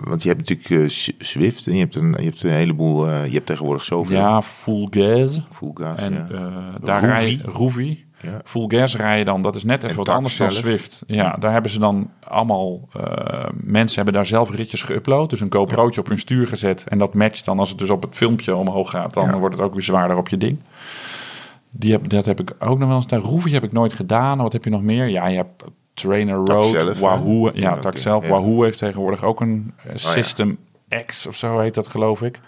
[0.00, 3.46] want je hebt natuurlijk Swift en je hebt een, je hebt een heleboel, je hebt
[3.46, 4.16] tegenwoordig zoveel.
[4.16, 5.27] Ja, full gas.
[5.50, 6.26] Full gas, en ja.
[6.30, 7.98] uh, daar rij Roovy.
[8.20, 8.40] Ja.
[8.44, 11.02] Full gas rijden dan, dat is net even en wat anders dan Swift.
[11.06, 15.26] Ja, ja, daar hebben ze dan allemaal, uh, mensen hebben daar zelf ritjes geüpload.
[15.26, 16.00] Dus een GoPro'tje ja.
[16.00, 16.84] op hun stuur gezet.
[16.88, 19.64] En dat matcht dan, als het dus op het filmpje omhoog gaat, dan wordt het
[19.64, 20.58] ook weer zwaarder op je ding.
[21.70, 23.06] Die heb, dat heb ik ook nog wel eens.
[23.06, 24.38] Daar Roovy heb ik nooit gedaan.
[24.38, 25.08] Wat heb je nog meer?
[25.08, 25.64] Ja, je hebt
[25.94, 27.50] Trainer Road, zelf, Wahoo.
[27.54, 28.00] Ja, tak okay.
[28.00, 28.28] zelf.
[28.28, 30.58] Wahoo heeft tegenwoordig ook een uh, System
[30.88, 32.40] oh, X of zo heet dat geloof ik.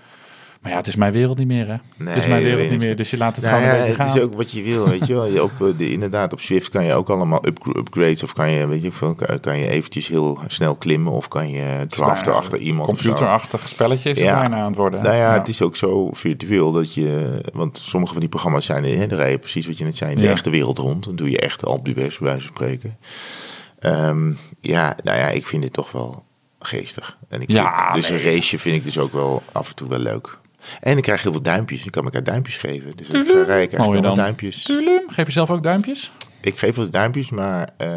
[0.60, 1.76] Maar ja, het is mijn wereld niet meer, hè?
[1.96, 3.86] Nee, het is mijn wereld niet meer, dus je laat het nou, gewoon ja, een
[3.86, 4.18] beetje het gaan.
[4.18, 5.26] is ook wat je wil, weet je wel.
[5.26, 8.22] Je op, de, inderdaad, op Swift kan je ook allemaal up, upgrades.
[8.22, 11.12] Of kan je, weet je, kan, kan je eventjes heel snel klimmen.
[11.12, 12.88] Of kan je draften achter iemand.
[12.88, 14.40] Computerachtig spelletje is ja.
[14.40, 15.02] bijna aan het worden.
[15.02, 17.40] Nou ja, ja, het is ook zo virtueel dat je...
[17.52, 20.12] Want sommige van die programma's zijn, hè, daar rij je precies wat je net zei,
[20.12, 21.04] in de echte wereld rond.
[21.04, 22.98] Dan doe je echt al bij wijze van spreken.
[23.80, 26.24] Um, ja, nou ja, ik vind dit toch wel
[26.58, 27.18] geestig.
[27.28, 28.18] En ik ja, vind, dus nee.
[28.18, 30.38] een raceje vind ik dus ook wel af en toe wel leuk.
[30.80, 31.84] En ik krijg heel veel duimpjes.
[31.84, 32.96] Ik kan elkaar duimpjes geven.
[32.96, 34.62] Dus als ik ga rijden, krijg ik duimpjes.
[34.62, 35.02] Tulum.
[35.06, 36.12] Geef je zelf ook duimpjes?
[36.40, 37.68] Ik geef wel eens duimpjes, maar...
[37.78, 37.88] Uh...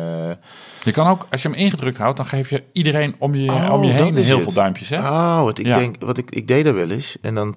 [0.84, 3.74] Je kan ook, als je hem ingedrukt houdt, dan geef je iedereen om je, oh,
[3.74, 4.44] om je heen heel het.
[4.44, 4.90] veel duimpjes.
[4.90, 4.98] Hè?
[4.98, 5.78] Oh, wat ik ja.
[5.78, 7.18] denk, wat ik, ik deed dat wel eens.
[7.22, 7.56] En dan,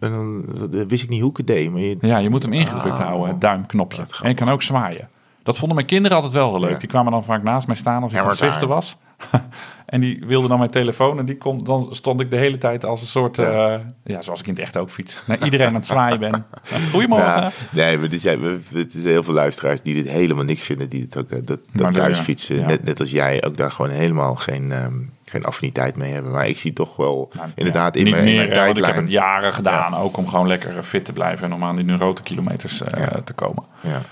[0.00, 0.44] en dan
[0.88, 1.70] wist ik niet hoe ik het deed.
[1.70, 1.96] Maar je...
[2.00, 4.02] Ja, je moet hem ingedrukt oh, houden, het duimknopje.
[4.22, 5.08] En je kan ook zwaaien.
[5.42, 6.70] Dat vonden mijn kinderen altijd wel leuk.
[6.70, 6.78] Ja.
[6.78, 8.96] Die kwamen dan vaak naast mij staan als ik aan het was.
[9.86, 11.18] en die wilde dan mijn telefoon.
[11.18, 13.36] En die kon, dan stond ik de hele tijd als een soort...
[13.36, 15.22] Ja, ja zoals ik in het echt ook fiets.
[15.26, 16.46] Naar iedereen aan het zwaaien ben.
[16.92, 17.26] Goedemorgen.
[17.26, 20.88] Ja, nee, maar er zijn, er zijn heel veel luisteraars die dit helemaal niks vinden.
[20.88, 24.72] Die het ook, dat, dat thuisfietsen, net, net als jij, ook daar gewoon helemaal geen...
[24.72, 26.32] Um, geen affiniteit mee hebben.
[26.32, 29.10] Maar ik zie toch wel nou, inderdaad in, mijn, meer, in mijn Ik heb het
[29.10, 32.88] jaren gedaan, ook om gewoon lekker fit te blijven en om aan die neurotenkilometers uh,
[33.24, 33.64] te komen.
[33.80, 34.02] Ja,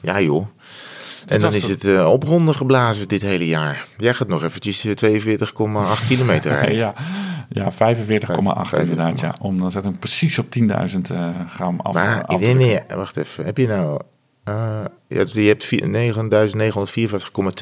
[0.00, 0.46] ja joh.
[1.26, 3.84] En dan is het uh, opronden geblazen dit hele jaar.
[3.96, 6.74] Jij gaat nog eventjes 42,8 kilometer rijden.
[6.74, 6.94] ja,
[7.48, 7.78] ja 45,8
[8.80, 9.20] inderdaad.
[9.20, 9.34] Ja.
[9.40, 10.64] Om, dan zet ik precies op 10.000
[11.12, 11.94] uh, gram af.
[11.94, 13.44] Maar nee, nee, wacht even.
[13.44, 14.00] Heb je nou...
[14.48, 15.70] Uh, je hebt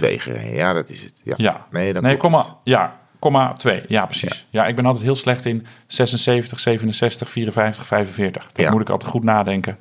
[0.03, 0.55] 9.954,2 gereden.
[0.55, 1.21] Ja, dat is het.
[1.25, 1.67] Ja, ja.
[1.71, 3.83] nee, dan nee komma, ja, komma 2.
[3.89, 4.47] Ja, precies.
[4.51, 4.63] Ja.
[4.63, 4.69] ja.
[4.69, 8.51] ik ben altijd heel slecht in 76, 67, 54, 45.
[8.53, 9.79] Dat moet ik altijd goed nadenken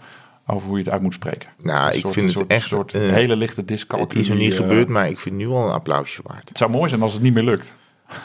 [0.47, 1.49] over hoe je het uit moet spreken.
[1.61, 4.13] Nou, ik vind het echt een soort uh, hele lichte discalculie.
[4.13, 6.49] Het is nog niet uh, gebeurd, maar ik vind nu al een applausje waard.
[6.49, 7.73] Het zou mooi zijn als het niet meer lukt.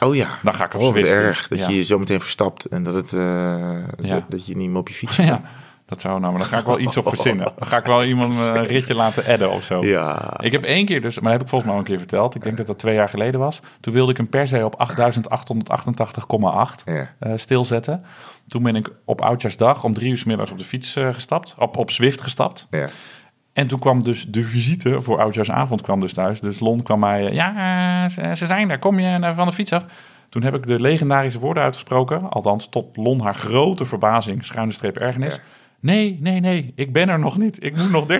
[0.00, 0.38] Oh ja.
[0.42, 3.12] Dan ga ik op oh, erg dat je je zo meteen verstapt en dat, het,
[3.12, 5.42] uh, dat, dat, je niet meer op je fiets ja.
[5.88, 7.52] Dat zou nou, maar dan ga ik wel iets op verzinnen.
[7.58, 9.84] Dan ga ik wel iemand een ritje laten adden of zo.
[9.84, 10.40] Ja.
[10.40, 12.34] Ik heb één keer dus, maar dat heb ik volgens mij al een keer verteld.
[12.34, 13.60] Ik denk dat dat twee jaar geleden was.
[13.80, 17.10] Toen wilde ik hem per se op 8888,8 ja.
[17.20, 18.04] uh, stilzetten.
[18.46, 21.54] Toen ben ik op Oudjaarsdag om drie uur s middags op de fiets uh, gestapt.
[21.58, 22.66] Op, op Zwift gestapt.
[22.70, 22.86] Ja.
[23.52, 26.40] En toen kwam dus de visite voor Oudjaarsavond kwam dus thuis.
[26.40, 28.78] Dus Lon kwam mij, ja, ze, ze zijn daar.
[28.78, 29.84] Kom je van de fiets af?
[30.28, 32.30] Toen heb ik de legendarische woorden uitgesproken.
[32.30, 35.34] Althans, tot Lon haar grote verbazing, schuine streep ergernis.
[35.34, 35.40] Ja.
[35.80, 37.64] Nee, nee, nee, ik ben er nog niet.
[37.64, 38.14] Ik moet nog 13,3.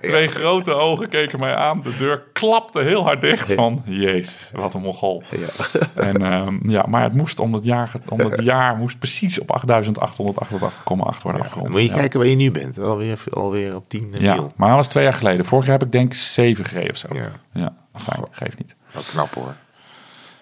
[0.00, 1.80] Twee grote ogen keken mij aan.
[1.82, 3.82] De deur klapte heel hard dicht van...
[3.84, 5.22] Jezus, wat een mogol.
[5.30, 5.46] Ja.
[6.04, 9.60] En, um, ja, maar het moest om het jaar, om het jaar moest precies op
[9.60, 9.72] 8.888,8
[10.84, 11.06] worden
[11.42, 11.68] afgerond.
[11.68, 12.78] Moet je kijken waar je nu bent.
[12.78, 15.44] Alweer, alweer op 10 Ja, maar dat was twee jaar geleden.
[15.44, 17.08] Vorig jaar heb ik denk ik 7 gereden of zo.
[17.12, 18.76] Ja, ja fijn, geeft niet.
[18.92, 19.54] Wat knap hoor.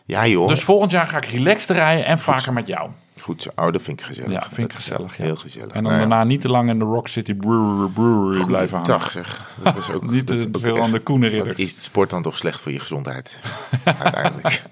[0.04, 0.48] Ja joh.
[0.48, 2.90] Dus volgend jaar ga ik relaxed rijden en vaker met jou.
[3.22, 3.50] Goed zo.
[3.56, 4.30] Oh, dat vind ik gezellig.
[4.30, 5.16] Ja, vind ik gezellig.
[5.16, 5.24] Ja.
[5.24, 5.72] Heel gezellig.
[5.72, 8.90] En dan nou daarna niet te lang in de Rock City Brewery, brewery blijven hangen.
[8.90, 9.46] Dag zeg.
[9.62, 12.78] Dat is ook, niet te veel aan de Is sport dan toch slecht voor je
[12.78, 13.40] gezondheid?
[14.02, 14.62] Uiteindelijk.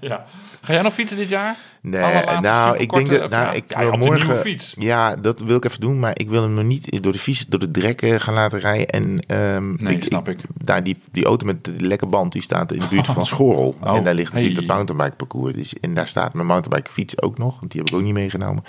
[0.00, 0.26] ja.
[0.68, 1.56] Ga jij nog fietsen dit jaar?
[1.80, 4.38] Nee, nou, ik denk dat nou, ik ja, wil morgen.
[4.38, 4.74] Fiets.
[4.78, 7.46] Ja, dat wil ik even doen, maar ik wil hem nog niet door de fiets,
[7.46, 8.86] door de drekken gaan laten rijden.
[8.88, 10.38] En um, nee, ik, snap ik.
[10.64, 13.76] Daar die, die auto met de lekke band, die staat in de buurt van Schorrel.
[13.80, 14.66] Oh, en daar ligt natuurlijk hey.
[14.66, 15.54] het mountainbike parcours.
[15.54, 18.14] Dus, en daar staat mijn mountainbike fiets ook nog, want die heb ik ook niet
[18.14, 18.64] meegenomen.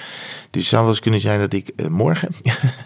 [0.50, 2.30] Dus het zou wel eens kunnen zijn dat ik uh, morgen,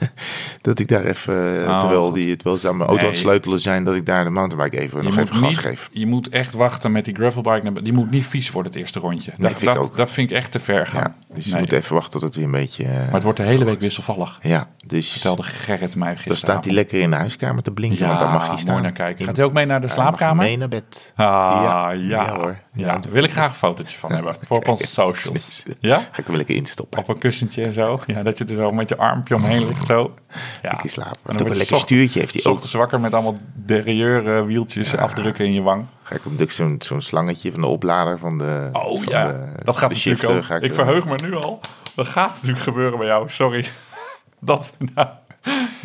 [0.62, 3.04] dat ik daar even, oh, terwijl die het wel aan mijn auto nee.
[3.04, 5.58] aan het sleutelen zijn, dat ik daar de mountainbike even je nog even gas niet,
[5.58, 5.90] geef.
[5.92, 7.82] Je moet echt wachten met die gravelbike.
[7.82, 9.34] Die moet niet vies worden het eerste rondje.
[9.38, 9.98] Nee, dat, vind ik dat, ook.
[9.98, 11.16] dat vind ik echt te ver gaan.
[11.30, 12.84] Ja, dus je moet even wachten tot het weer een beetje...
[12.84, 14.38] Uh, maar het wordt de hele week wisselvallig.
[14.42, 15.12] Ja, dus...
[15.12, 16.38] Vertelde Gerrit mij gisteren.
[16.38, 18.72] Dan staat hij lekker in de huiskamer te blinken, ja, want dan mag hij staan.
[18.72, 19.26] mooi naar kijken.
[19.26, 20.46] Gaat hij ook mee naar de slaapkamer?
[20.46, 21.14] mee naar bed.
[21.16, 21.26] Ah,
[21.64, 21.92] ja.
[21.92, 22.58] Ja, hoor.
[22.74, 24.36] Ja, daar wil ik graag een fotootje van hebben.
[24.48, 25.64] Voor op onze socials.
[25.80, 25.98] Ja?
[25.98, 27.00] Ga ik er wel lekker instoppen.
[27.00, 28.00] Op een kussentje en zo.
[28.06, 30.14] Ja, dat je er zo met je armpje omheen ligt zo.
[30.62, 30.70] Ja.
[30.70, 31.20] Lekker slapen.
[31.26, 32.54] En dan een lekker stuurtje heeft hij ook.
[32.54, 35.86] Ochtends wakker met allemaal derrière wieltjes afdrukken in je wang.
[36.04, 38.70] Ga ik hem zo'n zo'n slangetje van de oplader van de.
[38.72, 40.58] Oh van ja, de, dat gaat de natuurlijk ook.
[40.58, 41.60] Ik, ik verheug me nu al.
[41.96, 43.30] Dat gaat natuurlijk gebeuren bij jou.
[43.30, 43.66] Sorry.
[44.40, 44.74] Dat.
[44.96, 45.08] Nou.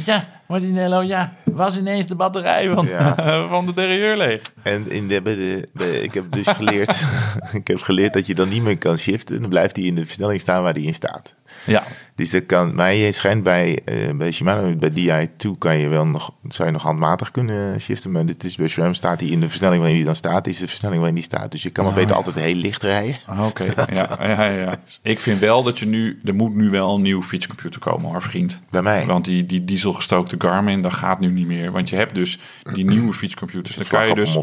[0.05, 1.33] Ja, Martinello, ja.
[1.45, 3.15] Was ineens de batterij van, Ja.
[3.49, 4.43] van de derailleur leeg.
[4.63, 7.01] En in de, bij de, bij- ik heb dus geleerd,
[7.53, 9.41] ik heb geleerd dat je dan niet meer kan shiften.
[9.41, 11.35] Dan blijft hij in de versnelling staan waar hij in staat.
[11.67, 11.85] Ja.
[12.15, 16.07] Dus dat kan, maar je schijnt bij, eh, bij Shimano, bij DI2 kan je wel
[16.07, 18.11] nog, zou je nog handmatig kunnen shiften.
[18.11, 20.59] Maar dit is bij SRAM staat hij in de versnelling waarin hij dan staat, is
[20.59, 21.51] de versnelling waarin hij staat.
[21.51, 22.17] Dus je kan maar Oh, beter ja.
[22.17, 23.17] altijd heel licht rijden.
[23.27, 24.73] Ah, Oké, ja, ja, ja.
[25.03, 26.21] Ik vind wel dat je nu...
[26.25, 28.61] Er moet nu wel een nieuwe fietscomputer komen, hoor, vriend.
[28.71, 29.07] Bij mij.
[29.07, 31.73] Want die, die dieselgestookte Garmin, dat gaat nu niet meer.
[31.73, 32.39] Want je hebt dus
[32.75, 33.77] die nieuwe fietscomputers.
[33.77, 34.37] Dan kan je dus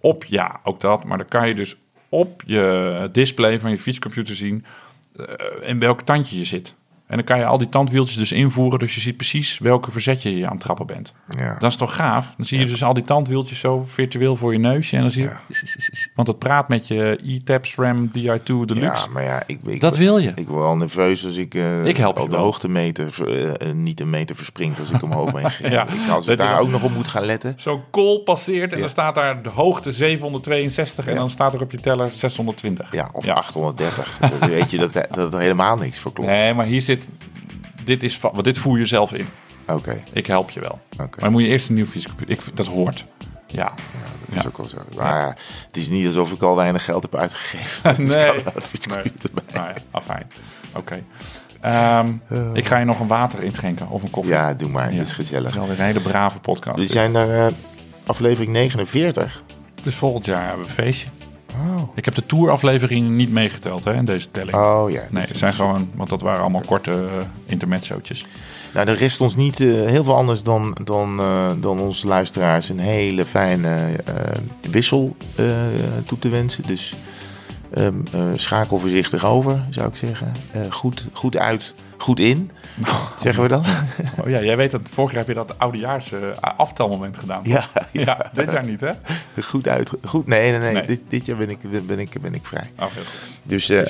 [0.00, 0.24] op...
[0.24, 1.04] Ja, ook dat.
[1.04, 1.76] Maar dan kan je dus
[2.08, 4.64] op je display van je fietscomputer zien...
[5.16, 6.74] eh, in welk tandje je zit.
[7.14, 8.78] En dan kan je al die tandwieltjes dus invoeren.
[8.78, 11.14] Dus je ziet precies welke verzetje je aan het trappen bent.
[11.38, 11.56] Ja.
[11.58, 12.34] Dat is toch gaaf?
[12.36, 14.96] Dan zie je dus al die tandwieltjes zo virtueel voor je neusje.
[14.96, 15.30] En dan zie je...
[16.14, 19.06] Want het praat met je E-Tab SRAM DI2 Deluxe.
[19.06, 20.32] Ja, maar ja, ik, ik, Dat wil je.
[20.34, 23.74] Ik word wel nerveus als ik, eh Ik help op de hoogte meter, eh, eh,
[23.74, 25.42] niet een meter verspringt als ik omhoog ben.
[25.74, 27.54] Ja, ik, als ik daar ook nog op moet gaan letten.
[27.56, 31.70] Zo'n kool passeert en dan staat daar de hoogte 762 en dan staat er op
[31.70, 32.92] je teller 620.
[32.92, 33.32] Ja, of Ja.
[33.32, 34.18] 830.
[34.38, 36.30] Dan weet je dat, dat er helemaal niks voor klopt.
[36.30, 37.03] Nee, maar hier zit...
[37.84, 39.26] Dit, is, want dit voer je zelf in.
[39.68, 40.80] Oké, Ik help je wel.
[41.00, 41.20] oké.
[41.20, 42.34] Maar moet je eerst een nieuw fietscomputer...
[42.36, 43.04] Ik, dat hoort.
[43.46, 43.72] Ja.
[44.26, 44.76] Dat is ook wel zo.
[44.96, 45.36] Maar ja,
[45.66, 47.94] het is niet alsof ik al weinig geld heb uitgegeven.
[48.04, 48.42] Dus Nee.
[48.88, 49.12] bij.
[49.54, 50.30] Nou ja, afijn.
[50.76, 51.04] Oké.
[51.60, 52.12] Ehm,
[52.52, 54.32] ik ga je nog een water inschenken of een koffie.
[54.32, 54.90] Ja, doe maar.
[54.90, 54.96] Ja.
[54.96, 55.50] Dat is gezellig.
[55.50, 56.78] is alweer een hele brave podcast.
[56.80, 57.52] We zijn naar eh,
[58.06, 59.42] aflevering 49.
[59.82, 61.08] Dus volgend jaar hebben we een feestje.
[61.54, 61.88] Oh.
[61.94, 64.56] Ik heb de tourafleveringen niet meegeteld hè, in deze telling.
[64.56, 65.02] Oh ja.
[65.10, 68.26] Nee, het zijn gewoon, want dat waren allemaal korte uh, intermezzootjes.
[68.74, 72.68] Nou, er rest ons niet uh, heel veel anders dan, dan, uh, dan onze luisteraars
[72.68, 73.76] een hele fijne
[74.70, 75.16] wissel
[76.04, 76.62] toe te wensen.
[76.66, 76.94] Dus
[77.78, 78.04] um,
[78.36, 80.32] schakel voorzichtig over, zou ik zeggen.
[80.70, 82.50] goed, goed uit, goed in.
[83.22, 83.64] Zeggen we dan?
[84.22, 86.20] Oh ja, jij weet dat vorig jaar heb je dat oudejaars uh,
[86.56, 87.40] aftelmoment gedaan.
[87.44, 88.02] Ja, ja.
[88.04, 88.90] ja, dit jaar niet hè?
[89.42, 89.90] Goed uit.
[90.04, 90.72] Goed, nee, nee, nee.
[90.72, 90.86] nee.
[90.86, 92.70] Dit, dit jaar ben ik, ben ik, ben ik vrij.
[92.78, 93.30] Oh, heel goed.
[93.42, 93.86] Dus, um,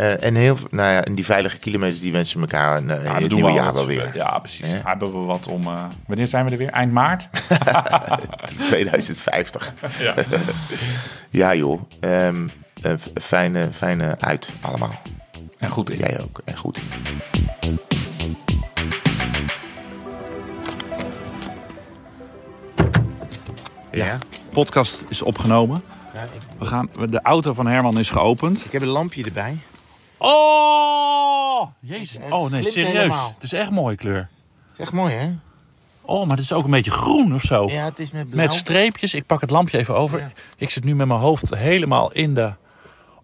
[0.00, 3.32] uh, en heel, nou ja, en die veilige kilometers die wensen elkaar een, ja, het
[3.32, 4.10] nieuwe jaar wel weer.
[4.14, 4.66] Ja, precies.
[4.84, 5.62] Hebben we wat om.
[6.06, 6.70] wanneer zijn we er weer?
[6.70, 7.28] Eind maart?
[8.66, 9.74] 2050.
[9.98, 10.14] ja.
[11.30, 11.80] ja, joh.
[12.00, 12.50] Um,
[13.20, 15.00] fijne, fijne uit allemaal.
[15.58, 15.98] En goed in.
[15.98, 16.40] Jij ook.
[16.44, 17.18] En goed in.
[23.92, 24.18] Ja.
[24.50, 25.82] podcast is opgenomen.
[26.14, 26.28] Ja, ik...
[26.58, 28.64] We gaan, de auto van Herman is geopend.
[28.64, 29.58] Ik heb een lampje erbij.
[30.18, 31.66] Oh!
[31.80, 32.18] Jezus.
[32.30, 32.92] Oh nee, serieus.
[32.92, 33.32] Helemaal.
[33.34, 34.16] Het is echt mooie kleur.
[34.16, 35.30] Het is echt mooi, hè?
[36.00, 37.68] Oh, maar het is ook een beetje groen of zo.
[37.68, 38.46] Ja, het is met blauw.
[38.46, 39.14] Met streepjes.
[39.14, 40.18] Ik pak het lampje even over.
[40.18, 40.30] Ja.
[40.56, 42.52] Ik zit nu met mijn hoofd helemaal in de...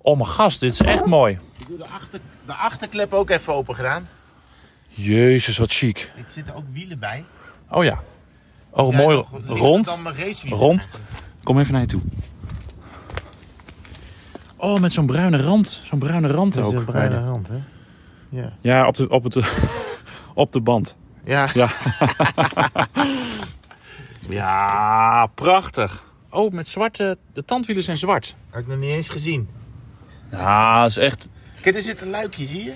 [0.06, 1.38] Oh mijn gast, dit is echt mooi.
[1.58, 4.08] Ik doe de, achter, de achterklep ook even open gedaan.
[4.88, 6.10] Jezus, wat chic.
[6.46, 7.24] Er ook wielen bij.
[7.70, 8.02] Oh ja.
[8.70, 9.98] Oh, mooi rond.
[10.48, 10.88] Rond.
[11.42, 12.00] Kom even naar je toe.
[14.56, 15.80] Oh, met zo'n bruine rand.
[15.84, 16.72] Zo'n bruine rand ook.
[16.72, 17.58] Zo'n bruine rand, hè?
[18.28, 18.52] Ja.
[18.60, 19.36] Ja, op de, op het,
[20.34, 20.96] op de band.
[21.24, 21.48] Ja.
[21.54, 21.70] Ja.
[24.28, 26.04] ja, prachtig.
[26.30, 27.18] Oh, met zwarte...
[27.32, 28.36] De tandwielen zijn zwart.
[28.50, 29.64] Had ik nog niet eens gezien.
[30.38, 31.26] Ja, dat is echt...
[31.60, 32.74] Kijk, er zit een luikje, zie je?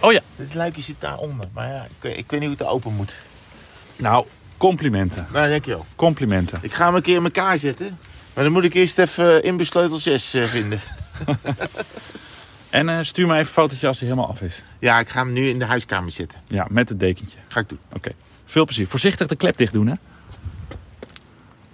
[0.00, 0.20] Oh ja.
[0.36, 1.46] Dit luikje zit daaronder.
[1.52, 3.16] Maar ja, ik, ik weet niet hoe het open moet.
[3.96, 4.26] Nou,
[4.56, 5.26] complimenten.
[5.32, 5.86] Nou, dankjewel.
[5.96, 6.58] Complimenten.
[6.62, 7.98] Ik ga hem een keer in elkaar zetten.
[8.34, 10.80] Maar dan moet ik eerst even in besleutel 6 uh, vinden.
[12.70, 14.62] en uh, stuur me even een fotootje als hij helemaal af is.
[14.78, 16.38] Ja, ik ga hem nu in de huiskamer zitten.
[16.46, 17.38] Ja, met het dekentje.
[17.48, 17.78] Ga ik doen.
[17.86, 17.96] Oké.
[17.96, 18.14] Okay.
[18.44, 18.86] Veel plezier.
[18.86, 19.94] Voorzichtig de klep dicht doen, hè.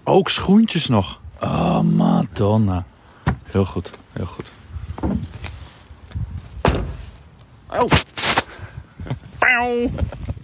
[0.05, 1.21] Ook schoentjes nog.
[1.41, 2.85] Oh, madonna.
[3.51, 4.53] Heel goed, heel goed.
[7.71, 7.89] Oh.
[9.41, 9.91] Pauw.